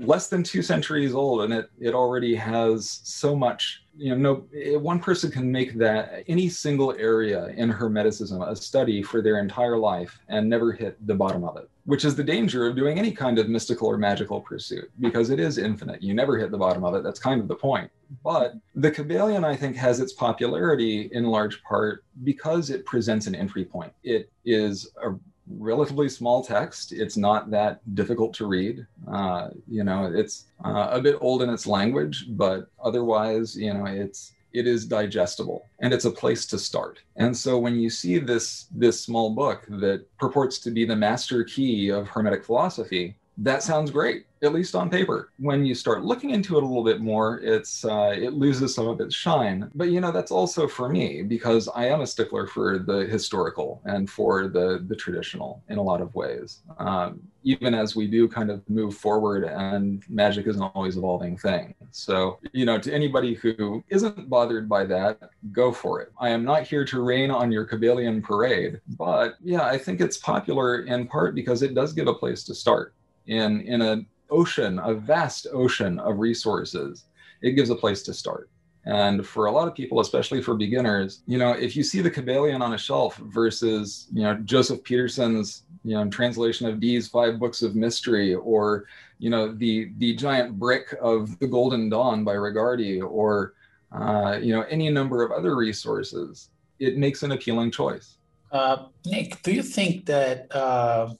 less 0.00 0.28
than 0.28 0.42
two 0.42 0.62
centuries 0.62 1.14
old, 1.14 1.42
and 1.42 1.52
it 1.52 1.70
it 1.78 1.94
already 1.94 2.34
has 2.34 3.00
so 3.04 3.36
much. 3.36 3.84
You 3.96 4.16
know, 4.16 4.44
no 4.52 4.78
one 4.78 4.98
person 4.98 5.30
can 5.30 5.50
make 5.50 5.74
that 5.74 6.24
any 6.26 6.48
single 6.48 6.94
area 6.98 7.48
in 7.48 7.70
Hermeticism 7.70 8.46
a 8.48 8.56
study 8.56 9.02
for 9.02 9.20
their 9.20 9.38
entire 9.38 9.76
life 9.76 10.18
and 10.28 10.48
never 10.48 10.72
hit 10.72 11.06
the 11.06 11.14
bottom 11.14 11.44
of 11.44 11.56
it 11.56 11.68
which 11.90 12.04
is 12.04 12.14
the 12.14 12.22
danger 12.22 12.68
of 12.68 12.76
doing 12.76 13.00
any 13.00 13.10
kind 13.10 13.36
of 13.36 13.48
mystical 13.48 13.88
or 13.88 13.98
magical 13.98 14.40
pursuit 14.40 14.88
because 15.00 15.28
it 15.28 15.40
is 15.40 15.58
infinite. 15.58 16.00
You 16.00 16.14
never 16.14 16.38
hit 16.38 16.52
the 16.52 16.56
bottom 16.56 16.84
of 16.84 16.94
it. 16.94 17.02
That's 17.02 17.18
kind 17.18 17.40
of 17.40 17.48
the 17.48 17.56
point. 17.56 17.90
But 18.22 18.54
the 18.76 18.92
Kybalion, 18.92 19.42
I 19.42 19.56
think, 19.56 19.74
has 19.74 19.98
its 19.98 20.12
popularity 20.12 21.10
in 21.10 21.24
large 21.24 21.60
part 21.64 22.04
because 22.22 22.70
it 22.70 22.86
presents 22.86 23.26
an 23.26 23.34
entry 23.34 23.64
point. 23.64 23.92
It 24.04 24.30
is 24.44 24.92
a 25.02 25.16
relatively 25.48 26.08
small 26.08 26.44
text. 26.44 26.92
It's 26.92 27.16
not 27.16 27.50
that 27.50 27.80
difficult 27.96 28.34
to 28.34 28.46
read. 28.46 28.86
Uh, 29.12 29.48
you 29.66 29.82
know, 29.82 30.12
it's 30.14 30.44
uh, 30.64 30.90
a 30.92 31.02
bit 31.02 31.16
old 31.20 31.42
in 31.42 31.50
its 31.50 31.66
language, 31.66 32.26
but 32.28 32.68
otherwise, 32.80 33.56
you 33.56 33.74
know, 33.74 33.86
it's 33.86 34.30
it 34.52 34.66
is 34.66 34.86
digestible 34.86 35.68
and 35.80 35.92
it's 35.92 36.04
a 36.04 36.10
place 36.10 36.46
to 36.46 36.58
start. 36.58 37.00
And 37.16 37.36
so 37.36 37.58
when 37.58 37.76
you 37.76 37.90
see 37.90 38.18
this 38.18 38.66
this 38.70 39.00
small 39.00 39.30
book 39.30 39.64
that 39.68 40.04
purports 40.18 40.58
to 40.60 40.70
be 40.70 40.84
the 40.84 40.96
master 40.96 41.44
key 41.44 41.88
of 41.90 42.08
hermetic 42.08 42.44
philosophy, 42.44 43.16
that 43.38 43.62
sounds 43.62 43.90
great 43.90 44.26
at 44.42 44.52
least 44.52 44.74
on 44.74 44.88
paper. 44.88 45.30
When 45.38 45.64
you 45.64 45.74
start 45.74 46.04
looking 46.04 46.30
into 46.30 46.56
it 46.56 46.62
a 46.62 46.66
little 46.66 46.84
bit 46.84 47.00
more, 47.00 47.40
it's 47.40 47.84
uh, 47.84 48.14
it 48.16 48.32
loses 48.32 48.74
some 48.74 48.88
of 48.88 49.00
its 49.00 49.14
shine. 49.14 49.70
But 49.74 49.90
you 49.90 50.00
know 50.00 50.12
that's 50.12 50.30
also 50.30 50.66
for 50.66 50.88
me 50.88 51.22
because 51.22 51.68
I 51.68 51.86
am 51.86 52.00
a 52.00 52.06
stickler 52.06 52.46
for 52.46 52.78
the 52.78 53.06
historical 53.06 53.82
and 53.84 54.08
for 54.08 54.48
the 54.48 54.84
the 54.86 54.96
traditional 54.96 55.62
in 55.68 55.78
a 55.78 55.82
lot 55.82 56.00
of 56.00 56.14
ways. 56.14 56.62
Um, 56.78 57.20
even 57.42 57.74
as 57.74 57.96
we 57.96 58.06
do 58.06 58.28
kind 58.28 58.50
of 58.50 58.68
move 58.68 58.94
forward, 58.94 59.44
and 59.44 60.02
magic 60.08 60.46
is 60.46 60.56
an 60.56 60.62
always 60.74 60.96
evolving 60.96 61.36
thing. 61.36 61.74
So 61.90 62.38
you 62.52 62.64
know, 62.64 62.78
to 62.78 62.92
anybody 62.92 63.34
who 63.34 63.84
isn't 63.88 64.28
bothered 64.28 64.68
by 64.68 64.84
that, 64.86 65.18
go 65.52 65.72
for 65.72 66.00
it. 66.00 66.12
I 66.18 66.30
am 66.30 66.44
not 66.44 66.62
here 66.62 66.84
to 66.86 67.02
rain 67.02 67.30
on 67.30 67.52
your 67.52 67.66
Kybalion 67.66 68.22
parade, 68.22 68.80
but 68.96 69.34
yeah, 69.42 69.64
I 69.64 69.76
think 69.76 70.00
it's 70.00 70.16
popular 70.16 70.82
in 70.82 71.06
part 71.06 71.34
because 71.34 71.62
it 71.62 71.74
does 71.74 71.92
give 71.92 72.06
a 72.06 72.14
place 72.14 72.44
to 72.44 72.54
start 72.54 72.94
in 73.30 73.62
in 73.62 73.80
a 73.80 74.04
ocean, 74.30 74.78
a 74.84 74.94
vast 74.94 75.46
ocean 75.52 75.98
of 76.00 76.18
resources, 76.18 77.04
it 77.42 77.52
gives 77.52 77.70
a 77.70 77.74
place 77.74 78.02
to 78.02 78.12
start. 78.14 78.48
And 78.86 79.26
for 79.26 79.46
a 79.46 79.52
lot 79.52 79.68
of 79.68 79.74
people, 79.74 80.00
especially 80.00 80.40
for 80.42 80.54
beginners, 80.54 81.22
you 81.26 81.38
know, 81.38 81.52
if 81.52 81.76
you 81.76 81.82
see 81.82 82.00
the 82.00 82.10
Kybalion 82.10 82.60
on 82.62 82.72
a 82.72 82.78
shelf 82.78 83.16
versus, 83.16 84.08
you 84.12 84.22
know, 84.22 84.34
Joseph 84.36 84.82
Peterson's, 84.84 85.64
you 85.84 85.94
know, 85.94 86.08
translation 86.08 86.66
of 86.66 86.80
Dee's 86.80 87.06
five 87.06 87.38
books 87.38 87.60
of 87.62 87.74
mystery, 87.74 88.34
or, 88.34 88.86
you 89.18 89.30
know, 89.30 89.52
the 89.52 89.92
the 89.98 90.14
giant 90.16 90.58
brick 90.58 90.94
of 91.00 91.38
the 91.40 91.46
Golden 91.46 91.90
Dawn 91.90 92.24
by 92.24 92.34
Regardie, 92.34 93.02
or, 93.02 93.54
uh, 93.92 94.38
you 94.40 94.52
know, 94.54 94.62
any 94.62 94.88
number 94.88 95.22
of 95.22 95.30
other 95.30 95.56
resources, 95.56 96.50
it 96.78 96.96
makes 96.96 97.22
an 97.22 97.32
appealing 97.32 97.70
choice. 97.70 98.16
Uh, 98.50 98.86
Nick, 99.04 99.42
do 99.42 99.52
you 99.52 99.62
think 99.62 100.06
that 100.06 100.50
uh, 100.54 101.12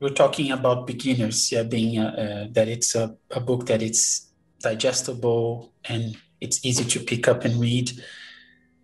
we're 0.00 0.08
talking 0.08 0.50
about 0.50 0.86
beginners 0.86 1.52
yeah 1.52 1.62
being 1.62 1.98
uh, 1.98 2.08
uh, 2.08 2.46
that 2.52 2.68
it's 2.68 2.94
a, 2.94 3.14
a 3.30 3.40
book 3.40 3.66
that 3.66 3.82
it's 3.82 4.30
digestible 4.60 5.72
and 5.84 6.16
it's 6.40 6.64
easy 6.64 6.84
to 6.84 7.00
pick 7.00 7.28
up 7.28 7.44
and 7.44 7.60
read. 7.60 7.92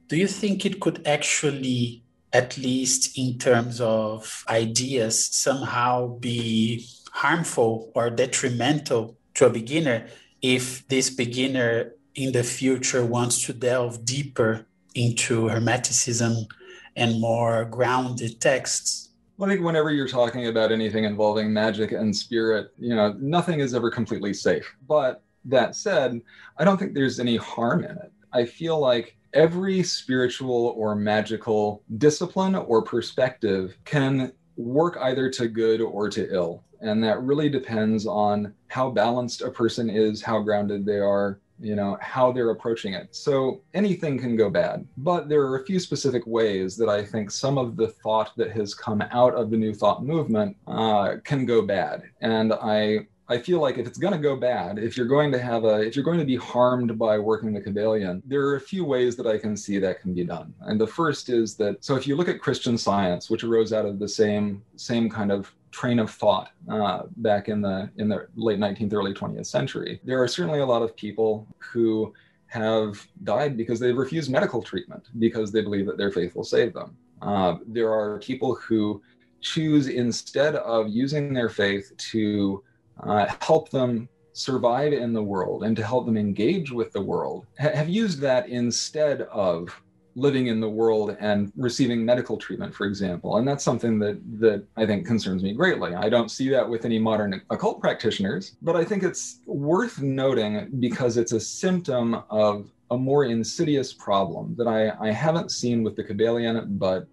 Do 0.09 0.17
you 0.17 0.27
think 0.27 0.65
it 0.65 0.81
could 0.81 1.07
actually 1.07 2.03
at 2.33 2.59
least 2.59 3.17
in 3.17 3.39
terms 3.39 3.81
of 3.81 4.45
ideas 4.49 5.35
somehow 5.35 6.19
be 6.19 6.87
harmful 7.13 7.91
or 7.95 8.11
detrimental 8.11 9.17
to 9.35 9.47
a 9.47 9.51
beginner 9.51 10.07
if 10.43 10.87
this 10.89 11.09
beginner 11.09 11.93
in 12.15 12.33
the 12.33 12.43
future 12.43 13.05
wants 13.05 13.43
to 13.47 13.53
delve 13.53 14.05
deeper 14.05 14.67
into 14.95 15.45
hermeticism 15.45 16.47
and 16.95 17.21
more 17.21 17.65
grounded 17.65 18.41
texts 18.41 19.06
I 19.41 19.47
think 19.47 19.61
whenever 19.61 19.91
you're 19.91 20.09
talking 20.09 20.47
about 20.47 20.73
anything 20.73 21.05
involving 21.05 21.53
magic 21.53 21.93
and 21.93 22.15
spirit, 22.15 22.73
you 22.79 22.95
know, 22.95 23.13
nothing 23.19 23.61
is 23.61 23.75
ever 23.75 23.91
completely 23.91 24.33
safe. 24.33 24.75
But 24.89 25.23
that 25.45 25.77
said, 25.77 26.21
I 26.57 26.65
don't 26.65 26.79
think 26.79 26.95
there's 26.95 27.21
any 27.21 27.37
harm 27.37 27.85
in 27.85 27.91
it. 27.91 28.13
I 28.33 28.45
feel 28.47 28.79
like 28.79 29.17
every 29.35 29.83
spiritual 29.83 30.75
or 30.77 30.95
magical 30.95 31.83
discipline 31.99 32.55
or 32.55 32.83
perspective 32.83 33.77
can 33.85 34.33
work 34.57 34.97
either 35.03 35.31
to 35.31 35.49
good 35.49 35.83
or 35.83 36.09
to 36.09 36.33
ill. 36.35 36.65
And 36.81 37.05
that 37.05 37.23
really 37.23 37.51
depends 37.51 38.07
on 38.07 38.55
how 38.69 38.91
balanced 38.91 39.43
a 39.43 39.51
person 39.51 39.91
is, 39.91 40.23
how 40.23 40.41
grounded 40.41 40.87
they 40.87 40.99
are, 40.99 41.41
you 41.61 41.75
know 41.75 41.97
how 42.01 42.31
they're 42.31 42.51
approaching 42.51 42.95
it 42.95 43.15
so 43.15 43.61
anything 43.75 44.19
can 44.19 44.37
go 44.37 44.51
bad 44.51 44.87
but 44.99 45.29
there 45.29 45.43
are 45.43 45.57
a 45.57 45.65
few 45.65 45.79
specific 45.79 46.27
ways 46.27 46.77
that 46.77 46.89
i 46.89 47.05
think 47.05 47.31
some 47.31 47.59
of 47.59 47.77
the 47.77 47.89
thought 47.89 48.31
that 48.37 48.51
has 48.51 48.75
come 48.75 49.03
out 49.11 49.35
of 49.35 49.51
the 49.51 49.57
new 49.57 49.73
thought 49.73 50.05
movement 50.05 50.57
uh, 50.67 51.17
can 51.25 51.47
go 51.47 51.63
bad 51.63 52.03
and 52.21 52.53
i 52.55 53.07
I 53.29 53.39
feel 53.39 53.61
like 53.61 53.77
if 53.77 53.87
it's 53.87 53.99
going 53.99 54.13
to 54.13 54.21
go 54.21 54.37
bad, 54.37 54.79
if 54.79 54.97
you're 54.97 55.07
going 55.07 55.33
to 55.33 55.39
have 55.41 55.65
a, 55.65 55.81
if 55.81 55.97
you're 55.97 56.05
going 56.05 56.21
to 56.21 56.25
be 56.25 56.37
harmed 56.37 56.97
by 56.97 57.19
working 57.19 57.53
the 57.53 57.61
Kybalion, 57.61 58.23
there 58.25 58.47
are 58.47 58.57
a 58.57 58.61
few 58.61 58.85
ways 58.85 59.17
that 59.17 59.27
I 59.27 59.37
can 59.37 59.57
see 59.57 59.79
that 59.79 60.01
can 60.01 60.15
be 60.15 60.25
done. 60.25 60.55
And 60.61 60.81
the 60.81 60.87
first 60.87 61.29
is 61.29 61.57
that, 61.57 61.85
so 61.85 61.97
if 61.97 62.07
you 62.07 62.15
look 62.15 62.29
at 62.29 62.41
Christian 62.41 62.79
Science, 62.79 63.29
which 63.29 63.43
arose 63.43 63.73
out 63.73 63.85
of 63.85 63.99
the 63.99 64.09
same, 64.09 64.63
same 64.77 65.11
kind 65.11 65.33
of 65.33 65.53
train 65.77 65.99
of 65.99 66.11
thought 66.11 66.49
uh, 66.71 67.03
back 67.19 67.49
in 67.49 67.61
the 67.61 67.91
in 67.99 68.09
the 68.09 68.27
late 68.35 68.59
19th, 68.59 68.95
early 68.95 69.13
20th 69.13 69.47
century. 69.47 70.01
There 70.05 70.23
are 70.23 70.29
certainly 70.29 70.61
a 70.61 70.67
lot 70.67 70.83
of 70.83 70.97
people 70.97 71.47
who 71.59 72.15
have 72.47 73.07
died 73.25 73.57
because 73.59 73.79
they've 73.79 73.97
refused 73.97 74.31
medical 74.31 74.63
treatment 74.63 75.05
because 75.19 75.53
they 75.53 75.61
believe 75.61 75.87
that 75.87 75.99
their 75.99 76.11
faith 76.11 76.35
will 76.35 76.45
save 76.45 76.73
them. 76.73 76.97
Uh, 77.21 77.57
there 77.67 77.93
are 77.93 78.19
people 78.21 78.55
who 78.55 79.03
choose 79.43 79.89
instead 79.89 80.55
of 80.57 80.89
using 80.89 81.35
their 81.35 81.51
faith 81.51 81.93
to 82.13 82.63
uh, 83.03 83.27
help 83.43 83.69
them 83.69 84.09
survive 84.33 84.93
in 84.95 85.13
the 85.13 85.23
world 85.23 85.65
and 85.65 85.77
to 85.77 85.85
help 85.85 86.07
them 86.07 86.17
engage 86.17 86.71
with 86.71 86.91
the 86.93 87.01
world, 87.01 87.47
ha- 87.61 87.75
have 87.75 87.89
used 87.89 88.19
that 88.21 88.49
instead 88.49 89.23
of 89.23 89.83
living 90.17 90.47
in 90.47 90.61
the 90.61 90.69
world 90.69 91.15
and 91.21 91.53
receiving 91.57 92.05
medical 92.05 92.39
treatment, 92.39 92.75
for 92.75 92.87
example. 92.87 93.37
And 93.37 93.47
that's 93.47 93.63
something 93.63 93.99
that 94.01 94.19
that 94.41 94.65
I 94.77 94.87
think 94.87 95.07
concerns 95.07 95.43
me 95.43 95.53
greatly. 95.53 95.95
I 95.95 96.09
don't 96.09 96.31
see 96.31 96.49
that 96.49 96.69
with 96.69 96.85
any 96.85 96.99
modern 96.99 97.41
occult 97.51 97.81
practitioners, 97.81 98.57
but 98.63 98.75
I 98.75 98.85
think 98.85 99.03
it's 99.03 99.41
worth 99.47 100.01
noting 100.01 100.71
because 100.81 101.19
it's 101.19 101.33
a 101.33 101.41
symptom 101.41 102.23
of 102.31 102.71
a 102.91 102.97
more 102.97 103.25
insidious 103.25 103.93
problem 103.93 104.55
that 104.57 104.67
I, 104.67 104.91
I 105.01 105.13
haven't 105.13 105.51
seen 105.51 105.83
with 105.83 105.97
the 105.97 106.05
Kybalion, 106.05 106.79
but 106.79 107.07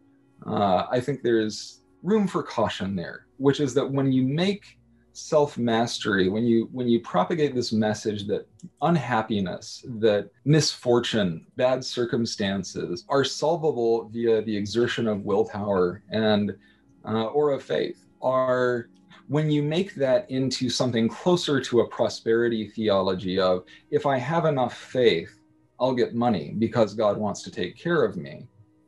uh, 0.46 0.86
I 0.90 1.00
think 1.00 1.24
there's 1.24 1.82
room 2.04 2.28
for 2.28 2.44
caution 2.44 2.96
there, 2.96 3.26
which 3.38 3.60
is 3.60 3.74
that 3.74 3.90
when 3.90 4.12
you 4.12 4.24
make 4.24 4.78
self 5.14 5.60
mastery 5.60 6.28
when 6.28 6.44
you 6.44 6.68
when 6.72 6.88
you 6.88 7.00
propagate 7.00 7.54
this 7.54 7.72
message 7.72 8.26
that 8.26 8.48
unhappiness 8.82 9.86
that 10.00 10.28
misfortune 10.44 11.46
bad 11.56 11.86
circumstances 11.86 13.06
are 13.10 13.24
solvable 13.24 14.10
via 14.10 14.42
the 14.42 14.58
exertion 14.58 15.08
of 15.08 15.22
willpower 15.22 16.04
and 16.10 16.56
uh, 17.06 17.26
or 17.26 17.52
of 17.52 17.62
faith 17.62 18.08
are 18.24 18.90
when 19.28 19.52
you 19.52 19.62
make 19.62 19.94
that 19.94 20.30
into 20.32 20.68
something 20.68 21.08
closer 21.08 21.62
to 21.62 21.82
a 21.82 21.88
prosperity 21.90 22.68
theology 22.68 23.40
of 23.40 23.64
if 23.92 24.08
i 24.08 24.18
have 24.18 24.46
enough 24.46 24.76
faith 24.76 25.40
i'll 25.80 25.94
get 25.94 26.16
money 26.16 26.56
because 26.58 26.96
god 26.96 27.18
wants 27.18 27.44
to 27.44 27.52
take 27.52 27.78
care 27.78 28.04
of 28.04 28.18
me 28.18 28.48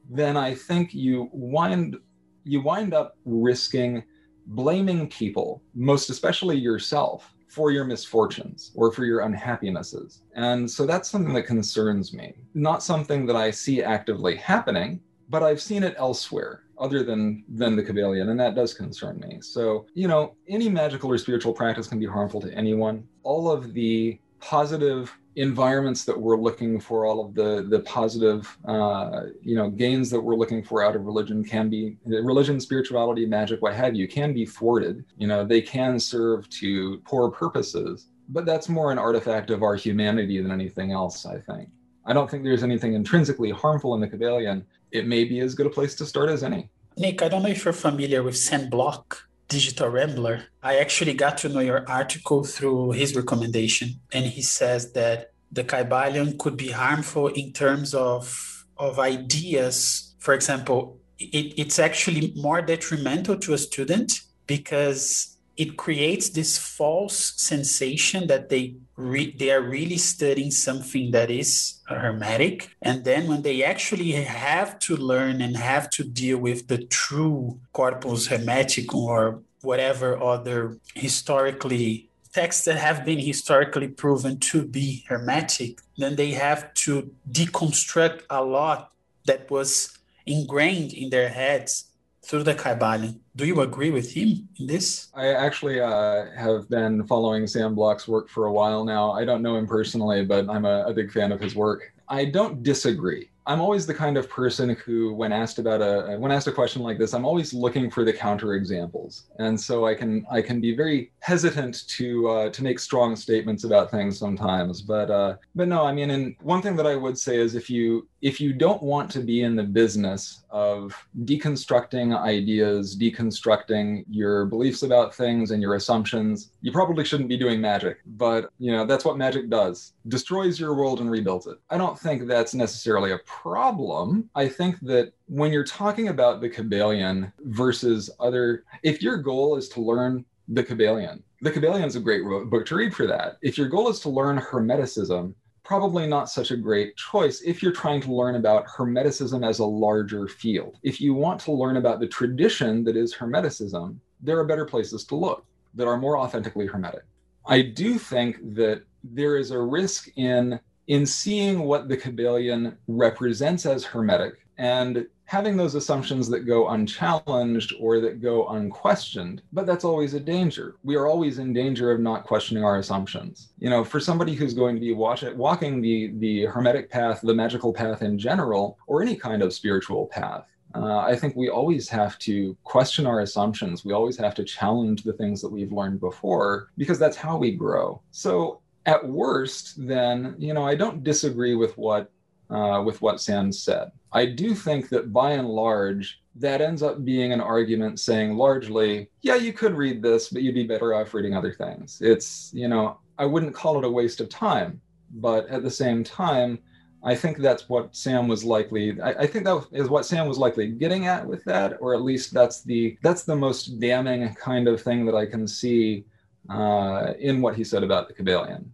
then 0.09 0.35
i 0.35 0.55
think 0.55 0.91
you 0.91 1.29
wind 1.31 1.97
you 2.45 2.61
wind 2.61 2.95
up 2.95 3.15
risking 3.25 4.03
blaming 4.47 5.09
people, 5.09 5.61
most 5.73 6.09
especially 6.09 6.57
yourself, 6.57 7.33
for 7.47 7.71
your 7.71 7.85
misfortunes 7.85 8.71
or 8.75 8.91
for 8.91 9.05
your 9.05 9.21
unhappinesses. 9.21 10.23
And 10.35 10.69
so 10.69 10.85
that's 10.85 11.09
something 11.09 11.33
that 11.33 11.43
concerns 11.43 12.11
me. 12.13 12.33
Not 12.53 12.83
something 12.83 13.25
that 13.27 13.37
I 13.37 13.49
see 13.51 13.81
actively 13.81 14.35
happening, 14.35 14.99
but 15.29 15.41
I've 15.41 15.61
seen 15.61 15.83
it 15.83 15.95
elsewhere 15.97 16.63
other 16.77 17.03
than 17.03 17.45
than 17.47 17.77
the 17.77 17.83
Kybalion, 17.83 18.29
and 18.29 18.39
that 18.39 18.55
does 18.55 18.73
concern 18.73 19.19
me. 19.19 19.39
So, 19.41 19.85
you 19.93 20.09
know, 20.09 20.35
any 20.49 20.67
magical 20.67 21.09
or 21.09 21.17
spiritual 21.17 21.53
practice 21.53 21.87
can 21.87 21.99
be 21.99 22.05
harmful 22.05 22.41
to 22.41 22.53
anyone. 22.53 23.07
All 23.23 23.49
of 23.49 23.73
the 23.73 24.19
positive 24.45 25.17
environments 25.35 26.05
that 26.05 26.17
we're 26.17 26.37
looking 26.37 26.79
for, 26.79 27.05
all 27.05 27.25
of 27.25 27.33
the 27.33 27.65
the 27.67 27.79
positive 27.79 28.57
uh, 28.65 29.23
you 29.41 29.55
know 29.55 29.69
gains 29.69 30.09
that 30.11 30.21
we're 30.21 30.35
looking 30.35 30.63
for 30.63 30.83
out 30.83 30.95
of 30.95 31.05
religion 31.05 31.43
can 31.43 31.67
be 31.69 31.97
religion, 32.05 32.59
spirituality, 32.59 33.25
magic, 33.25 33.61
what 33.61 33.73
have 33.73 33.95
you, 33.95 34.07
can 34.07 34.33
be 34.33 34.45
thwarted. 34.45 35.03
You 35.17 35.27
know, 35.27 35.43
they 35.43 35.61
can 35.61 35.99
serve 35.99 36.47
to 36.61 37.01
poor 37.05 37.31
purposes, 37.31 38.07
but 38.29 38.45
that's 38.45 38.69
more 38.69 38.91
an 38.91 38.99
artifact 38.99 39.49
of 39.49 39.63
our 39.63 39.75
humanity 39.75 40.39
than 40.39 40.51
anything 40.51 40.91
else. 40.91 41.25
I 41.25 41.39
think. 41.39 41.69
I 42.05 42.13
don't 42.13 42.29
think 42.29 42.43
there's 42.43 42.63
anything 42.63 42.93
intrinsically 42.93 43.49
harmful 43.49 43.95
in 43.95 44.01
the 44.01 44.07
Kybalion. 44.07 44.63
It 44.91 45.07
may 45.07 45.23
be 45.23 45.39
as 45.39 45.55
good 45.55 45.65
a 45.65 45.71
place 45.71 45.95
to 45.95 46.05
start 46.05 46.29
as 46.29 46.43
any. 46.43 46.69
Nick, 46.97 47.23
I 47.23 47.29
don't 47.29 47.41
know 47.41 47.49
if 47.49 47.65
you're 47.65 47.73
familiar 47.73 48.21
with 48.21 48.37
Sam 48.37 48.69
Block 48.69 49.24
Digital 49.47 49.97
Ambler 49.97 50.45
i 50.63 50.77
actually 50.77 51.13
got 51.13 51.37
to 51.37 51.49
know 51.49 51.59
your 51.59 51.87
article 51.89 52.43
through 52.43 52.91
his 52.91 53.15
recommendation 53.15 53.89
and 54.11 54.25
he 54.25 54.41
says 54.41 54.93
that 54.93 55.31
the 55.51 55.63
kybalion 55.63 56.37
could 56.37 56.57
be 56.57 56.71
harmful 56.71 57.27
in 57.27 57.53
terms 57.53 57.93
of 57.93 58.65
of 58.77 58.99
ideas. 58.99 60.15
For 60.19 60.33
example 60.33 60.99
it, 61.19 61.53
it's 61.57 61.79
actually 61.79 62.33
more 62.35 62.61
detrimental 62.61 63.37
to 63.37 63.53
a 63.53 63.57
student 63.57 64.21
because 64.47 65.37
it 65.57 65.77
creates 65.77 66.29
this 66.29 66.57
false 66.57 67.33
sensation 67.37 68.27
that 68.27 68.49
they 68.49 68.75
re- 68.95 69.35
they 69.37 69.51
are 69.51 69.61
really 69.61 69.97
studying 69.97 70.51
something 70.51 71.11
that 71.11 71.29
is 71.29 71.81
hermetic. 71.87 72.75
And 72.81 73.03
then 73.03 73.27
when 73.27 73.41
they 73.41 73.63
actually 73.63 74.11
have 74.13 74.79
to 74.79 74.95
learn 74.95 75.41
and 75.41 75.57
have 75.57 75.89
to 75.91 76.03
deal 76.03 76.37
with 76.37 76.67
the 76.67 76.85
true 76.85 77.59
corpus 77.73 78.27
hermeticum 78.27 78.95
or 78.95 79.41
whatever 79.61 80.21
other 80.21 80.77
historically 80.93 82.09
texts 82.31 82.65
that 82.65 82.77
have 82.77 83.05
been 83.05 83.19
historically 83.19 83.87
proven 83.87 84.37
to 84.37 84.65
be 84.65 85.05
hermetic 85.07 85.79
then 85.97 86.17
they 86.17 86.31
have 86.31 86.71
to 86.73 87.09
deconstruct 87.31 88.23
a 88.29 88.43
lot 88.43 88.91
that 89.25 89.49
was 89.49 89.97
ingrained 90.25 90.91
in 90.93 91.09
their 91.09 91.29
heads 91.29 91.85
through 92.25 92.43
the 92.43 92.55
Kybalion. 92.55 93.19
Do 93.35 93.45
you 93.45 93.61
agree 93.61 93.91
with 93.91 94.11
him 94.11 94.49
in 94.57 94.67
this? 94.67 95.09
I 95.13 95.27
actually 95.27 95.79
uh, 95.79 96.25
have 96.35 96.67
been 96.69 97.05
following 97.05 97.45
Sam 97.45 97.75
Block's 97.75 98.07
work 98.07 98.29
for 98.29 98.47
a 98.47 98.51
while 98.51 98.83
now. 98.83 99.11
I 99.11 99.25
don't 99.25 99.41
know 99.41 99.55
him 99.55 99.67
personally, 99.67 100.25
but 100.25 100.49
I'm 100.49 100.65
a, 100.65 100.85
a 100.87 100.93
big 100.93 101.11
fan 101.11 101.31
of 101.31 101.39
his 101.39 101.55
work. 101.55 101.93
I 102.09 102.25
don't 102.25 102.63
disagree. 102.63 103.29
I'm 103.47 103.61
always 103.61 103.85
the 103.85 103.93
kind 103.93 104.17
of 104.17 104.29
person 104.29 104.69
who, 104.69 105.13
when 105.13 105.31
asked 105.31 105.59
about 105.59 105.81
a 105.81 106.17
when 106.17 106.31
asked 106.31 106.47
a 106.47 106.51
question 106.51 106.81
like 106.81 106.97
this, 106.97 107.13
I'm 107.13 107.25
always 107.25 107.53
looking 107.53 107.91
for 107.91 108.03
the 108.03 108.13
counter 108.13 108.53
examples, 108.53 109.25
and 109.37 109.59
so 109.59 109.85
I 109.85 109.93
can 109.93 110.25
I 110.31 110.41
can 110.41 110.59
be 110.59 110.75
very 110.75 111.11
hesitant 111.19 111.87
to 111.89 112.27
uh, 112.29 112.49
to 112.49 112.63
make 112.63 112.79
strong 112.79 113.15
statements 113.15 113.63
about 113.63 113.91
things 113.91 114.17
sometimes. 114.17 114.81
But 114.81 115.11
uh, 115.11 115.35
but 115.53 115.67
no, 115.67 115.85
I 115.85 115.93
mean, 115.93 116.09
and 116.11 116.35
one 116.41 116.61
thing 116.61 116.75
that 116.77 116.87
I 116.87 116.95
would 116.95 117.17
say 117.17 117.37
is 117.37 117.55
if 117.55 117.69
you 117.69 118.07
if 118.25 118.41
you 118.41 118.53
don't 118.53 118.81
want 118.81 119.11
to 119.11 119.19
be 119.19 119.43
in 119.43 119.55
the 119.55 119.63
business 119.63 120.43
of 120.49 120.95
deconstructing 121.25 122.17
ideas, 122.17 122.97
deconstructing 122.97 124.03
your 124.09 124.47
beliefs 124.47 124.81
about 124.81 125.13
things 125.13 125.51
and 125.51 125.61
your 125.61 125.75
assumptions, 125.75 126.49
you 126.61 126.71
probably 126.71 127.05
shouldn't 127.05 127.29
be 127.29 127.37
doing 127.37 127.61
magic. 127.61 127.99
But, 128.17 128.49
you 128.57 128.71
know, 128.71 128.83
that's 128.83 129.05
what 129.05 129.17
magic 129.17 129.51
does 129.51 129.93
destroys 130.07 130.59
your 130.59 130.75
world 130.75 131.01
and 131.01 131.09
rebuilds 131.09 131.47
it. 131.47 131.57
I 131.69 131.77
don't 131.77 131.99
think 131.99 132.27
that's 132.27 132.53
necessarily 132.53 133.11
a 133.11 133.19
problem. 133.41 134.29
I 134.35 134.47
think 134.47 134.79
that 134.81 135.13
when 135.27 135.51
you're 135.51 135.63
talking 135.63 136.07
about 136.07 136.41
the 136.41 136.49
Kybalion 136.49 137.31
versus 137.39 138.09
other, 138.19 138.63
if 138.83 139.01
your 139.01 139.17
goal 139.17 139.55
is 139.57 139.67
to 139.69 139.81
learn 139.81 140.25
the 140.47 140.63
Kybalion, 140.63 141.21
the 141.41 141.51
Kybalion 141.51 141.85
is 141.85 141.95
a 141.95 141.99
great 141.99 142.23
book 142.49 142.65
to 142.65 142.75
read 142.75 142.95
for 142.95 143.05
that. 143.07 143.37
If 143.41 143.57
your 143.57 143.67
goal 143.67 143.89
is 143.89 143.99
to 144.01 144.09
learn 144.09 144.37
Hermeticism, 144.37 145.33
probably 145.63 146.07
not 146.07 146.29
such 146.29 146.51
a 146.51 146.57
great 146.57 146.95
choice 146.95 147.41
if 147.41 147.61
you're 147.61 147.71
trying 147.71 148.01
to 148.01 148.13
learn 148.13 148.35
about 148.35 148.67
Hermeticism 148.67 149.47
as 149.47 149.59
a 149.59 149.65
larger 149.65 150.27
field. 150.27 150.77
If 150.83 151.01
you 151.01 151.13
want 151.13 151.39
to 151.41 151.51
learn 151.51 151.77
about 151.77 151.99
the 151.99 152.07
tradition 152.07 152.83
that 152.85 152.95
is 152.95 153.13
Hermeticism, 153.13 153.97
there 154.21 154.39
are 154.39 154.45
better 154.45 154.65
places 154.65 155.03
to 155.05 155.15
look 155.15 155.45
that 155.73 155.87
are 155.87 155.97
more 155.97 156.17
authentically 156.17 156.67
Hermetic. 156.67 157.03
I 157.45 157.61
do 157.61 157.99
think 157.99 158.37
that 158.55 158.83
there 159.03 159.37
is 159.37 159.51
a 159.51 159.61
risk 159.61 160.09
in 160.15 160.59
in 160.87 161.05
seeing 161.05 161.61
what 161.61 161.87
the 161.87 161.97
Kybalion 161.97 162.75
represents 162.87 163.65
as 163.65 163.83
Hermetic 163.83 164.45
and 164.57 165.05
having 165.25 165.57
those 165.57 165.75
assumptions 165.75 166.29
that 166.29 166.41
go 166.41 166.69
unchallenged 166.69 167.73
or 167.79 167.99
that 167.99 168.21
go 168.21 168.47
unquestioned 168.49 169.41
but 169.51 169.65
that's 169.65 169.83
always 169.83 170.13
a 170.13 170.19
danger 170.19 170.75
we 170.83 170.95
are 170.95 171.07
always 171.07 171.39
in 171.39 171.51
danger 171.51 171.91
of 171.91 171.99
not 171.99 172.23
questioning 172.23 172.63
our 172.63 172.77
assumptions 172.77 173.49
you 173.59 173.69
know 173.69 173.83
for 173.83 173.99
somebody 173.99 174.35
who's 174.35 174.53
going 174.53 174.75
to 174.75 174.79
be 174.79 174.93
watch, 174.93 175.23
walking 175.35 175.81
the 175.81 176.13
the 176.19 176.45
hermetic 176.45 176.89
path 176.89 177.19
the 177.21 177.33
magical 177.33 177.73
path 177.73 178.01
in 178.01 178.17
general 178.17 178.77
or 178.87 179.01
any 179.01 179.15
kind 179.15 179.41
of 179.41 179.51
spiritual 179.53 180.05
path 180.07 180.45
uh, 180.75 180.97
I 180.97 181.15
think 181.15 181.35
we 181.35 181.49
always 181.49 181.87
have 181.87 182.19
to 182.19 182.55
question 182.65 183.05
our 183.05 183.21
assumptions. 183.21 183.85
We 183.85 183.93
always 183.93 184.17
have 184.17 184.35
to 184.35 184.43
challenge 184.43 185.03
the 185.03 185.13
things 185.13 185.41
that 185.41 185.49
we've 185.49 185.71
learned 185.71 186.01
before 186.01 186.67
because 186.77 186.99
that's 186.99 187.15
how 187.15 187.37
we 187.37 187.51
grow. 187.51 188.01
So, 188.11 188.59
at 188.85 189.07
worst, 189.07 189.85
then 189.87 190.35
you 190.37 190.53
know 190.53 190.65
I 190.65 190.75
don't 190.75 191.03
disagree 191.03 191.55
with 191.55 191.77
what 191.77 192.11
uh, 192.49 192.81
with 192.85 193.01
what 193.01 193.21
Sam 193.21 193.51
said. 193.51 193.91
I 194.11 194.25
do 194.25 194.53
think 194.53 194.89
that 194.89 195.11
by 195.11 195.31
and 195.31 195.49
large, 195.49 196.21
that 196.35 196.61
ends 196.61 196.83
up 196.83 197.03
being 197.03 197.33
an 197.33 197.41
argument 197.41 197.99
saying 197.99 198.35
largely, 198.35 199.09
yeah, 199.21 199.35
you 199.35 199.53
could 199.53 199.75
read 199.75 200.01
this, 200.01 200.29
but 200.29 200.41
you'd 200.41 200.55
be 200.55 200.65
better 200.65 200.93
off 200.93 201.13
reading 201.13 201.35
other 201.35 201.51
things. 201.51 202.01
It's, 202.01 202.51
you 202.53 202.67
know, 202.67 202.99
I 203.17 203.25
wouldn't 203.25 203.55
call 203.55 203.77
it 203.77 203.85
a 203.85 203.89
waste 203.89 204.21
of 204.21 204.29
time, 204.29 204.79
but 205.15 205.47
at 205.49 205.63
the 205.63 205.71
same 205.71 206.03
time, 206.03 206.59
I 207.03 207.13
think 207.13 207.37
that's 207.37 207.69
what 207.69 207.95
Sam 207.95 208.27
was 208.27 208.43
likely. 208.43 208.99
I, 209.01 209.11
I, 209.11 209.27
think 209.27 209.45
that 209.45 209.67
is 209.71 209.89
what 209.89 210.05
Sam 210.05 210.27
was 210.27 210.37
likely 210.39 210.67
getting 210.67 211.05
at 211.05 211.25
with 211.25 211.43
that, 211.45 211.77
or 211.79 211.93
at 211.93 212.01
least 212.01 212.33
that's 212.33 212.63
the 212.63 212.97
that's 213.03 213.23
the 213.23 213.35
most 213.35 213.79
damning 213.79 214.33
kind 214.35 214.67
of 214.67 214.81
thing 214.81 215.05
that 215.05 215.13
I 215.13 215.27
can 215.27 215.47
see 215.47 216.05
uh, 216.49 217.13
in 217.19 217.41
what 217.41 217.55
he 217.55 217.63
said 217.63 217.83
about 217.83 218.07
the 218.07 218.13
Kybalion 218.15 218.65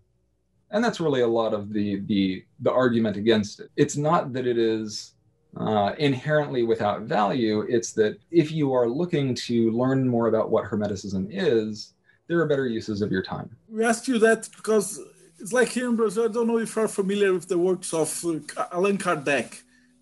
and 0.71 0.83
that's 0.83 0.99
really 0.99 1.21
a 1.21 1.27
lot 1.27 1.53
of 1.53 1.71
the 1.73 2.01
the 2.07 2.43
the 2.59 2.71
argument 2.71 3.17
against 3.17 3.59
it. 3.59 3.69
It's 3.75 3.97
not 3.97 4.33
that 4.33 4.47
it 4.47 4.57
is 4.57 5.13
uh, 5.57 5.93
inherently 5.97 6.63
without 6.63 7.01
value. 7.01 7.65
It's 7.67 7.91
that 7.93 8.17
if 8.31 8.51
you 8.51 8.73
are 8.73 8.87
looking 8.87 9.35
to 9.35 9.71
learn 9.71 10.07
more 10.07 10.27
about 10.27 10.49
what 10.49 10.65
hermeticism 10.65 11.27
is 11.29 11.93
there 12.31 12.39
are 12.39 12.45
better 12.45 12.65
uses 12.65 13.01
of 13.01 13.11
your 13.11 13.21
time. 13.21 13.49
We 13.67 13.83
asked 13.83 14.07
you 14.07 14.17
that 14.19 14.47
because 14.55 15.01
it's 15.37 15.51
like 15.51 15.67
here 15.67 15.89
in 15.89 15.97
brazil 15.97 16.25
i 16.25 16.27
don't 16.27 16.47
know 16.47 16.59
if 16.59 16.75
you're 16.75 16.87
familiar 16.87 17.33
with 17.33 17.47
the 17.49 17.57
works 17.57 17.93
of 17.93 18.09
uh, 18.25 18.65
allan 18.71 18.97
kardec 18.97 19.47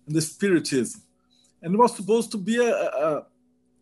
and 0.06 0.14
the 0.14 0.20
spiritism. 0.20 1.00
And 1.62 1.74
it 1.74 1.78
was 1.78 1.96
supposed 1.96 2.30
to 2.32 2.38
be 2.38 2.56
a, 2.58 2.72
a 3.06 3.26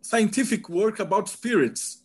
scientific 0.01 0.69
work 0.69 0.99
about 0.99 1.29
spirits 1.29 1.99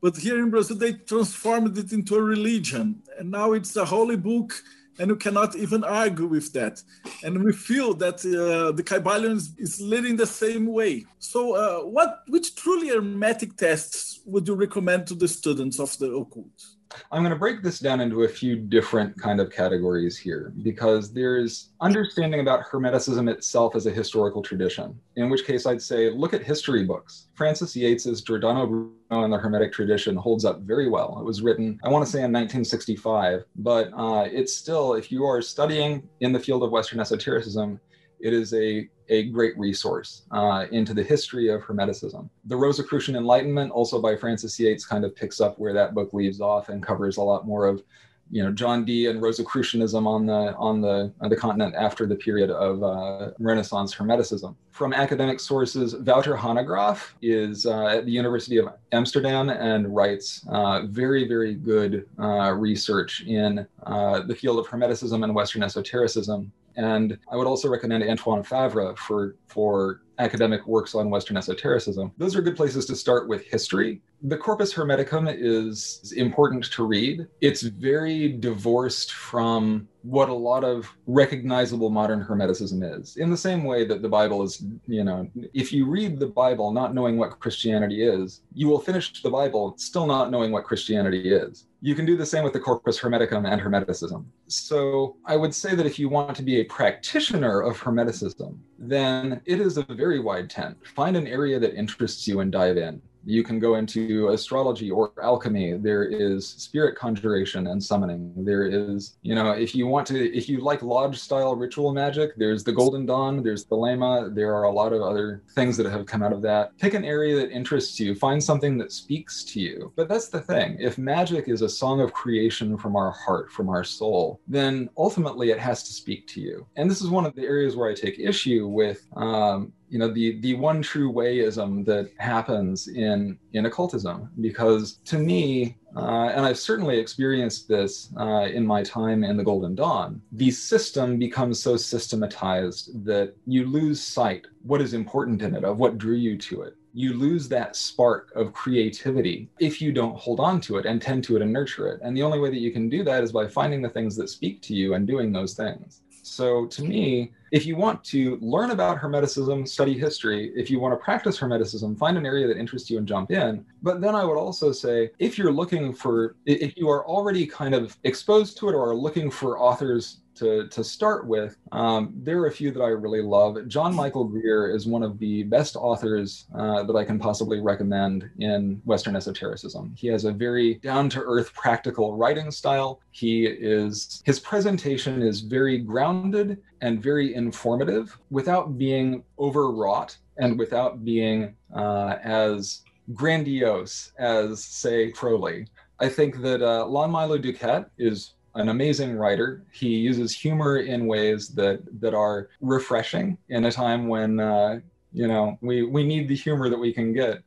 but 0.00 0.16
here 0.16 0.38
in 0.38 0.50
Brazil, 0.50 0.76
they 0.76 0.92
transformed 0.92 1.76
it 1.76 1.92
into 1.92 2.14
a 2.16 2.22
religion. 2.22 3.02
And 3.18 3.30
now 3.30 3.52
it's 3.52 3.74
a 3.76 3.84
holy 3.84 4.16
book, 4.16 4.54
and 4.98 5.10
you 5.10 5.16
cannot 5.16 5.56
even 5.56 5.84
argue 5.84 6.26
with 6.26 6.52
that. 6.52 6.82
And 7.24 7.42
we 7.44 7.52
feel 7.52 7.94
that 7.94 8.16
uh, 8.24 8.72
the 8.72 8.82
Kybalion 8.82 9.36
is, 9.58 9.80
leading 9.80 10.16
the 10.16 10.26
same 10.26 10.66
way. 10.66 11.04
So, 11.18 11.54
uh, 11.54 11.84
what, 11.84 12.22
which 12.28 12.54
truly 12.54 12.88
hermetic 12.88 13.56
tests 13.56 14.20
would 14.24 14.46
you 14.46 14.54
recommend 14.54 15.06
to 15.08 15.14
the 15.14 15.28
students 15.28 15.80
of 15.80 15.96
the 15.98 16.12
occult? 16.14 16.77
I'm 17.10 17.22
going 17.22 17.32
to 17.32 17.38
break 17.38 17.62
this 17.62 17.78
down 17.78 18.00
into 18.00 18.22
a 18.22 18.28
few 18.28 18.56
different 18.56 19.18
kind 19.20 19.40
of 19.40 19.50
categories 19.50 20.16
here 20.16 20.52
because 20.62 21.12
there's 21.12 21.70
understanding 21.80 22.40
about 22.40 22.64
Hermeticism 22.64 23.30
itself 23.30 23.76
as 23.76 23.86
a 23.86 23.90
historical 23.90 24.42
tradition, 24.42 24.98
in 25.16 25.30
which 25.30 25.44
case 25.46 25.66
I'd 25.66 25.82
say 25.82 26.10
look 26.10 26.34
at 26.34 26.42
history 26.42 26.84
books. 26.84 27.28
Frances 27.34 27.74
Yates's 27.74 28.22
Giordano 28.22 28.66
Bruno 28.66 29.24
and 29.24 29.32
the 29.32 29.38
Hermetic 29.38 29.72
Tradition 29.72 30.16
holds 30.16 30.44
up 30.44 30.60
very 30.60 30.88
well. 30.88 31.18
It 31.20 31.24
was 31.24 31.42
written, 31.42 31.78
I 31.84 31.88
want 31.88 32.04
to 32.04 32.10
say 32.10 32.18
in 32.18 32.32
1965, 32.32 33.44
but 33.56 33.90
uh, 33.96 34.26
it's 34.30 34.54
still, 34.54 34.94
if 34.94 35.12
you 35.12 35.24
are 35.24 35.42
studying 35.42 36.08
in 36.20 36.32
the 36.32 36.40
field 36.40 36.62
of 36.62 36.70
Western 36.70 37.00
esotericism, 37.00 37.80
it 38.20 38.32
is 38.32 38.52
a 38.54 38.88
a 39.08 39.24
great 39.24 39.58
resource 39.58 40.22
uh, 40.30 40.66
into 40.70 40.94
the 40.94 41.02
history 41.02 41.48
of 41.48 41.62
Hermeticism. 41.62 42.28
The 42.46 42.56
Rosicrucian 42.56 43.16
Enlightenment, 43.16 43.72
also 43.72 44.00
by 44.00 44.16
Frances 44.16 44.58
Yates, 44.58 44.84
kind 44.84 45.04
of 45.04 45.14
picks 45.14 45.40
up 45.40 45.58
where 45.58 45.72
that 45.72 45.94
book 45.94 46.12
leaves 46.12 46.40
off 46.40 46.68
and 46.68 46.82
covers 46.82 47.16
a 47.16 47.22
lot 47.22 47.46
more 47.46 47.66
of, 47.66 47.82
you 48.30 48.42
know, 48.42 48.52
John 48.52 48.84
Dee 48.84 49.06
and 49.06 49.22
Rosicrucianism 49.22 50.06
on 50.06 50.26
the 50.26 50.54
on 50.56 50.82
the 50.82 51.10
on 51.22 51.30
the 51.30 51.36
continent 51.36 51.74
after 51.74 52.04
the 52.06 52.14
period 52.14 52.50
of 52.50 52.82
uh, 52.82 53.30
Renaissance 53.38 53.94
Hermeticism. 53.94 54.54
From 54.70 54.92
academic 54.92 55.40
sources, 55.40 55.96
Wouter 55.96 56.36
Hanegraaff 56.36 57.12
is 57.22 57.64
uh, 57.64 57.86
at 57.86 58.04
the 58.04 58.12
University 58.12 58.58
of 58.58 58.68
Amsterdam 58.92 59.48
and 59.48 59.94
writes 59.96 60.46
uh, 60.50 60.82
very 60.86 61.26
very 61.26 61.54
good 61.54 62.06
uh, 62.18 62.52
research 62.52 63.22
in 63.26 63.66
uh, 63.84 64.20
the 64.20 64.34
field 64.34 64.58
of 64.58 64.66
Hermeticism 64.66 65.24
and 65.24 65.34
Western 65.34 65.62
esotericism 65.62 66.52
and 66.78 67.18
I 67.30 67.36
would 67.36 67.48
also 67.48 67.68
recommend 67.68 68.04
Antoine 68.04 68.44
Faivre 68.44 68.96
for, 68.96 69.34
for 69.48 70.02
academic 70.20 70.64
works 70.66 70.94
on 70.94 71.10
Western 71.10 71.36
esotericism. 71.36 72.12
Those 72.18 72.36
are 72.36 72.40
good 72.40 72.56
places 72.56 72.86
to 72.86 72.94
start 72.94 73.28
with 73.28 73.44
history. 73.44 74.00
The 74.22 74.36
Corpus 74.36 74.72
Hermeticum 74.72 75.34
is 75.36 76.14
important 76.16 76.70
to 76.72 76.86
read. 76.86 77.26
It's 77.40 77.62
very 77.62 78.28
divorced 78.28 79.12
from 79.12 79.88
what 80.02 80.28
a 80.28 80.34
lot 80.34 80.62
of 80.62 80.88
recognizable 81.06 81.90
modern 81.90 82.24
Hermeticism 82.24 83.00
is. 83.00 83.16
In 83.16 83.30
the 83.30 83.36
same 83.36 83.64
way 83.64 83.84
that 83.84 84.00
the 84.00 84.08
Bible 84.08 84.44
is, 84.44 84.64
you 84.86 85.02
know, 85.02 85.28
if 85.52 85.72
you 85.72 85.84
read 85.84 86.20
the 86.20 86.26
Bible 86.26 86.72
not 86.72 86.94
knowing 86.94 87.16
what 87.16 87.40
Christianity 87.40 88.04
is, 88.04 88.42
you 88.54 88.68
will 88.68 88.80
finish 88.80 89.20
the 89.20 89.30
Bible 89.30 89.74
still 89.78 90.06
not 90.06 90.30
knowing 90.30 90.52
what 90.52 90.64
Christianity 90.64 91.32
is. 91.32 91.66
You 91.80 91.94
can 91.94 92.04
do 92.04 92.16
the 92.16 92.26
same 92.26 92.42
with 92.42 92.52
the 92.52 92.60
Corpus 92.60 92.98
Hermeticum 92.98 93.48
and 93.48 93.60
Hermeticism. 93.60 94.24
So 94.48 95.16
I 95.24 95.36
would 95.36 95.54
say 95.54 95.76
that 95.76 95.86
if 95.86 95.96
you 95.96 96.08
want 96.08 96.36
to 96.36 96.42
be 96.42 96.60
a 96.60 96.64
practitioner 96.64 97.60
of 97.60 97.78
Hermeticism, 97.78 98.58
then 98.80 99.40
it 99.44 99.60
is 99.60 99.76
a 99.76 99.84
very 99.84 100.18
wide 100.18 100.50
tent. 100.50 100.76
Find 100.84 101.16
an 101.16 101.28
area 101.28 101.60
that 101.60 101.76
interests 101.76 102.26
you 102.26 102.40
and 102.40 102.50
dive 102.50 102.78
in. 102.78 103.00
You 103.28 103.42
can 103.42 103.58
go 103.58 103.74
into 103.74 104.28
astrology 104.28 104.90
or 104.90 105.12
alchemy. 105.22 105.74
There 105.74 106.04
is 106.04 106.48
spirit 106.48 106.96
conjuration 106.96 107.66
and 107.66 107.82
summoning. 107.82 108.32
There 108.36 108.66
is, 108.66 109.18
you 109.20 109.34
know, 109.34 109.50
if 109.50 109.74
you 109.74 109.86
want 109.86 110.06
to, 110.06 110.34
if 110.34 110.48
you 110.48 110.60
like 110.60 110.82
lodge 110.82 111.18
style 111.18 111.54
ritual 111.54 111.92
magic, 111.92 112.36
there's 112.38 112.64
the 112.64 112.72
Golden 112.72 113.04
Dawn, 113.04 113.42
there's 113.42 113.66
the 113.66 113.76
Thelema. 113.76 114.34
There 114.34 114.54
are 114.54 114.64
a 114.64 114.72
lot 114.72 114.94
of 114.94 115.02
other 115.02 115.42
things 115.54 115.76
that 115.76 115.84
have 115.86 116.06
come 116.06 116.22
out 116.22 116.32
of 116.32 116.40
that. 116.42 116.76
Pick 116.78 116.94
an 116.94 117.04
area 117.04 117.36
that 117.36 117.50
interests 117.50 118.00
you, 118.00 118.14
find 118.14 118.42
something 118.42 118.78
that 118.78 118.92
speaks 118.92 119.44
to 119.44 119.60
you. 119.60 119.92
But 119.94 120.08
that's 120.08 120.28
the 120.28 120.40
thing. 120.40 120.78
If 120.80 120.96
magic 120.96 121.48
is 121.48 121.60
a 121.60 121.68
song 121.68 122.00
of 122.00 122.14
creation 122.14 122.78
from 122.78 122.96
our 122.96 123.10
heart, 123.10 123.52
from 123.52 123.68
our 123.68 123.84
soul, 123.84 124.40
then 124.48 124.88
ultimately 124.96 125.50
it 125.50 125.58
has 125.58 125.82
to 125.82 125.92
speak 125.92 126.26
to 126.28 126.40
you. 126.40 126.66
And 126.76 126.90
this 126.90 127.02
is 127.02 127.10
one 127.10 127.26
of 127.26 127.34
the 127.34 127.42
areas 127.42 127.76
where 127.76 127.90
I 127.90 127.94
take 127.94 128.18
issue 128.18 128.66
with 128.66 129.06
um, 129.16 129.72
you 129.88 129.98
know 129.98 130.08
the 130.08 130.40
the 130.40 130.54
one 130.54 130.82
true 130.82 131.12
wayism 131.12 131.84
that 131.86 132.10
happens 132.18 132.88
in 132.88 133.38
in 133.52 133.66
occultism 133.66 134.28
because 134.40 134.98
to 135.04 135.18
me 135.18 135.76
uh, 135.96 136.30
and 136.34 136.44
I've 136.44 136.58
certainly 136.58 136.98
experienced 136.98 137.66
this 137.66 138.12
uh, 138.18 138.46
in 138.52 138.66
my 138.66 138.82
time 138.82 139.24
in 139.24 139.36
the 139.36 139.42
Golden 139.42 139.74
Dawn. 139.74 140.20
The 140.32 140.50
system 140.50 141.18
becomes 141.18 141.60
so 141.60 141.76
systematized 141.76 143.04
that 143.04 143.34
you 143.46 143.66
lose 143.66 144.00
sight 144.00 144.46
what 144.62 144.80
is 144.80 144.94
important 144.94 145.42
in 145.42 145.56
it, 145.56 145.64
of 145.64 145.78
what 145.78 145.98
drew 145.98 146.14
you 146.14 146.36
to 146.38 146.62
it. 146.62 146.74
You 146.92 147.14
lose 147.14 147.48
that 147.48 147.74
spark 147.74 148.30
of 148.34 148.52
creativity 148.52 149.48
if 149.58 149.80
you 149.80 149.92
don't 149.92 150.16
hold 150.16 150.40
on 150.40 150.60
to 150.62 150.76
it 150.76 150.86
and 150.86 151.00
tend 151.00 151.24
to 151.24 151.36
it 151.36 151.42
and 151.42 151.52
nurture 151.52 151.88
it. 151.88 152.00
And 152.02 152.16
the 152.16 152.22
only 152.22 152.38
way 152.38 152.50
that 152.50 152.60
you 152.60 152.70
can 152.70 152.88
do 152.88 153.02
that 153.04 153.22
is 153.22 153.32
by 153.32 153.48
finding 153.48 153.82
the 153.82 153.88
things 153.88 154.14
that 154.16 154.28
speak 154.28 154.60
to 154.62 154.74
you 154.74 154.94
and 154.94 155.06
doing 155.06 155.32
those 155.32 155.54
things. 155.54 156.02
So 156.22 156.66
to 156.66 156.82
me, 156.84 157.32
if 157.50 157.66
you 157.66 157.76
want 157.76 158.02
to 158.04 158.38
learn 158.40 158.70
about 158.70 158.98
Hermeticism, 158.98 159.66
study 159.68 159.98
history. 159.98 160.52
If 160.54 160.70
you 160.70 160.80
want 160.80 160.92
to 160.92 161.02
practice 161.02 161.38
Hermeticism, 161.38 161.98
find 161.98 162.16
an 162.16 162.26
area 162.26 162.46
that 162.46 162.58
interests 162.58 162.90
you 162.90 162.98
and 162.98 163.06
jump 163.06 163.30
in. 163.30 163.64
But 163.82 164.00
then 164.00 164.14
I 164.14 164.24
would 164.24 164.36
also 164.36 164.72
say, 164.72 165.10
if 165.18 165.38
you're 165.38 165.52
looking 165.52 165.92
for, 165.92 166.36
if 166.46 166.76
you 166.76 166.88
are 166.88 167.06
already 167.06 167.46
kind 167.46 167.74
of 167.74 167.96
exposed 168.04 168.58
to 168.58 168.68
it 168.68 168.74
or 168.74 168.90
are 168.90 168.94
looking 168.94 169.30
for 169.30 169.58
authors 169.58 170.20
to, 170.36 170.68
to 170.68 170.84
start 170.84 171.26
with, 171.26 171.56
um, 171.72 172.12
there 172.14 172.38
are 172.40 172.46
a 172.46 172.52
few 172.52 172.70
that 172.70 172.80
I 172.80 172.88
really 172.88 173.22
love. 173.22 173.66
John 173.66 173.92
Michael 173.94 174.24
Greer 174.24 174.70
is 174.70 174.86
one 174.86 175.02
of 175.02 175.18
the 175.18 175.42
best 175.44 175.74
authors 175.74 176.46
uh, 176.56 176.84
that 176.84 176.94
I 176.94 177.04
can 177.04 177.18
possibly 177.18 177.60
recommend 177.60 178.30
in 178.38 178.80
Western 178.84 179.16
esotericism. 179.16 179.94
He 179.96 180.06
has 180.08 180.24
a 180.24 180.32
very 180.32 180.74
down 180.74 181.08
to 181.10 181.20
earth, 181.20 181.52
practical 181.54 182.16
writing 182.16 182.52
style. 182.52 183.00
He 183.10 183.46
is, 183.46 184.22
his 184.24 184.38
presentation 184.38 185.22
is 185.22 185.40
very 185.40 185.78
grounded 185.78 186.62
and 186.80 187.02
very 187.02 187.34
informative 187.34 188.16
without 188.30 188.78
being 188.78 189.22
overwrought 189.38 190.16
and 190.36 190.58
without 190.58 191.04
being 191.04 191.54
uh, 191.74 192.16
as 192.22 192.82
grandiose 193.14 194.12
as, 194.18 194.62
say, 194.62 195.10
Crowley. 195.10 195.66
I 196.00 196.08
think 196.08 196.40
that 196.42 196.62
uh, 196.62 196.86
Lon 196.86 197.10
Milo 197.10 197.38
DuQuette 197.38 197.86
is 197.98 198.34
an 198.54 198.68
amazing 198.68 199.16
writer. 199.16 199.62
He 199.72 199.88
uses 199.88 200.34
humor 200.34 200.78
in 200.78 201.06
ways 201.06 201.48
that 201.50 201.80
that 202.00 202.14
are 202.14 202.48
refreshing 202.60 203.38
in 203.48 203.64
a 203.64 203.72
time 203.72 204.08
when 204.08 204.40
uh, 204.40 204.80
you 205.12 205.28
know 205.28 205.58
we 205.60 205.82
we 205.82 206.04
need 206.04 206.28
the 206.28 206.36
humor 206.36 206.68
that 206.68 206.78
we 206.78 206.92
can 206.92 207.12
get. 207.12 207.42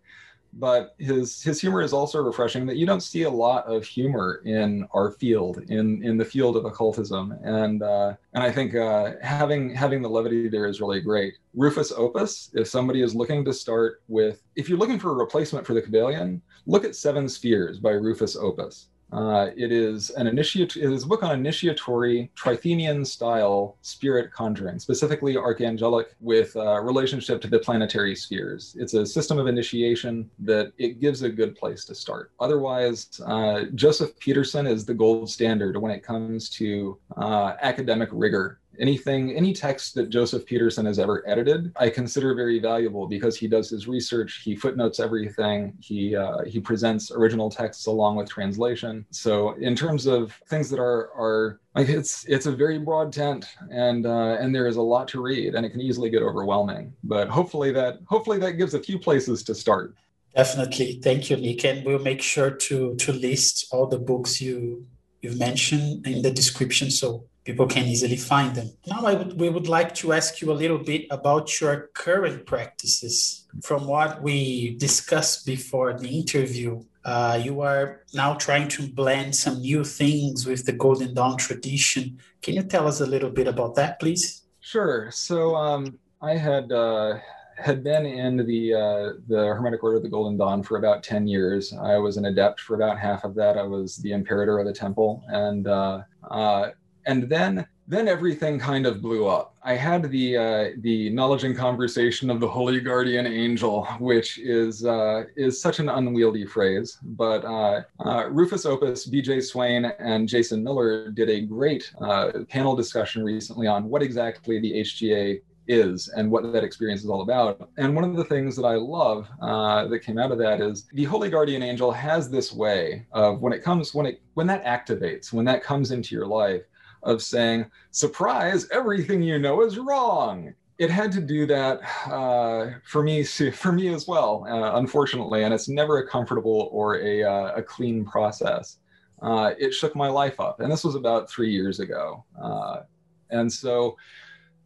But 0.54 0.96
his 0.98 1.42
his 1.42 1.62
humor 1.62 1.82
is 1.82 1.94
also 1.94 2.22
refreshing 2.22 2.66
that 2.68 2.78
you 2.78 2.86
don't 2.86 3.02
see 3.02 3.24
a 3.24 3.30
lot 3.30 3.66
of 3.66 3.86
humor 3.86 4.42
in 4.46 4.86
our 4.94 5.12
field 5.12 5.60
in 5.70 6.04
in 6.04 6.18
the 6.18 6.26
field 6.26 6.58
of 6.58 6.66
occultism 6.66 7.34
and 7.44 7.82
uh, 7.82 8.14
and 8.34 8.44
I 8.44 8.52
think 8.52 8.76
uh, 8.76 9.14
having 9.22 9.74
having 9.74 10.02
the 10.02 10.10
levity 10.10 10.50
there 10.50 10.68
is 10.68 10.82
really 10.82 11.02
great. 11.02 11.36
Rufus 11.54 11.92
Opus, 11.92 12.52
if 12.54 12.68
somebody 12.68 13.02
is 13.02 13.16
looking 13.16 13.44
to 13.46 13.54
start 13.54 14.04
with, 14.08 14.42
if 14.56 14.70
you're 14.70 14.78
looking 14.78 15.00
for 15.00 15.12
a 15.12 15.16
replacement 15.16 15.66
for 15.68 15.74
the 15.74 15.82
Kybalion, 15.82 16.40
look 16.66 16.86
at 16.86 16.96
Seven 16.96 17.28
Spheres 17.28 17.80
by 17.80 17.92
Rufus 17.92 18.38
Opus 18.38 18.88
uh, 19.12 19.48
it 19.56 19.72
is 19.72 20.10
an 20.12 20.28
initiate. 20.28 20.76
It 20.78 20.92
is 20.92 21.04
a 21.04 21.08
book 21.08 21.24
on 21.24 21.32
initiatory 21.32 22.32
Trithemian 22.36 23.06
style 23.06 23.78
spirit 23.82 24.32
conjuring, 24.32 24.80
specifically 24.80 25.36
archangelic 25.36 26.06
with 26.20 26.56
uh, 26.56 26.80
relationship 26.82 27.42
to 27.42 27.48
the 27.48 27.60
planetary 27.60 28.16
spheres. 28.16 28.76
It's 28.80 28.94
a 28.94 29.06
system 29.06 29.38
of 29.38 29.48
initiation 29.48 30.30
that 30.40 30.72
it 30.78 31.00
gives 31.00 31.24
a 31.24 31.30
good 31.30 31.56
place 31.56 31.84
to 31.86 31.96
start. 31.96 32.32
Otherwise, 32.40 33.22
uh, 33.26 33.64
Joseph 33.76 34.18
Peterson 34.20 34.66
is 34.66 34.86
the 34.86 34.94
gold 34.94 35.30
standard 35.30 35.76
when 35.78 35.92
it 35.92 36.04
comes 36.04 36.50
to 36.52 36.98
uh, 37.18 37.54
academic 37.62 38.10
rigor 38.12 38.61
anything 38.82 39.36
any 39.36 39.54
text 39.54 39.96
that 39.96 40.10
joseph 40.10 40.46
peterson 40.46 40.86
has 40.86 41.00
ever 41.00 41.24
edited 41.28 41.72
i 41.78 41.90
consider 41.90 42.34
very 42.34 42.60
valuable 42.60 43.08
because 43.08 43.38
he 43.38 43.48
does 43.48 43.70
his 43.70 43.88
research 43.88 44.42
he 44.44 44.56
footnotes 44.56 45.00
everything 45.00 45.74
he 45.80 46.16
uh, 46.16 46.44
he 46.46 46.60
presents 46.60 47.12
original 47.12 47.50
texts 47.50 47.86
along 47.86 48.16
with 48.16 48.30
translation. 48.30 49.06
So 49.12 49.52
in 49.54 49.76
terms 49.76 50.06
of 50.06 50.34
things 50.48 50.70
that 50.70 50.80
are 50.80 51.12
are 51.18 51.60
like 51.76 51.90
it's 51.90 52.26
it's 52.26 52.46
a 52.46 52.52
very 52.52 52.80
broad 52.80 53.14
tent 53.14 53.46
and 53.72 54.06
uh, 54.06 54.38
and 54.40 54.54
there 54.54 54.68
is 54.68 54.78
a 54.78 54.82
lot 54.82 55.08
to 55.10 55.22
read 55.22 55.56
and 55.56 55.66
it 55.66 55.70
can 55.70 55.82
easily 55.82 56.10
get 56.10 56.22
overwhelming. 56.22 56.94
But 57.04 57.30
hopefully 57.30 57.72
that 57.74 58.00
hopefully 58.08 58.40
that 58.40 58.54
gives 58.54 58.74
a 58.74 58.80
few 58.80 58.98
places 59.00 59.44
to 59.44 59.56
start. 59.56 59.96
Definitely. 60.36 61.00
Thank 61.04 61.30
you 61.30 61.38
nick 61.38 61.66
and 61.66 61.86
we'll 61.86 62.00
make 62.00 62.22
sure 62.22 62.52
to 62.52 62.96
to 62.96 63.14
list 63.14 63.68
all 63.72 63.88
the 63.88 64.00
books 64.00 64.42
you 64.42 64.86
you've 65.22 65.40
mentioned 65.40 66.08
in 66.08 66.22
the 66.22 66.32
description. 66.32 66.90
So 66.90 67.26
people 67.44 67.68
can 67.68 67.86
easily 67.86 68.18
find 68.18 68.56
them. 68.56 68.72
Now, 68.88 69.06
I 69.06 69.14
would, 69.14 69.40
we 69.40 69.50
would 69.50 69.68
like 69.68 69.94
to 69.96 70.14
ask 70.14 70.42
you 70.42 70.52
a 70.52 70.54
little 70.54 70.78
bit 70.78 71.08
about 71.10 71.60
your 71.60 71.90
current 71.94 72.46
practices. 72.46 73.48
From 73.64 73.88
what 73.88 74.22
we 74.22 74.76
discussed 74.76 75.46
before 75.46 75.98
the 75.98 76.08
interview, 76.08 76.84
uh, 77.04 77.40
you 77.44 77.62
are 77.62 78.04
now 78.14 78.36
trying 78.36 78.68
to 78.70 78.88
blend 78.88 79.36
some 79.36 79.60
new 79.60 79.84
things 79.84 80.46
with 80.46 80.66
the 80.66 80.72
Golden 80.74 81.14
Dawn 81.14 81.38
tradition. 81.38 82.20
Can 82.42 82.56
you 82.56 82.64
tell 82.64 82.88
us 82.88 83.02
a 83.02 83.06
little 83.06 83.30
bit 83.30 83.48
about 83.48 83.76
that, 83.76 84.00
please? 84.00 84.44
Sure. 84.60 85.10
So 85.12 85.56
um, 85.56 85.98
I 86.22 86.36
had. 86.38 86.72
Uh 86.72 87.20
had 87.62 87.84
been 87.84 88.06
in 88.06 88.38
the 88.38 88.74
uh, 88.74 89.14
the 89.28 89.46
Hermetic 89.54 89.84
Order 89.84 89.98
of 89.98 90.04
the 90.04 90.10
Golden 90.10 90.38
Dawn 90.38 90.64
for 90.64 90.78
about 90.78 91.04
ten 91.04 91.28
years. 91.28 91.74
I 91.74 91.98
was 91.98 92.18
an 92.18 92.26
adept 92.26 92.60
for 92.60 92.76
about 92.76 92.98
half 92.98 93.24
of 93.24 93.36
that. 93.36 93.58
I 93.58 93.64
was 93.64 93.98
the 93.98 94.12
imperator 94.14 94.60
of 94.60 94.66
the 94.66 94.74
temple, 94.74 95.24
and 95.28 95.68
uh, 95.68 96.02
uh, 96.30 96.70
and 97.06 97.24
then 97.24 97.66
then 97.88 98.08
everything 98.08 98.58
kind 98.58 98.86
of 98.86 99.02
blew 99.02 99.28
up. 99.28 99.54
I 99.64 99.74
had 99.74 100.04
the 100.10 100.38
uh, 100.38 100.70
the 100.78 101.10
knowledge 101.10 101.44
and 101.44 101.58
conversation 101.58 102.30
of 102.30 102.40
the 102.40 102.48
holy 102.48 102.80
guardian 102.80 103.28
angel, 103.28 103.84
which 104.00 104.40
is 104.40 104.86
uh, 104.86 105.24
is 105.36 105.62
such 105.62 105.80
an 105.80 105.90
unwieldy 105.90 106.46
phrase. 106.46 106.98
But 107.04 107.44
uh, 107.44 107.82
uh 108.00 108.30
Rufus 108.30 108.66
Opus, 108.66 109.06
B.J. 109.06 109.42
Swain, 109.42 109.86
and 110.00 110.30
Jason 110.30 110.64
Miller 110.64 111.12
did 111.12 111.30
a 111.30 111.42
great 111.42 111.92
uh, 112.00 112.32
panel 112.48 112.76
discussion 112.76 113.24
recently 113.24 113.68
on 113.68 113.90
what 113.90 114.02
exactly 114.02 114.60
the 114.60 114.72
HGA 114.72 115.42
is 115.68 116.10
and 116.10 116.30
what 116.30 116.52
that 116.52 116.64
experience 116.64 117.04
is 117.04 117.10
all 117.10 117.22
about. 117.22 117.70
And 117.78 117.96
one 117.96 118.04
of 118.04 118.16
the 118.16 118.26
things 118.26 118.56
that 118.56 118.66
I 118.66 118.76
love 118.76 119.28
uh, 119.42 119.88
that 119.88 120.00
came 120.00 120.18
out 120.18 120.32
of 120.32 120.38
that 120.40 120.60
is 120.60 120.88
the 120.94 121.04
holy 121.04 121.30
guardian 121.30 121.64
angel 121.64 121.92
has 121.92 122.30
this 122.30 122.52
way 122.52 123.06
of 123.12 123.42
when 123.42 123.54
it 123.54 123.64
comes 123.64 123.94
when 123.94 124.06
it 124.06 124.22
when 124.34 124.48
that 124.48 124.64
activates 124.66 125.32
when 125.32 125.46
that 125.46 125.64
comes 125.64 125.92
into 125.92 126.16
your 126.16 126.26
life 126.26 126.64
of 127.04 127.22
saying, 127.22 127.66
surprise, 127.92 128.68
everything 128.72 129.22
you 129.22 129.40
know 129.40 129.62
is 129.62 129.78
wrong. 129.78 130.54
It 130.78 130.90
had 130.90 131.12
to 131.14 131.22
do 131.22 131.46
that 131.48 131.80
uh, 132.12 132.72
for 132.86 133.04
me, 133.04 133.24
for 133.24 133.72
me 133.72 133.94
as 133.94 134.08
well, 134.08 134.46
uh, 134.48 134.78
unfortunately, 134.78 135.44
and 135.44 135.54
it's 135.54 135.70
never 135.70 136.00
a 136.00 136.08
comfortable 136.08 136.70
or 136.72 137.00
a, 137.00 137.24
uh, 137.24 137.54
a 137.56 137.64
clean 137.64 138.06
process. 138.06 138.78
Uh, 139.22 139.54
it 139.60 139.72
shook 139.72 139.96
my 139.96 140.08
life 140.08 140.40
up, 140.40 140.62
and 140.62 140.72
this 140.72 140.84
was 140.84 140.96
about 140.96 141.30
three 141.30 141.52
years 141.52 141.80
ago. 141.80 142.26
Uh, 142.42 142.82
and 143.30 143.52
so, 143.52 143.96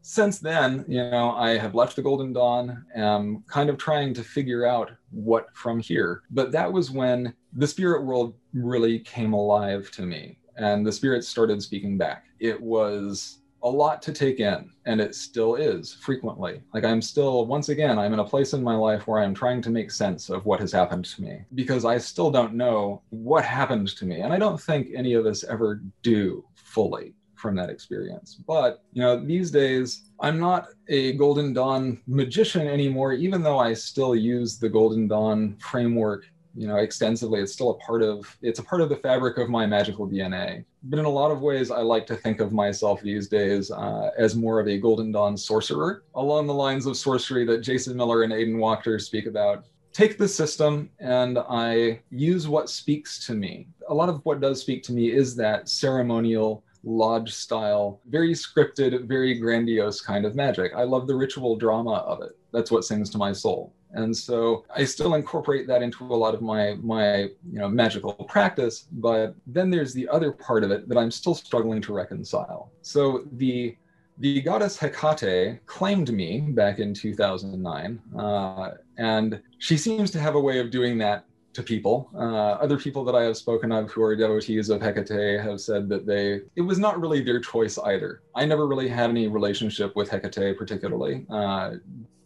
since 0.01 0.39
then, 0.39 0.85
you 0.87 0.97
know, 1.09 1.31
I 1.31 1.57
have 1.57 1.75
left 1.75 1.95
the 1.95 2.01
Golden 2.01 2.31
Dawn, 2.31 2.85
am 2.95 3.43
kind 3.47 3.69
of 3.69 3.77
trying 3.77 4.13
to 4.13 4.23
figure 4.23 4.65
out 4.65 4.91
what 5.09 5.47
from 5.55 5.79
here. 5.79 6.21
But 6.29 6.51
that 6.51 6.71
was 6.71 6.91
when 6.91 7.33
the 7.53 7.67
spirit 7.67 8.05
world 8.05 8.35
really 8.53 8.99
came 8.99 9.33
alive 9.33 9.89
to 9.91 10.03
me 10.03 10.37
and 10.57 10.85
the 10.85 10.91
spirits 10.91 11.27
started 11.27 11.61
speaking 11.61 11.97
back. 11.97 12.25
It 12.39 12.59
was 12.59 13.39
a 13.63 13.69
lot 13.69 13.99
to 14.03 14.13
take 14.13 14.39
in, 14.39 14.69
and 14.85 15.01
it 15.01 15.15
still 15.15 15.55
is 15.55 15.93
frequently. 15.93 16.61
Like, 16.73 16.83
I'm 16.85 17.01
still, 17.01 17.47
once 17.47 17.69
again, 17.69 17.97
I'm 17.97 18.13
in 18.13 18.19
a 18.19 18.23
place 18.23 18.53
in 18.53 18.61
my 18.61 18.75
life 18.75 19.07
where 19.07 19.21
I'm 19.21 19.33
trying 19.33 19.61
to 19.63 19.71
make 19.71 19.89
sense 19.89 20.29
of 20.29 20.45
what 20.45 20.59
has 20.59 20.71
happened 20.71 21.05
to 21.05 21.21
me 21.23 21.41
because 21.55 21.83
I 21.83 21.97
still 21.97 22.29
don't 22.29 22.53
know 22.53 23.01
what 23.09 23.43
happened 23.43 23.87
to 23.87 24.05
me. 24.05 24.21
And 24.21 24.31
I 24.31 24.37
don't 24.37 24.61
think 24.61 24.89
any 24.95 25.13
of 25.13 25.25
us 25.25 25.43
ever 25.43 25.81
do 26.03 26.45
fully 26.53 27.15
from 27.33 27.55
that 27.55 27.71
experience. 27.71 28.35
But, 28.35 28.83
you 28.93 29.01
know, 29.01 29.19
these 29.19 29.49
days, 29.49 30.11
I'm 30.19 30.39
not 30.39 30.67
a 30.87 31.13
Golden 31.13 31.51
Dawn 31.51 32.01
magician 32.05 32.67
anymore, 32.67 33.13
even 33.13 33.41
though 33.41 33.59
I 33.59 33.73
still 33.73 34.15
use 34.15 34.59
the 34.59 34.69
Golden 34.69 35.07
Dawn 35.07 35.57
framework 35.59 36.25
you 36.55 36.67
know 36.67 36.77
extensively 36.77 37.41
it's 37.41 37.53
still 37.53 37.71
a 37.71 37.77
part 37.77 38.01
of 38.01 38.37
it's 38.41 38.59
a 38.59 38.63
part 38.63 38.81
of 38.81 38.89
the 38.89 38.95
fabric 38.95 39.37
of 39.37 39.49
my 39.49 39.65
magical 39.65 40.07
dna 40.07 40.63
but 40.83 40.99
in 40.99 41.05
a 41.05 41.09
lot 41.09 41.31
of 41.31 41.41
ways 41.41 41.71
i 41.71 41.79
like 41.79 42.07
to 42.07 42.15
think 42.15 42.39
of 42.39 42.51
myself 42.51 43.01
these 43.01 43.27
days 43.27 43.71
uh, 43.71 44.09
as 44.17 44.35
more 44.35 44.59
of 44.59 44.67
a 44.67 44.77
golden 44.77 45.11
dawn 45.11 45.35
sorcerer 45.37 46.03
along 46.15 46.47
the 46.47 46.53
lines 46.53 46.85
of 46.85 46.95
sorcery 46.95 47.45
that 47.45 47.59
jason 47.59 47.95
miller 47.95 48.23
and 48.23 48.33
aidan 48.33 48.57
wachter 48.57 49.01
speak 49.01 49.25
about 49.25 49.65
take 49.95 50.17
the 50.17 50.27
system 50.27 50.89
and 50.99 51.39
I 51.39 52.01
use 52.09 52.49
what 52.49 52.69
speaks 52.69 53.25
to 53.27 53.33
me. 53.33 53.69
A 53.87 53.93
lot 53.93 54.09
of 54.09 54.19
what 54.25 54.41
does 54.41 54.59
speak 54.59 54.83
to 54.83 54.91
me 54.91 55.09
is 55.09 55.37
that 55.37 55.69
ceremonial 55.69 56.65
lodge 56.83 57.33
style, 57.33 58.01
very 58.09 58.33
scripted, 58.33 59.07
very 59.07 59.39
grandiose 59.39 60.01
kind 60.01 60.25
of 60.25 60.35
magic. 60.35 60.73
I 60.75 60.83
love 60.83 61.07
the 61.07 61.15
ritual 61.15 61.55
drama 61.55 61.93
of 61.93 62.21
it. 62.21 62.37
That's 62.51 62.71
what 62.71 62.83
sings 62.83 63.09
to 63.11 63.17
my 63.17 63.31
soul. 63.31 63.73
And 63.95 64.15
so 64.15 64.65
I 64.75 64.83
still 64.85 65.15
incorporate 65.15 65.67
that 65.67 65.81
into 65.81 66.03
a 66.05 66.15
lot 66.15 66.33
of 66.35 66.41
my 66.41 66.75
my 66.81 67.23
you 67.23 67.59
know 67.59 67.69
magical 67.69 68.13
practice, 68.13 68.87
but 68.91 69.35
then 69.47 69.69
there's 69.69 69.93
the 69.93 70.07
other 70.09 70.31
part 70.31 70.63
of 70.63 70.71
it 70.71 70.87
that 70.89 70.97
I'm 70.97 71.11
still 71.11 71.35
struggling 71.35 71.81
to 71.83 71.93
reconcile. 71.93 72.71
So 72.81 73.25
the 73.33 73.75
the 74.17 74.41
goddess 74.41 74.77
Hecate 74.77 75.65
claimed 75.65 76.11
me 76.13 76.39
back 76.39 76.79
in 76.79 76.93
2009, 76.93 78.01
uh, 78.17 78.71
and 78.97 79.41
she 79.57 79.75
seems 79.77 80.09
to 80.11 80.19
have 80.19 80.35
a 80.35 80.39
way 80.39 80.59
of 80.59 80.71
doing 80.71 80.97
that 80.99 81.25
to 81.53 81.63
people. 81.63 82.09
Uh, 82.15 82.53
other 82.65 82.77
people 82.77 83.03
that 83.05 83.15
I 83.15 83.23
have 83.23 83.37
spoken 83.37 83.71
of 83.71 83.89
who 83.89 84.03
are 84.03 84.15
devotees 84.15 84.69
of 84.69 84.81
Hecate 84.81 85.41
have 85.41 85.59
said 85.59 85.89
that 85.89 86.05
they 86.05 86.41
it 86.55 86.61
was 86.61 86.79
not 86.79 86.99
really 86.99 87.21
their 87.21 87.39
choice 87.39 87.77
either. 87.77 88.21
I 88.35 88.45
never 88.45 88.67
really 88.67 88.89
had 88.89 89.09
any 89.09 89.27
relationship 89.27 89.95
with 89.95 90.09
Hecate 90.09 90.57
particularly. 90.57 91.25
Uh, 91.29 91.75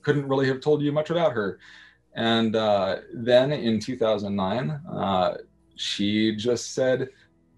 couldn't 0.01 0.27
really 0.27 0.47
have 0.47 0.61
told 0.61 0.81
you 0.81 0.91
much 0.91 1.09
about 1.09 1.33
her. 1.33 1.59
And 2.15 2.55
uh, 2.55 2.97
then 3.13 3.51
in 3.51 3.79
2009, 3.79 4.69
uh, 4.91 5.33
she 5.75 6.35
just 6.35 6.73
said, 6.73 7.09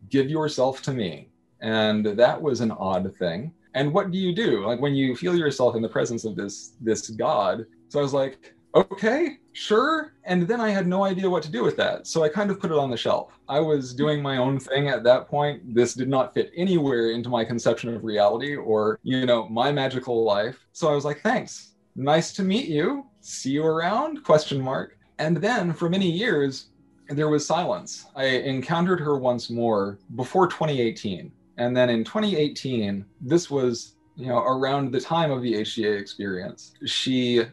"Give 0.09 0.29
yourself 0.29 0.81
to 0.83 0.93
me," 0.93 1.29
and 1.61 2.05
that 2.05 2.41
was 2.41 2.61
an 2.61 2.71
odd 2.71 3.15
thing. 3.15 3.53
And 3.73 3.93
what 3.93 4.11
do 4.11 4.17
you 4.17 4.35
do? 4.35 4.65
Like 4.65 4.81
when 4.81 4.93
you 4.93 5.15
feel 5.15 5.35
yourself 5.35 5.75
in 5.75 5.81
the 5.81 5.89
presence 5.89 6.25
of 6.25 6.35
this 6.35 6.73
this 6.81 7.09
God. 7.09 7.65
So 7.89 7.99
I 7.99 8.03
was 8.03 8.13
like, 8.13 8.53
okay, 8.75 9.37
sure. 9.53 10.13
And 10.23 10.47
then 10.47 10.61
I 10.61 10.69
had 10.69 10.87
no 10.87 11.03
idea 11.03 11.29
what 11.29 11.43
to 11.43 11.51
do 11.51 11.63
with 11.63 11.77
that. 11.77 12.07
So 12.07 12.23
I 12.23 12.29
kind 12.29 12.49
of 12.51 12.59
put 12.59 12.71
it 12.71 12.77
on 12.77 12.89
the 12.89 12.97
shelf. 12.97 13.39
I 13.49 13.59
was 13.59 13.93
doing 13.93 14.21
my 14.21 14.37
own 14.37 14.59
thing 14.59 14.87
at 14.87 15.03
that 15.03 15.27
point. 15.27 15.75
This 15.75 15.93
did 15.93 16.09
not 16.09 16.33
fit 16.33 16.51
anywhere 16.55 17.11
into 17.11 17.29
my 17.29 17.43
conception 17.43 17.93
of 17.93 18.03
reality 18.03 18.55
or, 18.55 18.99
you 19.03 19.25
know, 19.25 19.47
my 19.49 19.71
magical 19.71 20.23
life. 20.23 20.65
So 20.71 20.89
I 20.89 20.95
was 20.95 21.05
like, 21.05 21.21
thanks. 21.21 21.70
Nice 21.95 22.31
to 22.33 22.43
meet 22.43 22.67
you. 22.67 23.05
See 23.21 23.51
you 23.51 23.65
around? 23.65 24.23
Question 24.23 24.61
mark. 24.61 24.97
And 25.19 25.37
then 25.37 25.73
for 25.73 25.89
many 25.89 26.09
years, 26.09 26.67
there 27.09 27.29
was 27.29 27.45
silence. 27.45 28.05
I 28.15 28.25
encountered 28.25 28.99
her 29.01 29.17
once 29.17 29.49
more 29.49 29.99
before 30.15 30.47
2018. 30.47 31.31
And 31.57 31.75
then 31.75 31.89
in 31.89 32.03
2018, 32.03 33.05
this 33.19 33.51
was, 33.51 33.95
you 34.15 34.27
know, 34.27 34.39
around 34.39 34.91
the 34.91 35.01
time 35.01 35.31
of 35.31 35.41
the 35.41 35.53
HGA 35.53 35.99
experience, 35.99 36.73
she 36.85 37.43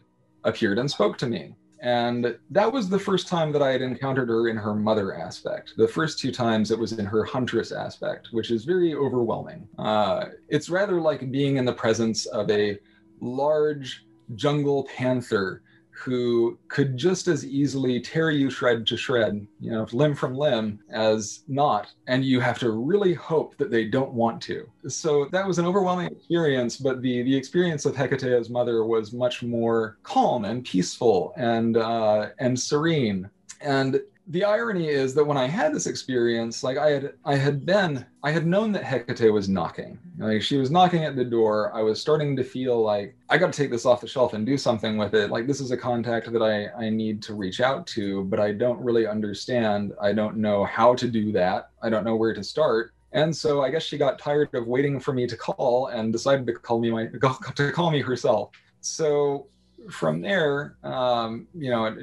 appeared 0.45 0.79
and 0.79 0.89
spoke 0.89 1.17
to 1.19 1.27
me. 1.27 1.55
And 1.81 2.37
that 2.49 2.71
was 2.71 2.89
the 2.89 2.99
first 2.99 3.27
time 3.27 3.51
that 3.53 3.61
I 3.61 3.71
had 3.71 3.81
encountered 3.81 4.29
her 4.29 4.49
in 4.49 4.57
her 4.57 4.75
mother 4.75 5.15
aspect. 5.15 5.73
The 5.77 5.87
first 5.87 6.19
two 6.19 6.31
times 6.31 6.71
it 6.71 6.79
was 6.79 6.93
in 6.93 7.05
her 7.05 7.23
huntress 7.23 7.71
aspect, 7.71 8.29
which 8.31 8.51
is 8.51 8.65
very 8.65 8.93
overwhelming. 8.93 9.67
Uh, 9.77 10.25
it's 10.49 10.69
rather 10.69 10.99
like 10.99 11.31
being 11.31 11.57
in 11.57 11.65
the 11.65 11.73
presence 11.73 12.25
of 12.25 12.49
a 12.49 12.77
large 13.21 14.05
jungle 14.35 14.87
panther 14.95 15.61
who 15.99 16.57
could 16.69 16.95
just 16.95 17.27
as 17.27 17.45
easily 17.45 17.99
tear 17.99 18.31
you 18.31 18.49
shred 18.49 18.87
to 18.87 18.95
shred, 18.95 19.45
you 19.59 19.69
know, 19.69 19.85
limb 19.91 20.15
from 20.15 20.33
limb, 20.33 20.79
as 20.89 21.43
not. 21.49 21.91
And 22.07 22.23
you 22.23 22.39
have 22.39 22.57
to 22.59 22.71
really 22.71 23.13
hope 23.13 23.57
that 23.57 23.69
they 23.69 23.85
don't 23.85 24.13
want 24.13 24.41
to. 24.43 24.65
So 24.87 25.27
that 25.33 25.45
was 25.45 25.59
an 25.59 25.65
overwhelming 25.65 26.07
experience, 26.07 26.77
but 26.77 27.01
the, 27.01 27.23
the 27.23 27.35
experience 27.35 27.85
of 27.85 27.95
Hecate's 27.97 28.49
mother 28.49 28.85
was 28.85 29.11
much 29.11 29.43
more 29.43 29.97
calm 30.03 30.45
and 30.45 30.63
peaceful 30.63 31.33
and, 31.35 31.75
uh, 31.75 32.29
and 32.39 32.57
serene. 32.57 33.29
And 33.59 33.99
the 34.29 34.43
irony 34.43 34.89
is 34.89 35.15
that 35.15 35.25
when 35.25 35.37
I 35.37 35.47
had 35.47 35.73
this 35.73 35.87
experience, 35.87 36.63
like 36.63 36.77
I 36.77 36.91
had, 36.91 37.13
I 37.25 37.35
had 37.35 37.65
been, 37.65 38.05
I 38.21 38.29
had 38.29 38.45
known 38.45 38.71
that 38.73 38.83
Hecate 38.83 39.33
was 39.33 39.49
knocking. 39.49 39.97
Like 40.19 40.43
she 40.43 40.57
was 40.57 40.69
knocking 40.69 41.03
at 41.03 41.15
the 41.15 41.25
door. 41.25 41.75
I 41.75 41.81
was 41.81 41.99
starting 41.99 42.35
to 42.35 42.43
feel 42.43 42.79
like 42.79 43.15
I 43.29 43.39
got 43.39 43.51
to 43.51 43.57
take 43.59 43.71
this 43.71 43.87
off 43.87 44.01
the 44.01 44.07
shelf 44.07 44.33
and 44.33 44.45
do 44.45 44.55
something 44.55 44.97
with 44.97 45.15
it. 45.15 45.31
Like 45.31 45.47
this 45.47 45.59
is 45.59 45.71
a 45.71 45.77
contact 45.77 46.31
that 46.31 46.43
I, 46.43 46.67
I 46.85 46.89
need 46.91 47.23
to 47.23 47.33
reach 47.33 47.59
out 47.59 47.87
to, 47.87 48.23
but 48.25 48.39
I 48.39 48.51
don't 48.51 48.79
really 48.79 49.07
understand. 49.07 49.93
I 49.99 50.13
don't 50.13 50.37
know 50.37 50.63
how 50.63 50.93
to 50.93 51.07
do 51.07 51.31
that. 51.31 51.71
I 51.81 51.89
don't 51.89 52.05
know 52.05 52.15
where 52.15 52.35
to 52.35 52.43
start. 52.43 52.93
And 53.13 53.35
so 53.35 53.63
I 53.63 53.71
guess 53.71 53.81
she 53.81 53.97
got 53.97 54.19
tired 54.19 54.53
of 54.53 54.67
waiting 54.67 54.99
for 54.99 55.11
me 55.11 55.25
to 55.25 55.35
call 55.35 55.87
and 55.87 56.13
decided 56.13 56.45
to 56.45 56.53
call 56.53 56.79
me 56.79 56.91
my 56.91 57.07
to 57.55 57.71
call 57.71 57.89
me 57.89 58.01
herself. 58.01 58.51
So 58.81 59.47
from 59.89 60.21
there, 60.21 60.77
um, 60.83 61.47
you 61.55 61.71
know 61.71 61.97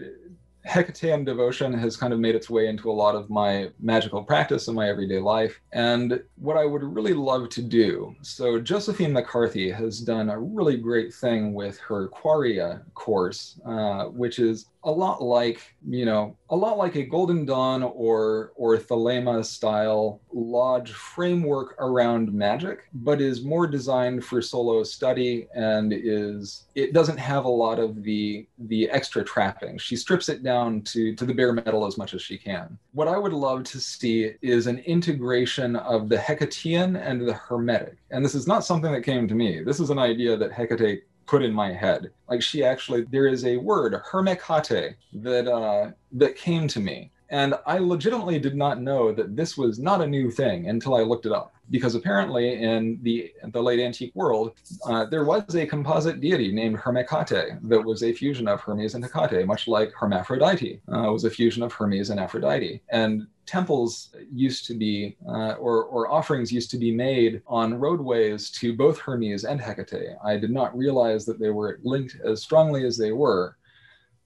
Hecatean 0.67 1.25
devotion 1.25 1.73
has 1.73 1.97
kind 1.97 2.13
of 2.13 2.19
made 2.19 2.35
its 2.35 2.51
way 2.51 2.67
into 2.67 2.91
a 2.91 2.93
lot 2.93 3.15
of 3.15 3.31
my 3.31 3.71
magical 3.81 4.23
practice 4.23 4.69
in 4.69 4.75
my 4.75 4.89
everyday 4.89 5.19
life. 5.19 5.61
And 5.73 6.21
what 6.37 6.57
I 6.57 6.65
would 6.65 6.83
really 6.83 7.15
love 7.15 7.49
to 7.51 7.63
do 7.63 8.15
so, 8.23 8.61
Josephine 8.61 9.13
McCarthy 9.13 9.71
has 9.71 10.01
done 10.01 10.31
a 10.31 10.39
really 10.39 10.77
great 10.77 11.15
thing 11.15 11.55
with 11.55 11.79
her 11.79 12.09
Quareia 12.09 12.83
course, 12.95 13.61
uh, 13.65 14.07
which 14.07 14.39
is 14.39 14.67
a 14.87 14.91
lot 14.91 15.21
like 15.21 15.75
you 15.87 16.05
know 16.05 16.37
a 16.51 16.57
lot 16.57 16.79
like 16.79 16.95
a 16.95 17.03
golden 17.03 17.45
dawn 17.45 17.83
or 17.83 18.53
or 18.55 18.79
thelema 18.79 19.45
style 19.45 20.21
lodge 20.33 20.93
framework 20.93 21.75
around 21.81 22.33
magic 22.33 22.89
but 22.95 23.21
is 23.21 23.45
more 23.45 23.67
designed 23.67 24.25
for 24.25 24.41
solo 24.41 24.83
study 24.85 25.49
and 25.55 25.93
is 25.93 26.65
it 26.77 26.93
doesn't 26.93 27.19
have 27.19 27.45
a 27.45 27.49
lot 27.49 27.79
of 27.79 28.03
the 28.05 28.47
the 28.59 28.89
extra 28.91 29.25
trappings 29.25 29.83
she 29.83 29.97
strips 29.97 30.29
it 30.29 30.43
down 30.43 30.81
to 30.83 31.15
to 31.17 31.27
the 31.27 31.35
bare 31.35 31.53
metal 31.53 31.87
as 31.87 31.99
much 31.99 32.15
as 32.15 32.23
she 32.23 32.39
can. 32.39 32.79
What 32.93 33.09
i 33.09 33.19
would 33.19 33.33
love 33.33 33.65
to 33.65 33.81
see 33.81 34.33
is 34.41 34.67
an 34.67 34.79
integration 34.81 35.77
of 35.77 36.09
the 36.09 36.17
hecatean 36.17 37.01
and 37.01 37.27
the 37.27 37.35
hermetic. 37.35 37.97
And 38.11 38.25
this 38.25 38.35
is 38.35 38.47
not 38.47 38.65
something 38.65 38.93
that 38.93 39.03
came 39.03 39.27
to 39.29 39.35
me. 39.35 39.63
This 39.63 39.81
is 39.81 39.91
an 39.91 39.99
idea 39.99 40.37
that 40.37 40.53
hecate 40.53 41.03
put 41.27 41.43
in 41.43 41.53
my 41.53 41.73
head. 41.73 42.11
Like 42.29 42.43
she 42.43 42.65
actually, 42.65 43.03
there 43.11 43.27
is 43.27 43.45
a 43.45 43.57
word, 43.57 43.95
hermekate, 44.11 44.95
that 45.15 45.49
uh, 45.49 45.91
that 46.13 46.37
came 46.37 46.69
to 46.69 46.81
me, 46.81 47.11
and 47.31 47.55
I 47.67 47.79
legitimately 47.79 48.39
did 48.39 48.55
not 48.55 48.81
know 48.81 49.13
that 49.13 49.37
this 49.37 49.57
was 49.57 49.79
not 49.79 50.01
a 50.01 50.07
new 50.07 50.31
thing 50.31 50.69
until 50.69 50.95
I 50.95 51.03
looked 51.03 51.27
it 51.27 51.33
up 51.33 51.53
because 51.71 51.95
apparently 51.95 52.63
in 52.63 52.99
the 53.03 53.33
the 53.49 53.63
late 53.63 53.81
antique 53.81 54.15
world 54.15 54.53
uh, 54.89 55.05
there 55.07 55.25
was 55.25 55.55
a 55.55 55.67
composite 55.67 56.21
deity 56.21 56.53
named 56.53 56.79
Hermekate 56.79 57.59
that 57.69 57.85
was 57.85 58.03
a 58.03 58.13
fusion 58.13 58.47
of 58.47 58.61
Hermes 58.61 58.95
and 58.95 59.05
Hecate, 59.05 59.47
much 59.47 59.67
like 59.67 59.93
Hermaphrodite 59.93 60.81
uh, 60.95 61.11
was 61.13 61.25
a 61.25 61.31
fusion 61.31 61.63
of 61.63 61.73
Hermes 61.73 62.11
and 62.11 62.21
Aphrodite. 62.21 62.83
And 62.91 63.27
temples 63.47 64.15
used 64.33 64.67
to 64.67 64.75
be, 64.75 65.17
uh, 65.29 65.53
or, 65.53 65.85
or 65.85 66.11
offerings 66.11 66.53
used 66.53 66.71
to 66.73 66.79
be 66.79 66.93
made 66.93 67.43
on 67.47 67.75
roadways 67.75 68.51
to 68.51 68.77
both 68.77 68.99
Hermes 68.99 69.45
and 69.45 69.61
Hecate. 69.61 70.17
I 70.25 70.37
did 70.37 70.51
not 70.51 70.77
realize 70.77 71.25
that 71.27 71.39
they 71.39 71.51
were 71.51 71.81
linked 71.83 72.17
as 72.25 72.43
strongly 72.43 72.85
as 72.85 72.97
they 72.97 73.13
were 73.13 73.57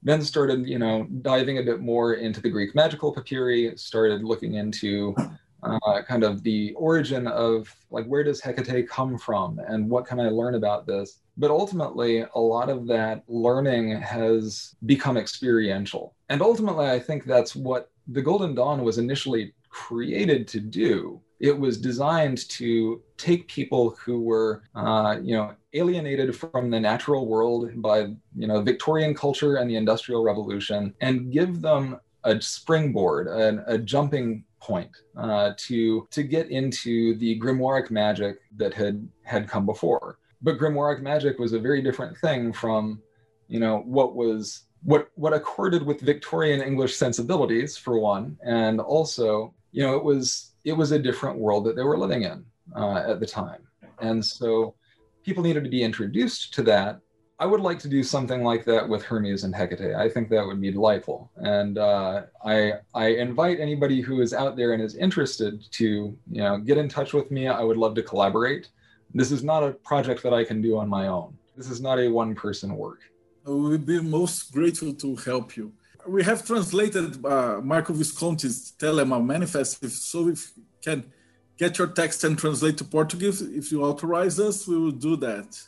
then 0.03 0.19
started 0.23 0.67
you 0.67 0.79
know 0.79 1.05
diving 1.21 1.59
a 1.59 1.63
bit 1.63 1.79
more 1.79 2.15
into 2.15 2.41
the 2.41 2.49
greek 2.49 2.73
magical 2.73 3.13
papyri 3.13 3.71
started 3.77 4.23
looking 4.23 4.55
into 4.55 5.15
uh, 5.63 6.01
kind 6.07 6.23
of 6.23 6.43
the 6.43 6.73
origin 6.73 7.27
of 7.27 7.73
like 7.89 8.05
where 8.05 8.23
does 8.23 8.41
Hecate 8.41 8.89
come 8.89 9.17
from 9.17 9.59
and 9.59 9.89
what 9.89 10.05
can 10.05 10.19
I 10.19 10.29
learn 10.29 10.55
about 10.55 10.85
this. 10.85 11.19
But 11.37 11.51
ultimately, 11.51 12.25
a 12.35 12.39
lot 12.39 12.69
of 12.69 12.87
that 12.87 13.23
learning 13.27 13.99
has 14.01 14.75
become 14.85 15.17
experiential. 15.17 16.13
And 16.29 16.41
ultimately, 16.41 16.87
I 16.89 16.99
think 16.99 17.25
that's 17.25 17.55
what 17.55 17.89
the 18.07 18.21
Golden 18.21 18.53
Dawn 18.53 18.83
was 18.83 18.97
initially 18.97 19.53
created 19.69 20.47
to 20.49 20.59
do. 20.59 21.21
It 21.39 21.57
was 21.57 21.77
designed 21.77 22.47
to 22.49 23.01
take 23.17 23.47
people 23.47 23.91
who 23.91 24.21
were, 24.21 24.63
uh, 24.75 25.17
you 25.23 25.35
know, 25.35 25.55
alienated 25.73 26.35
from 26.35 26.69
the 26.69 26.79
natural 26.79 27.27
world 27.27 27.71
by, 27.81 27.99
you 28.35 28.47
know, 28.47 28.61
Victorian 28.61 29.15
culture 29.15 29.55
and 29.55 29.69
the 29.69 29.77
Industrial 29.77 30.23
Revolution, 30.23 30.93
and 31.01 31.31
give 31.31 31.61
them 31.61 31.99
a 32.23 32.39
springboard, 32.39 33.27
an, 33.27 33.63
a 33.65 33.77
jumping 33.77 34.43
point 34.59 34.91
uh, 35.17 35.53
to 35.57 36.07
to 36.11 36.21
get 36.21 36.51
into 36.51 37.15
the 37.15 37.39
grimoire 37.39 37.89
magic 37.89 38.37
that 38.55 38.73
had 38.73 39.07
had 39.23 39.47
come 39.47 39.65
before. 39.65 40.19
But 40.41 40.57
grimoire 40.57 41.01
magic 41.01 41.39
was 41.39 41.53
a 41.53 41.59
very 41.59 41.81
different 41.81 42.17
thing 42.17 42.51
from, 42.53 43.01
you 43.47 43.59
know, 43.59 43.79
what 43.85 44.15
was 44.15 44.63
what 44.83 45.09
what 45.15 45.33
accorded 45.33 45.85
with 45.85 46.01
Victorian 46.01 46.61
English 46.61 46.95
sensibilities 46.95 47.77
for 47.77 47.99
one, 47.99 48.37
and 48.43 48.79
also, 48.79 49.53
you 49.71 49.83
know, 49.83 49.95
it 49.95 50.03
was 50.03 50.53
it 50.65 50.73
was 50.73 50.91
a 50.91 50.99
different 50.99 51.37
world 51.37 51.65
that 51.65 51.75
they 51.75 51.83
were 51.83 51.97
living 51.97 52.23
in 52.23 52.45
uh, 52.75 53.03
at 53.07 53.19
the 53.19 53.25
time, 53.25 53.67
and 53.99 54.23
so 54.23 54.75
people 55.23 55.43
needed 55.43 55.63
to 55.63 55.69
be 55.69 55.83
introduced 55.83 56.53
to 56.55 56.63
that 56.63 57.01
I 57.41 57.45
would 57.47 57.61
like 57.61 57.79
to 57.79 57.87
do 57.87 58.03
something 58.03 58.43
like 58.43 58.65
that 58.65 58.87
with 58.87 59.01
Hermes 59.01 59.45
and 59.45 59.55
Hecate. 59.55 59.95
I 59.95 60.07
think 60.07 60.29
that 60.29 60.45
would 60.45 60.61
be 60.61 60.71
delightful, 60.71 61.31
and 61.37 61.79
uh, 61.79 62.25
I 62.45 62.73
I 62.93 63.07
invite 63.07 63.59
anybody 63.59 63.99
who 63.99 64.21
is 64.21 64.31
out 64.31 64.55
there 64.55 64.73
and 64.73 64.83
is 64.83 64.95
interested 64.95 65.65
to 65.71 65.85
you 65.85 66.41
know 66.43 66.59
get 66.59 66.77
in 66.77 66.87
touch 66.87 67.13
with 67.13 67.31
me. 67.31 67.47
I 67.47 67.63
would 67.63 67.77
love 67.77 67.95
to 67.95 68.03
collaborate. 68.03 68.69
This 69.13 69.31
is 69.31 69.43
not 69.43 69.63
a 69.63 69.71
project 69.71 70.23
that 70.23 70.33
I 70.33 70.43
can 70.43 70.61
do 70.61 70.77
on 70.77 70.87
my 70.89 71.07
own. 71.07 71.37
This 71.57 71.69
is 71.69 71.81
not 71.81 71.99
a 71.99 72.07
one 72.09 72.33
person 72.35 72.75
work. 72.75 72.99
We 73.45 73.69
would 73.69 73.85
be 73.85 73.99
most 74.01 74.51
grateful 74.51 74.93
to 74.93 75.15
help 75.15 75.57
you. 75.57 75.73
we 76.07 76.23
have 76.23 76.45
translated 76.45 77.23
uh, 77.25 77.59
Marco 77.61 77.93
Visconti's 77.93 78.73
Telema 78.79 79.23
Manifest. 79.23 79.83
If, 79.83 79.91
so 79.91 80.29
if 80.29 80.51
you 80.55 80.63
can 80.83 81.11
get 81.57 81.77
your 81.77 81.87
text 81.87 82.23
and 82.23 82.37
translate 82.37 82.77
to 82.77 82.83
Portuguese, 82.83 83.41
if 83.41 83.71
you 83.71 83.83
authorize 83.83 84.39
us, 84.39 84.67
we 84.67 84.77
will 84.77 84.91
do 84.91 85.15
that. 85.17 85.59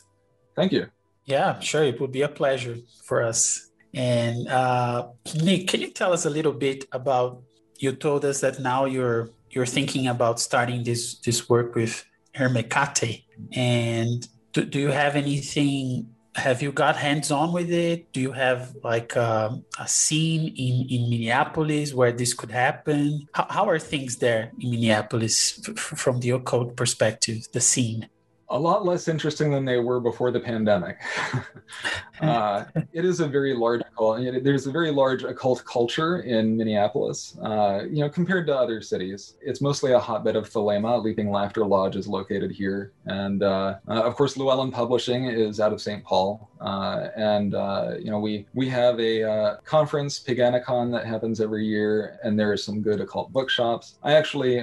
Thank 0.56 0.72
you. 0.72 0.86
Yeah, 1.24 1.58
sure. 1.60 1.84
It 1.84 2.00
would 2.00 2.12
be 2.12 2.22
a 2.22 2.28
pleasure 2.28 2.76
for 3.04 3.22
us. 3.22 3.70
And 3.94 4.48
uh, 4.48 5.08
Nick, 5.42 5.68
can 5.68 5.80
you 5.80 5.90
tell 5.90 6.12
us 6.12 6.24
a 6.26 6.30
little 6.30 6.52
bit 6.52 6.84
about? 6.92 7.42
You 7.78 7.92
told 7.92 8.24
us 8.24 8.40
that 8.40 8.60
now 8.60 8.84
you're 8.84 9.30
you're 9.50 9.66
thinking 9.66 10.06
about 10.08 10.40
starting 10.40 10.82
this 10.84 11.18
this 11.18 11.48
work 11.48 11.74
with 11.74 12.04
Hermekate, 12.36 13.24
and 13.52 14.26
do, 14.52 14.64
do 14.64 14.78
you 14.80 14.90
have 14.90 15.16
anything 15.16 16.14
have 16.36 16.62
you 16.62 16.72
got 16.72 16.96
hands 16.96 17.30
on 17.30 17.52
with 17.52 17.70
it? 17.70 18.12
Do 18.12 18.20
you 18.20 18.32
have 18.32 18.74
like 18.82 19.16
um, 19.16 19.64
a 19.78 19.86
scene 19.86 20.52
in, 20.56 20.86
in 20.90 21.10
Minneapolis 21.10 21.94
where 21.94 22.12
this 22.12 22.34
could 22.34 22.50
happen? 22.50 23.28
How, 23.32 23.46
how 23.48 23.68
are 23.68 23.78
things 23.78 24.16
there 24.16 24.50
in 24.58 24.70
Minneapolis 24.70 25.60
f- 25.68 25.74
from 25.76 26.20
the 26.20 26.30
occult 26.30 26.76
perspective, 26.76 27.46
the 27.52 27.60
scene? 27.60 28.08
A 28.54 28.58
lot 28.58 28.84
less 28.86 29.08
interesting 29.08 29.50
than 29.50 29.64
they 29.64 29.78
were 29.78 29.98
before 29.98 30.30
the 30.30 30.38
pandemic. 30.38 31.02
uh, 32.20 32.64
it 32.92 33.04
is 33.04 33.18
a 33.18 33.26
very 33.26 33.52
large 33.52 33.82
there's 34.42 34.66
a 34.66 34.70
very 34.70 34.90
large 34.90 35.24
occult 35.24 35.64
culture 35.64 36.20
in 36.20 36.56
Minneapolis. 36.56 37.36
Uh, 37.42 37.84
you 37.88 38.00
know, 38.00 38.08
compared 38.08 38.46
to 38.46 38.56
other 38.56 38.80
cities, 38.80 39.34
it's 39.40 39.60
mostly 39.60 39.92
a 39.92 39.98
hotbed 39.98 40.36
of 40.36 40.48
thelema. 40.50 41.02
Leaping 41.02 41.30
Laughter 41.30 41.64
Lodge 41.64 41.96
is 41.96 42.06
located 42.06 42.50
here, 42.50 42.92
and 43.06 43.42
uh, 43.42 43.76
uh 43.88 44.02
of 44.02 44.14
course, 44.14 44.36
Llewellyn 44.36 44.70
Publishing 44.70 45.26
is 45.26 45.60
out 45.60 45.72
of 45.72 45.80
St. 45.80 46.02
Paul. 46.04 46.50
Uh, 46.60 47.08
and 47.16 47.54
uh, 47.54 47.92
you 47.98 48.10
know, 48.10 48.18
we 48.18 48.46
we 48.54 48.68
have 48.68 48.98
a 49.00 49.58
conference, 49.64 50.18
Paganicon, 50.18 50.90
that 50.92 51.06
happens 51.06 51.40
every 51.40 51.66
year, 51.66 52.18
and 52.22 52.38
there 52.38 52.50
are 52.52 52.56
some 52.56 52.80
good 52.80 53.00
occult 53.00 53.32
bookshops. 53.32 53.98
I 54.02 54.14
actually, 54.14 54.60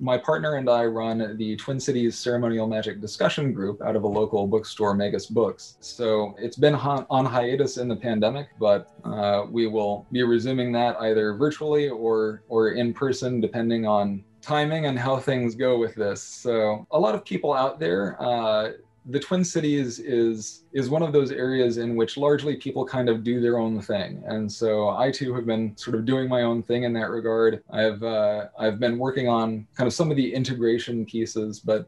my 0.00 0.18
partner 0.18 0.56
and 0.56 0.68
I 0.68 0.86
run 0.86 1.36
the 1.36 1.56
Twin 1.56 1.78
Cities 1.80 2.18
Ceremonial 2.18 2.66
Magic 2.66 2.93
Discussion 3.00 3.52
group 3.52 3.82
out 3.82 3.96
of 3.96 4.04
a 4.04 4.08
local 4.08 4.46
bookstore, 4.46 4.94
Magus 4.94 5.26
Books. 5.26 5.76
So 5.80 6.34
it's 6.38 6.56
been 6.56 6.74
on 6.74 7.24
hiatus 7.24 7.76
in 7.76 7.88
the 7.88 7.96
pandemic, 7.96 8.48
but 8.58 8.92
uh, 9.04 9.44
we 9.50 9.66
will 9.66 10.06
be 10.12 10.22
resuming 10.22 10.72
that 10.72 10.96
either 11.00 11.34
virtually 11.34 11.88
or 11.88 12.42
or 12.48 12.72
in 12.72 12.92
person, 12.94 13.40
depending 13.40 13.86
on 13.86 14.24
timing 14.40 14.86
and 14.86 14.98
how 14.98 15.16
things 15.16 15.54
go 15.54 15.78
with 15.78 15.94
this. 15.94 16.22
So 16.22 16.86
a 16.90 16.98
lot 16.98 17.14
of 17.14 17.24
people 17.24 17.52
out 17.52 17.80
there. 17.80 18.20
Uh, 18.20 18.72
the 19.06 19.20
Twin 19.20 19.44
Cities 19.44 19.98
is 19.98 20.64
is 20.72 20.88
one 20.88 21.02
of 21.02 21.12
those 21.12 21.30
areas 21.30 21.76
in 21.76 21.94
which 21.94 22.16
largely 22.16 22.56
people 22.56 22.86
kind 22.86 23.08
of 23.08 23.22
do 23.22 23.40
their 23.40 23.58
own 23.58 23.80
thing, 23.80 24.22
and 24.26 24.50
so 24.50 24.90
I 24.90 25.10
too 25.10 25.34
have 25.34 25.44
been 25.44 25.76
sort 25.76 25.94
of 25.96 26.06
doing 26.06 26.28
my 26.28 26.42
own 26.42 26.62
thing 26.62 26.84
in 26.84 26.92
that 26.94 27.10
regard. 27.10 27.62
I've 27.70 28.02
uh, 28.02 28.46
I've 28.58 28.80
been 28.80 28.98
working 28.98 29.28
on 29.28 29.66
kind 29.74 29.86
of 29.86 29.92
some 29.92 30.10
of 30.10 30.16
the 30.16 30.32
integration 30.32 31.04
pieces, 31.04 31.60
but 31.60 31.86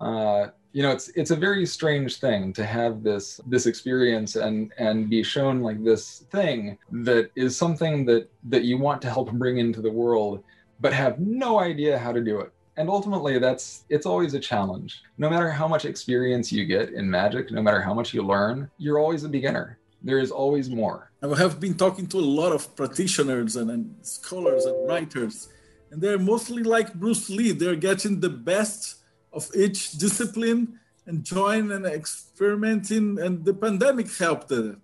uh, 0.00 0.48
you 0.72 0.82
know 0.82 0.90
it's 0.90 1.08
it's 1.10 1.30
a 1.30 1.36
very 1.36 1.64
strange 1.66 2.20
thing 2.20 2.52
to 2.52 2.64
have 2.64 3.02
this 3.02 3.40
this 3.46 3.66
experience 3.66 4.36
and 4.36 4.72
and 4.78 5.08
be 5.08 5.22
shown 5.22 5.60
like 5.60 5.82
this 5.82 6.24
thing 6.30 6.78
that 6.92 7.30
is 7.34 7.56
something 7.56 8.04
that 8.04 8.30
that 8.44 8.64
you 8.64 8.76
want 8.78 9.00
to 9.02 9.10
help 9.10 9.32
bring 9.32 9.58
into 9.58 9.80
the 9.80 9.90
world 9.90 10.42
but 10.80 10.92
have 10.92 11.18
no 11.18 11.58
idea 11.58 11.98
how 11.98 12.12
to 12.12 12.20
do 12.20 12.38
it. 12.40 12.52
And 12.76 12.88
ultimately 12.88 13.38
that's 13.38 13.84
it's 13.88 14.06
always 14.06 14.34
a 14.34 14.40
challenge. 14.40 15.02
No 15.16 15.28
matter 15.28 15.50
how 15.50 15.66
much 15.66 15.84
experience 15.84 16.52
you 16.52 16.64
get 16.64 16.90
in 16.90 17.10
magic 17.10 17.50
no 17.50 17.62
matter 17.62 17.80
how 17.80 17.94
much 17.94 18.12
you 18.14 18.22
learn 18.22 18.70
you're 18.78 18.98
always 18.98 19.24
a 19.24 19.28
beginner. 19.28 19.78
There 20.02 20.20
is 20.20 20.30
always 20.30 20.70
more. 20.70 21.10
I 21.22 21.36
have 21.36 21.58
been 21.58 21.74
talking 21.74 22.06
to 22.06 22.18
a 22.18 22.28
lot 22.40 22.52
of 22.52 22.76
practitioners 22.76 23.56
and, 23.56 23.68
and 23.70 23.96
scholars 24.02 24.64
and 24.66 24.86
writers 24.86 25.48
and 25.90 26.00
they're 26.00 26.18
mostly 26.18 26.62
like 26.62 26.94
bruce 26.94 27.30
lee. 27.30 27.52
They're 27.52 27.74
getting 27.74 28.20
the 28.20 28.28
best 28.28 28.97
of 29.32 29.48
each 29.54 29.92
discipline 29.92 30.78
and 31.06 31.24
join 31.24 31.70
and 31.70 31.86
experimenting. 31.86 33.18
And 33.18 33.44
the 33.44 33.54
pandemic 33.54 34.14
helped 34.16 34.52
it. 34.52 34.76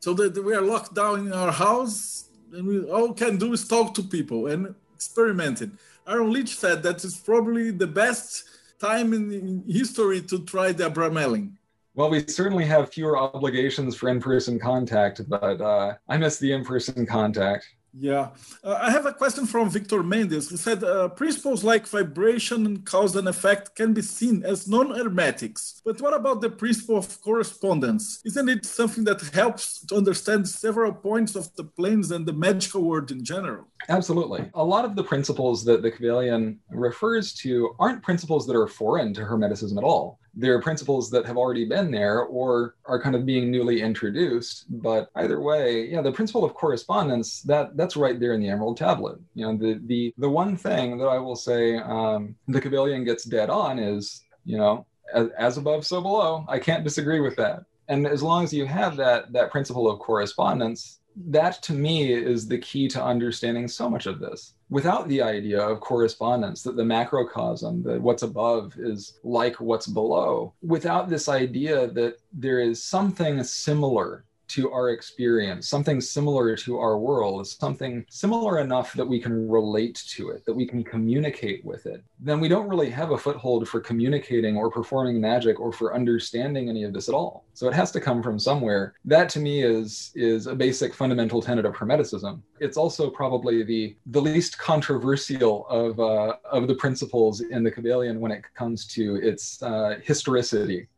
So 0.00 0.14
that 0.14 0.42
we 0.42 0.54
are 0.54 0.62
locked 0.62 0.94
down 0.94 1.26
in 1.26 1.32
our 1.32 1.52
house 1.52 2.30
and 2.52 2.66
we 2.66 2.84
all 2.84 3.12
can 3.12 3.36
do 3.36 3.52
is 3.52 3.66
talk 3.66 3.94
to 3.94 4.02
people 4.02 4.46
and 4.46 4.74
experimenting. 4.94 5.78
Aaron 6.06 6.32
Leitch 6.32 6.56
said 6.56 6.82
that 6.82 7.04
is 7.04 7.16
probably 7.16 7.70
the 7.70 7.86
best 7.86 8.44
time 8.80 9.12
in, 9.12 9.32
in 9.32 9.64
history 9.68 10.20
to 10.22 10.44
try 10.44 10.72
the 10.72 10.90
Abramelin. 10.90 11.52
Well, 11.94 12.10
we 12.10 12.26
certainly 12.26 12.64
have 12.66 12.92
fewer 12.92 13.18
obligations 13.18 13.96
for 13.96 14.08
in-person 14.08 14.58
contact, 14.58 15.28
but 15.28 15.60
uh, 15.60 15.94
I 16.08 16.16
miss 16.16 16.38
the 16.38 16.52
in-person 16.52 17.04
contact. 17.06 17.66
Yeah. 17.92 18.30
Uh, 18.62 18.78
I 18.80 18.90
have 18.92 19.06
a 19.06 19.12
question 19.12 19.46
from 19.46 19.68
Victor 19.68 20.02
Mendes 20.02 20.48
who 20.48 20.56
said 20.56 20.84
uh, 20.84 21.08
principles 21.08 21.64
like 21.64 21.88
vibration 21.88 22.64
and 22.64 22.84
cause 22.84 23.16
and 23.16 23.26
effect 23.26 23.74
can 23.74 23.92
be 23.92 24.02
seen 24.02 24.44
as 24.44 24.68
non 24.68 24.94
hermetics. 24.94 25.82
But 25.84 26.00
what 26.00 26.14
about 26.14 26.40
the 26.40 26.50
principle 26.50 26.98
of 26.98 27.20
correspondence? 27.20 28.20
Isn't 28.24 28.48
it 28.48 28.64
something 28.64 29.04
that 29.04 29.20
helps 29.34 29.84
to 29.86 29.96
understand 29.96 30.48
several 30.48 30.92
points 30.92 31.34
of 31.34 31.54
the 31.56 31.64
planes 31.64 32.12
and 32.12 32.26
the 32.26 32.32
magical 32.32 32.82
world 32.84 33.10
in 33.10 33.24
general? 33.24 33.69
Absolutely. 33.88 34.48
A 34.54 34.64
lot 34.64 34.84
of 34.84 34.94
the 34.94 35.02
principles 35.02 35.64
that 35.64 35.82
the 35.82 35.90
Kybalion 35.90 36.58
refers 36.70 37.32
to 37.34 37.74
aren't 37.78 38.02
principles 38.02 38.46
that 38.46 38.56
are 38.56 38.66
foreign 38.66 39.14
to 39.14 39.22
Hermeticism 39.22 39.76
at 39.78 39.84
all. 39.84 40.18
They're 40.34 40.60
principles 40.60 41.10
that 41.10 41.26
have 41.26 41.36
already 41.36 41.64
been 41.64 41.90
there 41.90 42.20
or 42.20 42.76
are 42.84 43.02
kind 43.02 43.16
of 43.16 43.26
being 43.26 43.50
newly 43.50 43.82
introduced 43.82 44.66
but 44.82 45.10
either 45.16 45.40
way 45.40 45.88
yeah 45.88 46.02
the 46.02 46.12
principle 46.12 46.44
of 46.44 46.54
correspondence 46.54 47.42
that 47.42 47.76
that's 47.76 47.96
right 47.96 48.20
there 48.20 48.32
in 48.34 48.40
the 48.40 48.48
emerald 48.48 48.76
tablet. 48.76 49.18
You 49.34 49.46
know 49.46 49.56
the 49.56 49.80
the 49.86 50.14
the 50.18 50.30
one 50.30 50.56
thing 50.56 50.98
that 50.98 51.06
i 51.06 51.18
will 51.18 51.36
say 51.36 51.78
um, 51.78 52.36
the 52.46 52.60
Kybalion 52.60 53.04
gets 53.04 53.24
dead 53.24 53.50
on 53.50 53.78
is 53.78 54.22
you 54.44 54.56
know 54.56 54.86
as, 55.14 55.28
as 55.36 55.56
above 55.56 55.84
so 55.84 56.00
below. 56.00 56.44
I 56.48 56.58
can't 56.58 56.84
disagree 56.84 57.20
with 57.20 57.36
that. 57.36 57.64
And 57.88 58.06
as 58.06 58.22
long 58.22 58.44
as 58.44 58.52
you 58.52 58.66
have 58.66 58.96
that 58.96 59.32
that 59.32 59.50
principle 59.50 59.90
of 59.90 59.98
correspondence 59.98 60.99
that 61.16 61.62
to 61.62 61.72
me 61.72 62.12
is 62.12 62.46
the 62.46 62.58
key 62.58 62.88
to 62.88 63.02
understanding 63.02 63.68
so 63.68 63.88
much 63.88 64.06
of 64.06 64.18
this. 64.18 64.54
Without 64.68 65.08
the 65.08 65.22
idea 65.22 65.60
of 65.60 65.80
correspondence, 65.80 66.62
that 66.62 66.76
the 66.76 66.84
macrocosm, 66.84 67.82
that 67.82 68.00
what's 68.00 68.22
above 68.22 68.74
is 68.78 69.18
like 69.24 69.60
what's 69.60 69.86
below, 69.86 70.54
without 70.62 71.08
this 71.08 71.28
idea 71.28 71.88
that 71.88 72.18
there 72.32 72.60
is 72.60 72.82
something 72.82 73.42
similar 73.42 74.24
to 74.50 74.70
our 74.72 74.90
experience, 74.90 75.68
something 75.68 76.00
similar 76.00 76.56
to 76.56 76.78
our 76.78 76.98
world, 76.98 77.46
something 77.46 78.04
similar 78.08 78.58
enough 78.60 78.92
that 78.94 79.06
we 79.06 79.20
can 79.20 79.48
relate 79.48 80.02
to 80.08 80.30
it, 80.30 80.44
that 80.44 80.54
we 80.54 80.66
can 80.66 80.82
communicate 80.82 81.64
with 81.64 81.86
it, 81.86 82.02
then 82.18 82.40
we 82.40 82.48
don't 82.48 82.68
really 82.68 82.90
have 82.90 83.12
a 83.12 83.18
foothold 83.18 83.68
for 83.68 83.80
communicating 83.80 84.56
or 84.56 84.70
performing 84.70 85.20
magic 85.20 85.60
or 85.60 85.72
for 85.72 85.94
understanding 85.94 86.68
any 86.68 86.84
of 86.84 86.92
this 86.92 87.08
at 87.08 87.14
all. 87.14 87.44
So 87.54 87.68
it 87.68 87.74
has 87.74 87.90
to 87.92 88.00
come 88.00 88.22
from 88.22 88.38
somewhere. 88.38 88.94
That 89.04 89.28
to 89.30 89.40
me 89.40 89.62
is 89.62 90.12
is 90.14 90.46
a 90.46 90.54
basic 90.54 90.94
fundamental 90.94 91.40
tenet 91.42 91.64
of 91.64 91.74
Hermeticism. 91.74 92.40
It's 92.58 92.76
also 92.76 93.10
probably 93.10 93.62
the 93.62 93.96
the 94.06 94.20
least 94.20 94.58
controversial 94.58 95.66
of 95.68 96.00
uh, 96.00 96.36
of 96.50 96.68
the 96.68 96.74
principles 96.74 97.40
in 97.40 97.62
the 97.62 97.70
Kybalion 97.70 98.18
when 98.18 98.32
it 98.32 98.42
comes 98.54 98.86
to 98.86 99.16
its 99.16 99.62
uh, 99.62 99.98
historicity 100.02 100.88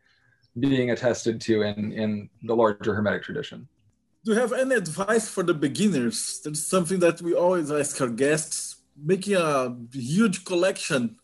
being 0.59 0.91
attested 0.91 1.41
to 1.43 1.63
in, 1.63 1.93
in 1.93 2.29
the 2.43 2.55
larger 2.55 2.95
Hermetic 2.95 3.23
tradition. 3.23 3.69
Do 4.25 4.33
you 4.33 4.39
have 4.39 4.53
any 4.53 4.75
advice 4.75 5.29
for 5.29 5.43
the 5.43 5.55
beginners? 5.55 6.41
That's 6.45 6.65
something 6.65 7.01
that 7.01 7.21
we 7.21 7.35
always 7.35 7.73
ask 7.73 8.01
our 8.01 8.09
guests, 8.09 8.77
making 8.97 9.35
a 9.37 9.75
huge 9.93 10.45
collection 10.45 11.17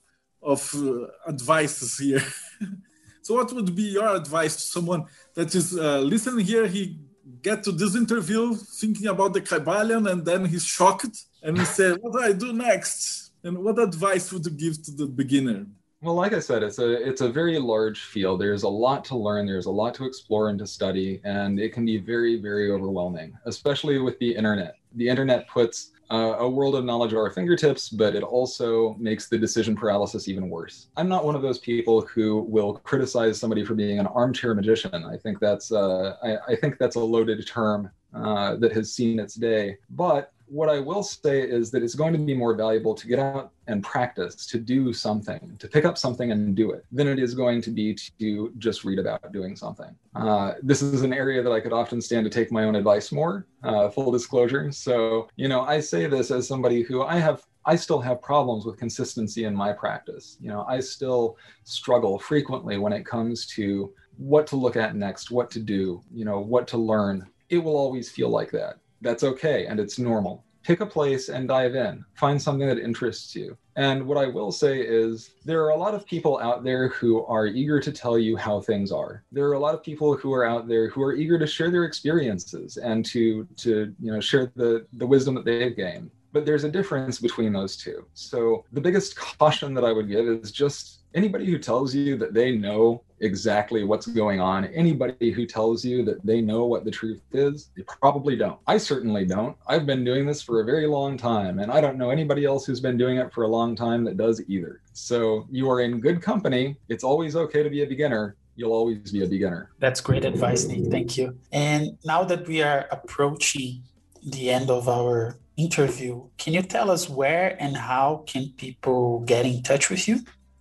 of 0.43 0.75
uh, 0.75 1.07
advices 1.29 1.99
here. 1.99 2.25
so, 3.23 3.35
what 3.35 3.53
would 3.53 3.75
be 3.75 3.83
your 3.83 4.17
advice 4.17 4.57
to 4.57 4.63
someone 4.63 5.05
that 5.35 5.55
is 5.55 5.79
uh, 5.79 6.01
listening 6.01 6.45
here? 6.45 6.67
He 6.67 6.99
get 7.43 7.63
to 7.65 7.73
this 7.73 7.95
interview 7.95 8.55
thinking 8.55 9.07
about 9.07 9.33
the 9.33 9.43
Kybalion, 9.43 10.11
and 10.11 10.25
then 10.25 10.45
he's 10.45 10.65
shocked 10.65 11.17
and 11.43 11.57
he 11.57 11.65
said, 11.65 11.99
"What 12.01 12.15
do 12.15 12.21
I 12.21 12.33
do 12.33 12.53
next?" 12.53 13.33
And 13.45 13.59
what 13.59 13.79
advice 13.79 14.33
would 14.33 14.45
you 14.45 14.51
give 14.51 14.83
to 14.83 14.91
the 14.91 15.07
beginner? 15.07 15.67
Well, 16.01 16.15
like 16.15 16.33
I 16.33 16.39
said, 16.39 16.63
it's 16.63 16.79
a 16.79 16.93
it's 17.09 17.23
a 17.23 17.29
very 17.29 17.59
large 17.59 18.03
field. 18.05 18.41
There's 18.41 18.63
a 18.63 18.69
lot 18.69 19.05
to 19.07 19.17
learn. 19.17 19.47
There's 19.47 19.67
a 19.67 19.71
lot 19.71 19.95
to 19.95 20.05
explore 20.07 20.49
and 20.49 20.59
to 20.61 20.67
study, 20.67 21.21
and 21.25 21.59
it 21.59 21.73
can 21.73 21.85
be 21.85 21.99
very, 21.99 22.41
very 22.41 22.71
overwhelming, 22.71 23.37
especially 23.47 23.99
with 23.99 24.17
the 24.21 24.35
internet. 24.35 24.77
The 24.95 25.09
internet 25.09 25.49
puts 25.49 25.91
uh, 26.11 26.37
a 26.39 26.49
world 26.49 26.77
of 26.77 26.85
knowledge 26.85 27.13
at 27.13 27.19
our 27.19 27.31
fingertips, 27.31 27.89
but 27.89 28.15
it 28.15 28.23
also 28.23 28.95
makes 29.01 29.29
the 29.29 29.39
decision 29.39 29.75
paralysis 29.75 30.29
even 30.29 30.49
worse. 30.49 30.87
I'm 30.97 31.09
not 31.09 31.25
one 31.25 31.35
of 31.35 31.43
those 31.43 31.59
people 31.59 32.03
who 32.03 32.43
will 32.49 32.75
criticize 32.75 33.41
somebody 33.41 33.65
for 33.65 33.75
being 33.75 33.99
an 33.99 34.07
armchair 34.07 34.55
magician. 34.55 35.05
I 35.05 35.17
think 35.17 35.41
that's 35.41 35.73
uh, 35.73 36.17
I, 36.23 36.53
I 36.53 36.57
think 36.57 36.79
that's 36.79 36.95
a 36.97 37.01
loaded 37.01 37.45
term. 37.47 37.91
uh, 38.15 38.57
that 38.57 38.73
has 38.73 38.93
seen 38.95 39.19
its 39.19 39.35
day. 39.35 39.77
But 39.91 40.33
what 40.49 40.69
I 40.69 40.79
will 40.79 41.03
say 41.03 41.43
is 41.43 41.71
that 41.71 41.83
it's 41.83 41.95
going 41.95 42.13
to 42.13 42.19
be 42.19 42.35
more 42.35 42.55
valuable 42.55 42.95
to 42.95 43.07
get 43.07 43.19
out 43.19 43.53
and 43.67 43.83
practice, 43.83 44.47
to 44.47 44.59
do 44.59 44.93
something, 44.93 45.57
to 45.59 45.69
pick 45.69 45.85
up 45.85 45.99
something 45.99 46.33
and 46.33 46.55
do 46.55 46.73
it, 46.73 46.85
than 46.91 47.07
it 47.07 47.19
is 47.19 47.35
going 47.35 47.61
to 47.63 47.71
be 47.71 47.97
to 48.19 48.53
just 48.59 48.85
read 48.85 48.99
about 48.99 49.33
doing 49.33 49.57
something. 49.57 49.95
Uh, 50.15 50.55
this 50.63 50.83
is 50.83 51.03
an 51.03 51.13
area 51.13 51.43
that 51.43 51.53
I 51.53 51.61
could 51.61 51.73
often 51.73 52.01
stand 52.01 52.25
to 52.25 52.31
take 52.31 52.51
my 52.51 52.65
own 52.65 52.77
advice 52.77 53.13
more, 53.13 53.47
uh, 53.63 53.91
full 53.91 54.11
disclosure. 54.11 54.73
So, 54.73 55.29
you 55.37 55.49
know, 55.49 55.63
I 55.63 55.81
say 55.81 56.07
this 56.07 56.31
as 56.31 56.49
somebody 56.49 56.83
who 56.83 57.03
I 57.03 57.17
have 57.17 57.45
I 57.69 57.77
still 57.77 58.01
have 58.01 58.23
problems 58.23 58.65
with 58.65 58.79
consistency 58.79 59.45
in 59.45 59.55
my 59.55 59.75
practice. 59.75 60.39
You 60.41 60.49
know, 60.49 60.65
I 60.67 60.81
still 60.81 61.37
struggle 61.65 62.19
frequently 62.19 62.79
when 62.79 62.95
it 62.95 63.05
comes 63.05 63.47
to 63.49 63.93
what 64.17 64.47
to 64.47 64.57
look 64.57 64.77
at 64.77 64.97
next, 64.97 65.31
what 65.31 65.51
to 65.51 65.61
do, 65.61 66.03
you 66.11 66.25
know, 66.25 66.41
what 66.41 66.67
to 66.69 66.79
learn. 66.79 67.29
It 67.51 67.59
will 67.59 67.77
always 67.77 68.11
feel 68.11 68.31
like 68.31 68.51
that. 68.53 68.79
That's 69.01 69.25
okay 69.25 69.67
and 69.67 69.79
it's 69.81 69.99
normal. 69.99 70.45
Pick 70.63 70.81
a 70.81 70.87
place 70.87 71.29
and 71.29 71.49
dive 71.49 71.75
in. 71.75 72.05
Find 72.15 72.41
something 72.41 72.69
that 72.69 72.79
interests 72.79 73.35
you. 73.35 73.57
And 73.77 74.05
what 74.05 74.19
I 74.19 74.27
will 74.27 74.51
say 74.51 74.81
is 74.81 75.31
there 75.45 75.63
are 75.63 75.71
a 75.71 75.77
lot 75.77 75.95
of 75.95 76.05
people 76.05 76.41
out 76.41 76.65
there 76.65 76.89
who 76.89 77.25
are 77.27 77.47
eager 77.47 77.79
to 77.79 77.93
tell 77.93 78.19
you 78.19 78.37
how 78.37 78.61
things 78.61 78.91
are. 78.91 79.23
There 79.31 79.47
are 79.47 79.53
a 79.53 79.59
lot 79.59 79.75
of 79.75 79.85
people 79.85 80.17
who 80.17 80.33
are 80.35 80.45
out 80.45 80.67
there 80.67 80.89
who 80.89 81.01
are 81.03 81.15
eager 81.15 81.39
to 81.39 81.47
share 81.47 81.71
their 81.71 81.85
experiences 81.85 82.77
and 82.77 83.07
to 83.07 83.47
to 83.59 83.95
you 84.01 84.13
know 84.13 84.21
share 84.21 84.51
the 84.57 84.85
the 84.95 85.07
wisdom 85.07 85.37
that 85.37 85.45
they've 85.45 85.77
gained. 85.77 86.11
But 86.33 86.45
there's 86.45 86.65
a 86.65 86.71
difference 86.71 87.21
between 87.21 87.53
those 87.53 87.77
two. 87.77 88.05
So 88.15 88.65
the 88.73 88.81
biggest 88.81 89.17
caution 89.17 89.75
that 89.75 89.85
I 89.85 89.93
would 89.93 90.09
give 90.09 90.27
is 90.27 90.51
just 90.51 91.03
anybody 91.15 91.47
who 91.47 91.59
tells 91.59 91.95
you 91.95 92.17
that 92.19 92.35
they 92.35 92.57
know 92.57 93.05
exactly 93.21 93.85
what's 93.85 94.07
going 94.07 94.41
on, 94.41 94.67
anybody 94.67 95.31
who 95.31 95.47
tells 95.47 95.85
you 95.85 96.05
that 96.05 96.25
they 96.25 96.41
know 96.41 96.65
what 96.65 96.85
the 96.85 96.91
truth 96.91 97.21
is, 97.33 97.71
they 97.77 97.83
probably 97.83 98.37
don't. 98.37 98.59
I 98.67 98.79
certainly 98.79 99.25
don't. 99.25 99.57
I've 99.67 99.87
been 99.87 100.05
doing 100.05 100.27
this 100.27 100.43
for 100.43 100.61
a 100.61 100.65
very 100.65 100.87
long 100.87 101.17
time, 101.17 101.59
and 101.59 101.71
I 101.71 101.81
don't 101.81 101.99
know 101.99 102.11
anybody 102.11 102.45
else 102.45 102.67
who's 102.67 102.81
been 102.81 102.97
doing 102.97 103.17
it 103.17 103.33
for 103.33 103.45
a 103.45 103.49
long 103.49 103.75
time 103.77 104.05
that 104.05 104.17
does 104.17 104.43
either. 104.49 104.81
So 104.93 105.47
you 105.51 105.71
are 105.71 105.81
in 105.81 106.01
good 106.01 106.23
company. 106.23 106.77
It's 106.89 107.05
always 107.05 107.37
okay 107.37 107.63
to 107.63 107.71
be 107.71 107.83
a 107.83 107.87
beginner. 107.87 108.37
You'll 108.57 108.73
always 108.73 109.13
be 109.13 109.23
a 109.23 109.27
beginner. 109.27 109.71
That's 109.79 110.01
great 110.01 110.25
advice, 110.25 110.67
Nick. 110.67 110.91
Thank 110.91 111.17
you. 111.17 111.39
And 111.53 111.97
now 112.05 112.25
that 112.25 112.47
we 112.49 112.63
are 112.63 112.89
approaching 112.91 113.83
the 114.25 114.51
end 114.51 114.69
of 114.69 114.89
our 114.89 115.39
interview, 115.57 116.29
can 116.39 116.55
you 116.55 116.63
tell 116.63 116.91
us 116.91 117.09
where 117.09 117.57
and 117.61 117.77
how 117.77 118.25
can 118.27 118.51
people 118.57 119.21
get 119.21 119.47
in 119.47 119.63
touch 119.63 119.91
with 119.91 120.09
you? 120.09 120.21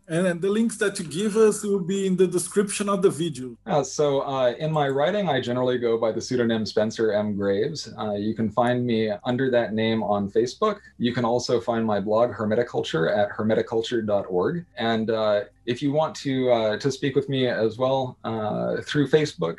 And 0.09 0.41
the 0.41 0.49
links 0.49 0.77
that 0.77 0.97
you 0.99 1.05
give 1.05 1.35
us 1.35 1.63
will 1.63 1.81
be 1.81 2.07
in 2.07 2.15
the 2.15 2.27
description 2.27 2.87
of 2.87 3.01
the 3.01 3.09
video. 3.09 3.57
Uh, 3.65 3.83
so, 3.83 4.21
uh, 4.21 4.53
in 4.57 4.71
my 4.71 4.87
writing, 4.87 5.27
I 5.27 5.41
generally 5.41 5.77
go 5.77 5.97
by 5.97 6.13
the 6.13 6.21
pseudonym 6.21 6.65
Spencer 6.65 7.11
M. 7.11 7.35
Graves. 7.35 7.93
Uh, 7.99 8.13
you 8.13 8.33
can 8.33 8.49
find 8.49 8.85
me 8.85 9.11
under 9.25 9.51
that 9.51 9.73
name 9.73 10.01
on 10.03 10.31
Facebook. 10.31 10.79
You 10.97 11.13
can 11.13 11.25
also 11.25 11.59
find 11.59 11.85
my 11.85 11.99
blog, 11.99 12.31
Hermeticulture, 12.31 13.15
at 13.17 13.29
hermeticulture.org. 13.31 14.65
And 14.77 15.09
uh, 15.09 15.41
if 15.65 15.81
you 15.81 15.91
want 15.91 16.15
to 16.17 16.51
uh, 16.51 16.77
to 16.77 16.89
speak 16.89 17.13
with 17.13 17.27
me 17.27 17.47
as 17.47 17.77
well 17.77 18.17
uh, 18.23 18.77
through 18.83 19.09
Facebook, 19.09 19.57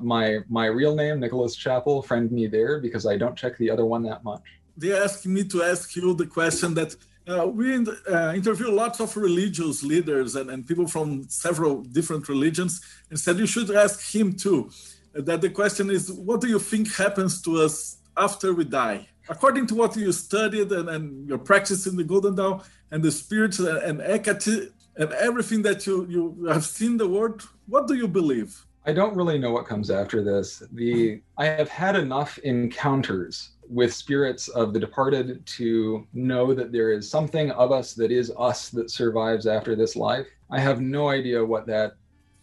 my 0.00 0.38
my 0.48 0.66
real 0.66 0.94
name, 0.94 1.18
Nicholas 1.18 1.56
Chappell, 1.56 2.02
friend 2.02 2.30
me 2.30 2.46
there 2.46 2.78
because 2.78 3.04
I 3.04 3.16
don't 3.16 3.36
check 3.36 3.58
the 3.58 3.68
other 3.68 3.84
one 3.84 4.04
that 4.04 4.22
much. 4.22 4.42
They 4.76 4.92
asked 4.92 5.26
me 5.26 5.42
to 5.42 5.64
ask 5.64 5.96
you 5.96 6.14
the 6.14 6.26
question 6.26 6.72
that 6.74 6.94
uh, 7.28 7.46
we 7.46 7.74
uh, 7.74 8.32
interview 8.34 8.70
lots 8.70 9.00
of 9.00 9.16
religious 9.16 9.82
leaders 9.82 10.34
and, 10.34 10.50
and, 10.50 10.66
people 10.66 10.86
from 10.86 11.28
several 11.28 11.82
different 11.82 12.28
religions 12.28 12.80
and 13.10 13.18
said 13.18 13.38
you 13.38 13.46
should 13.46 13.70
ask 13.70 14.14
him 14.14 14.32
too. 14.32 14.70
Uh, 15.16 15.20
that 15.22 15.40
the 15.40 15.50
question 15.50 15.90
is, 15.90 16.10
what 16.12 16.40
do 16.40 16.48
you 16.48 16.58
think 16.58 16.94
happens 16.94 17.42
to 17.42 17.60
us 17.60 17.98
after 18.16 18.54
we 18.54 18.64
die? 18.64 19.06
According 19.28 19.66
to 19.66 19.74
what 19.74 19.94
you 19.96 20.10
studied 20.12 20.72
and, 20.72 20.88
and 20.88 21.28
your 21.28 21.38
practice 21.38 21.86
in 21.86 21.96
the 21.96 22.04
Golden 22.04 22.34
Dawn 22.34 22.62
and 22.90 23.02
the 23.02 23.12
spirits 23.12 23.58
and, 23.58 23.78
and 23.78 24.00
Hecate 24.00 24.72
and 24.96 25.12
everything 25.12 25.60
that 25.62 25.86
you, 25.86 26.06
you 26.08 26.46
have 26.46 26.64
seen 26.64 26.96
the 26.96 27.06
world, 27.06 27.46
what 27.66 27.86
do 27.86 27.94
you 27.94 28.08
believe? 28.08 28.64
I 28.86 28.92
don't 28.94 29.14
really 29.14 29.38
know 29.38 29.50
what 29.50 29.66
comes 29.66 29.90
after 29.90 30.24
this. 30.24 30.62
The 30.72 31.20
I 31.36 31.44
have 31.44 31.68
had 31.68 31.94
enough 31.94 32.38
encounters 32.38 33.50
with 33.68 33.92
spirits 33.92 34.48
of 34.48 34.72
the 34.72 34.80
departed 34.80 35.44
to 35.46 36.06
know 36.12 36.54
that 36.54 36.72
there 36.72 36.90
is 36.90 37.10
something 37.10 37.50
of 37.52 37.70
us 37.70 37.94
that 37.94 38.10
is 38.10 38.32
us 38.38 38.70
that 38.70 38.90
survives 38.90 39.46
after 39.46 39.76
this 39.76 39.94
life. 39.94 40.26
I 40.50 40.58
have 40.60 40.80
no 40.80 41.08
idea 41.08 41.44
what 41.44 41.66
that 41.66 41.92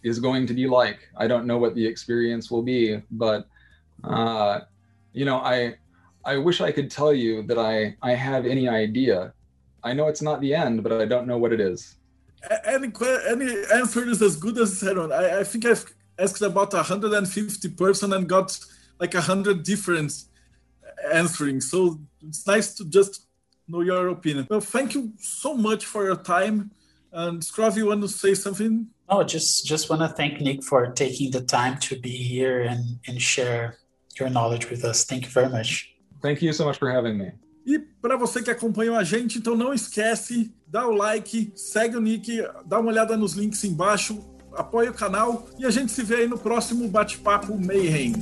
is 0.02 0.20
going 0.20 0.46
to 0.46 0.54
be 0.54 0.68
like. 0.68 1.08
I 1.16 1.26
don't 1.26 1.46
know 1.46 1.58
what 1.58 1.74
the 1.74 1.84
experience 1.84 2.50
will 2.50 2.62
be, 2.62 3.02
but 3.10 3.48
uh, 4.04 4.60
you 5.12 5.24
know, 5.24 5.38
I 5.38 5.76
I 6.24 6.36
wish 6.36 6.60
I 6.60 6.70
could 6.70 6.90
tell 6.90 7.12
you 7.12 7.42
that 7.44 7.58
I 7.58 7.96
I 8.02 8.14
have 8.14 8.46
any 8.46 8.68
idea. 8.68 9.32
I 9.82 9.92
know 9.92 10.06
it's 10.08 10.22
not 10.22 10.40
the 10.40 10.54
end, 10.54 10.82
but 10.82 10.92
I 10.92 11.06
don't 11.06 11.26
know 11.26 11.38
what 11.38 11.52
it 11.52 11.60
is. 11.60 11.96
Any 12.64 12.92
any 13.28 13.50
answer 13.74 14.08
is 14.08 14.22
as 14.22 14.36
good 14.36 14.58
as 14.58 14.80
Heron. 14.80 15.10
I, 15.12 15.40
I 15.40 15.44
think 15.44 15.64
I've 15.66 15.84
asked 16.18 16.42
about 16.42 16.72
150 16.72 17.68
person 17.70 18.12
and 18.12 18.28
got 18.28 18.58
like 19.00 19.14
100 19.14 19.62
different 19.62 20.12
answering. 21.12 21.60
So 21.60 22.00
it's 22.22 22.46
nice 22.46 22.74
to 22.74 22.84
just 22.84 23.26
know 23.68 23.80
your 23.80 24.08
opinion. 24.08 24.46
Well, 24.50 24.60
thank 24.60 24.94
you 24.94 25.12
so 25.18 25.54
much 25.54 25.84
for 25.84 26.04
your 26.04 26.16
time. 26.16 26.70
And 27.12 27.42
Scrav, 27.42 27.76
you 27.76 27.86
want 27.86 28.02
to 28.02 28.08
say 28.08 28.34
something? 28.34 28.88
No, 29.10 29.22
just 29.22 29.64
just 29.64 29.88
want 29.88 30.02
to 30.02 30.08
thank 30.08 30.40
Nick 30.40 30.64
for 30.64 30.88
taking 30.88 31.30
the 31.30 31.40
time 31.40 31.78
to 31.78 31.98
be 31.98 32.10
here 32.10 32.62
and, 32.62 32.98
and 33.06 33.22
share 33.22 33.78
your 34.18 34.28
knowledge 34.28 34.68
with 34.68 34.84
us. 34.84 35.04
Thank 35.04 35.24
you 35.24 35.30
very 35.30 35.48
much. 35.48 35.94
Thank 36.22 36.42
you 36.42 36.52
so 36.52 36.64
much 36.64 36.78
for 36.78 36.90
having 36.90 37.16
me. 37.18 37.32
E 37.64 37.78
para 37.78 38.16
você 38.16 38.42
que 38.42 38.50
acompanhou 38.50 38.94
a 38.96 39.02
gente, 39.02 39.38
então 39.38 39.56
não 39.56 39.74
esquece, 39.74 40.52
dá 40.68 40.86
o 40.86 40.92
like, 40.92 41.52
segue 41.56 41.96
o 41.96 42.00
Nick, 42.00 42.44
dá 42.64 42.78
uma 42.78 42.90
olhada 42.90 43.16
nos 43.16 43.32
links 43.32 43.64
embaixo, 43.64 44.24
apoia 44.52 44.90
o 44.90 44.94
canal 44.94 45.48
e 45.58 45.66
a 45.66 45.70
gente 45.70 45.90
se 45.90 46.02
vê 46.04 46.16
aí 46.16 46.28
no 46.28 46.38
próximo 46.38 46.88
bate-papo 46.88 47.58
Mayhem. 47.58 48.12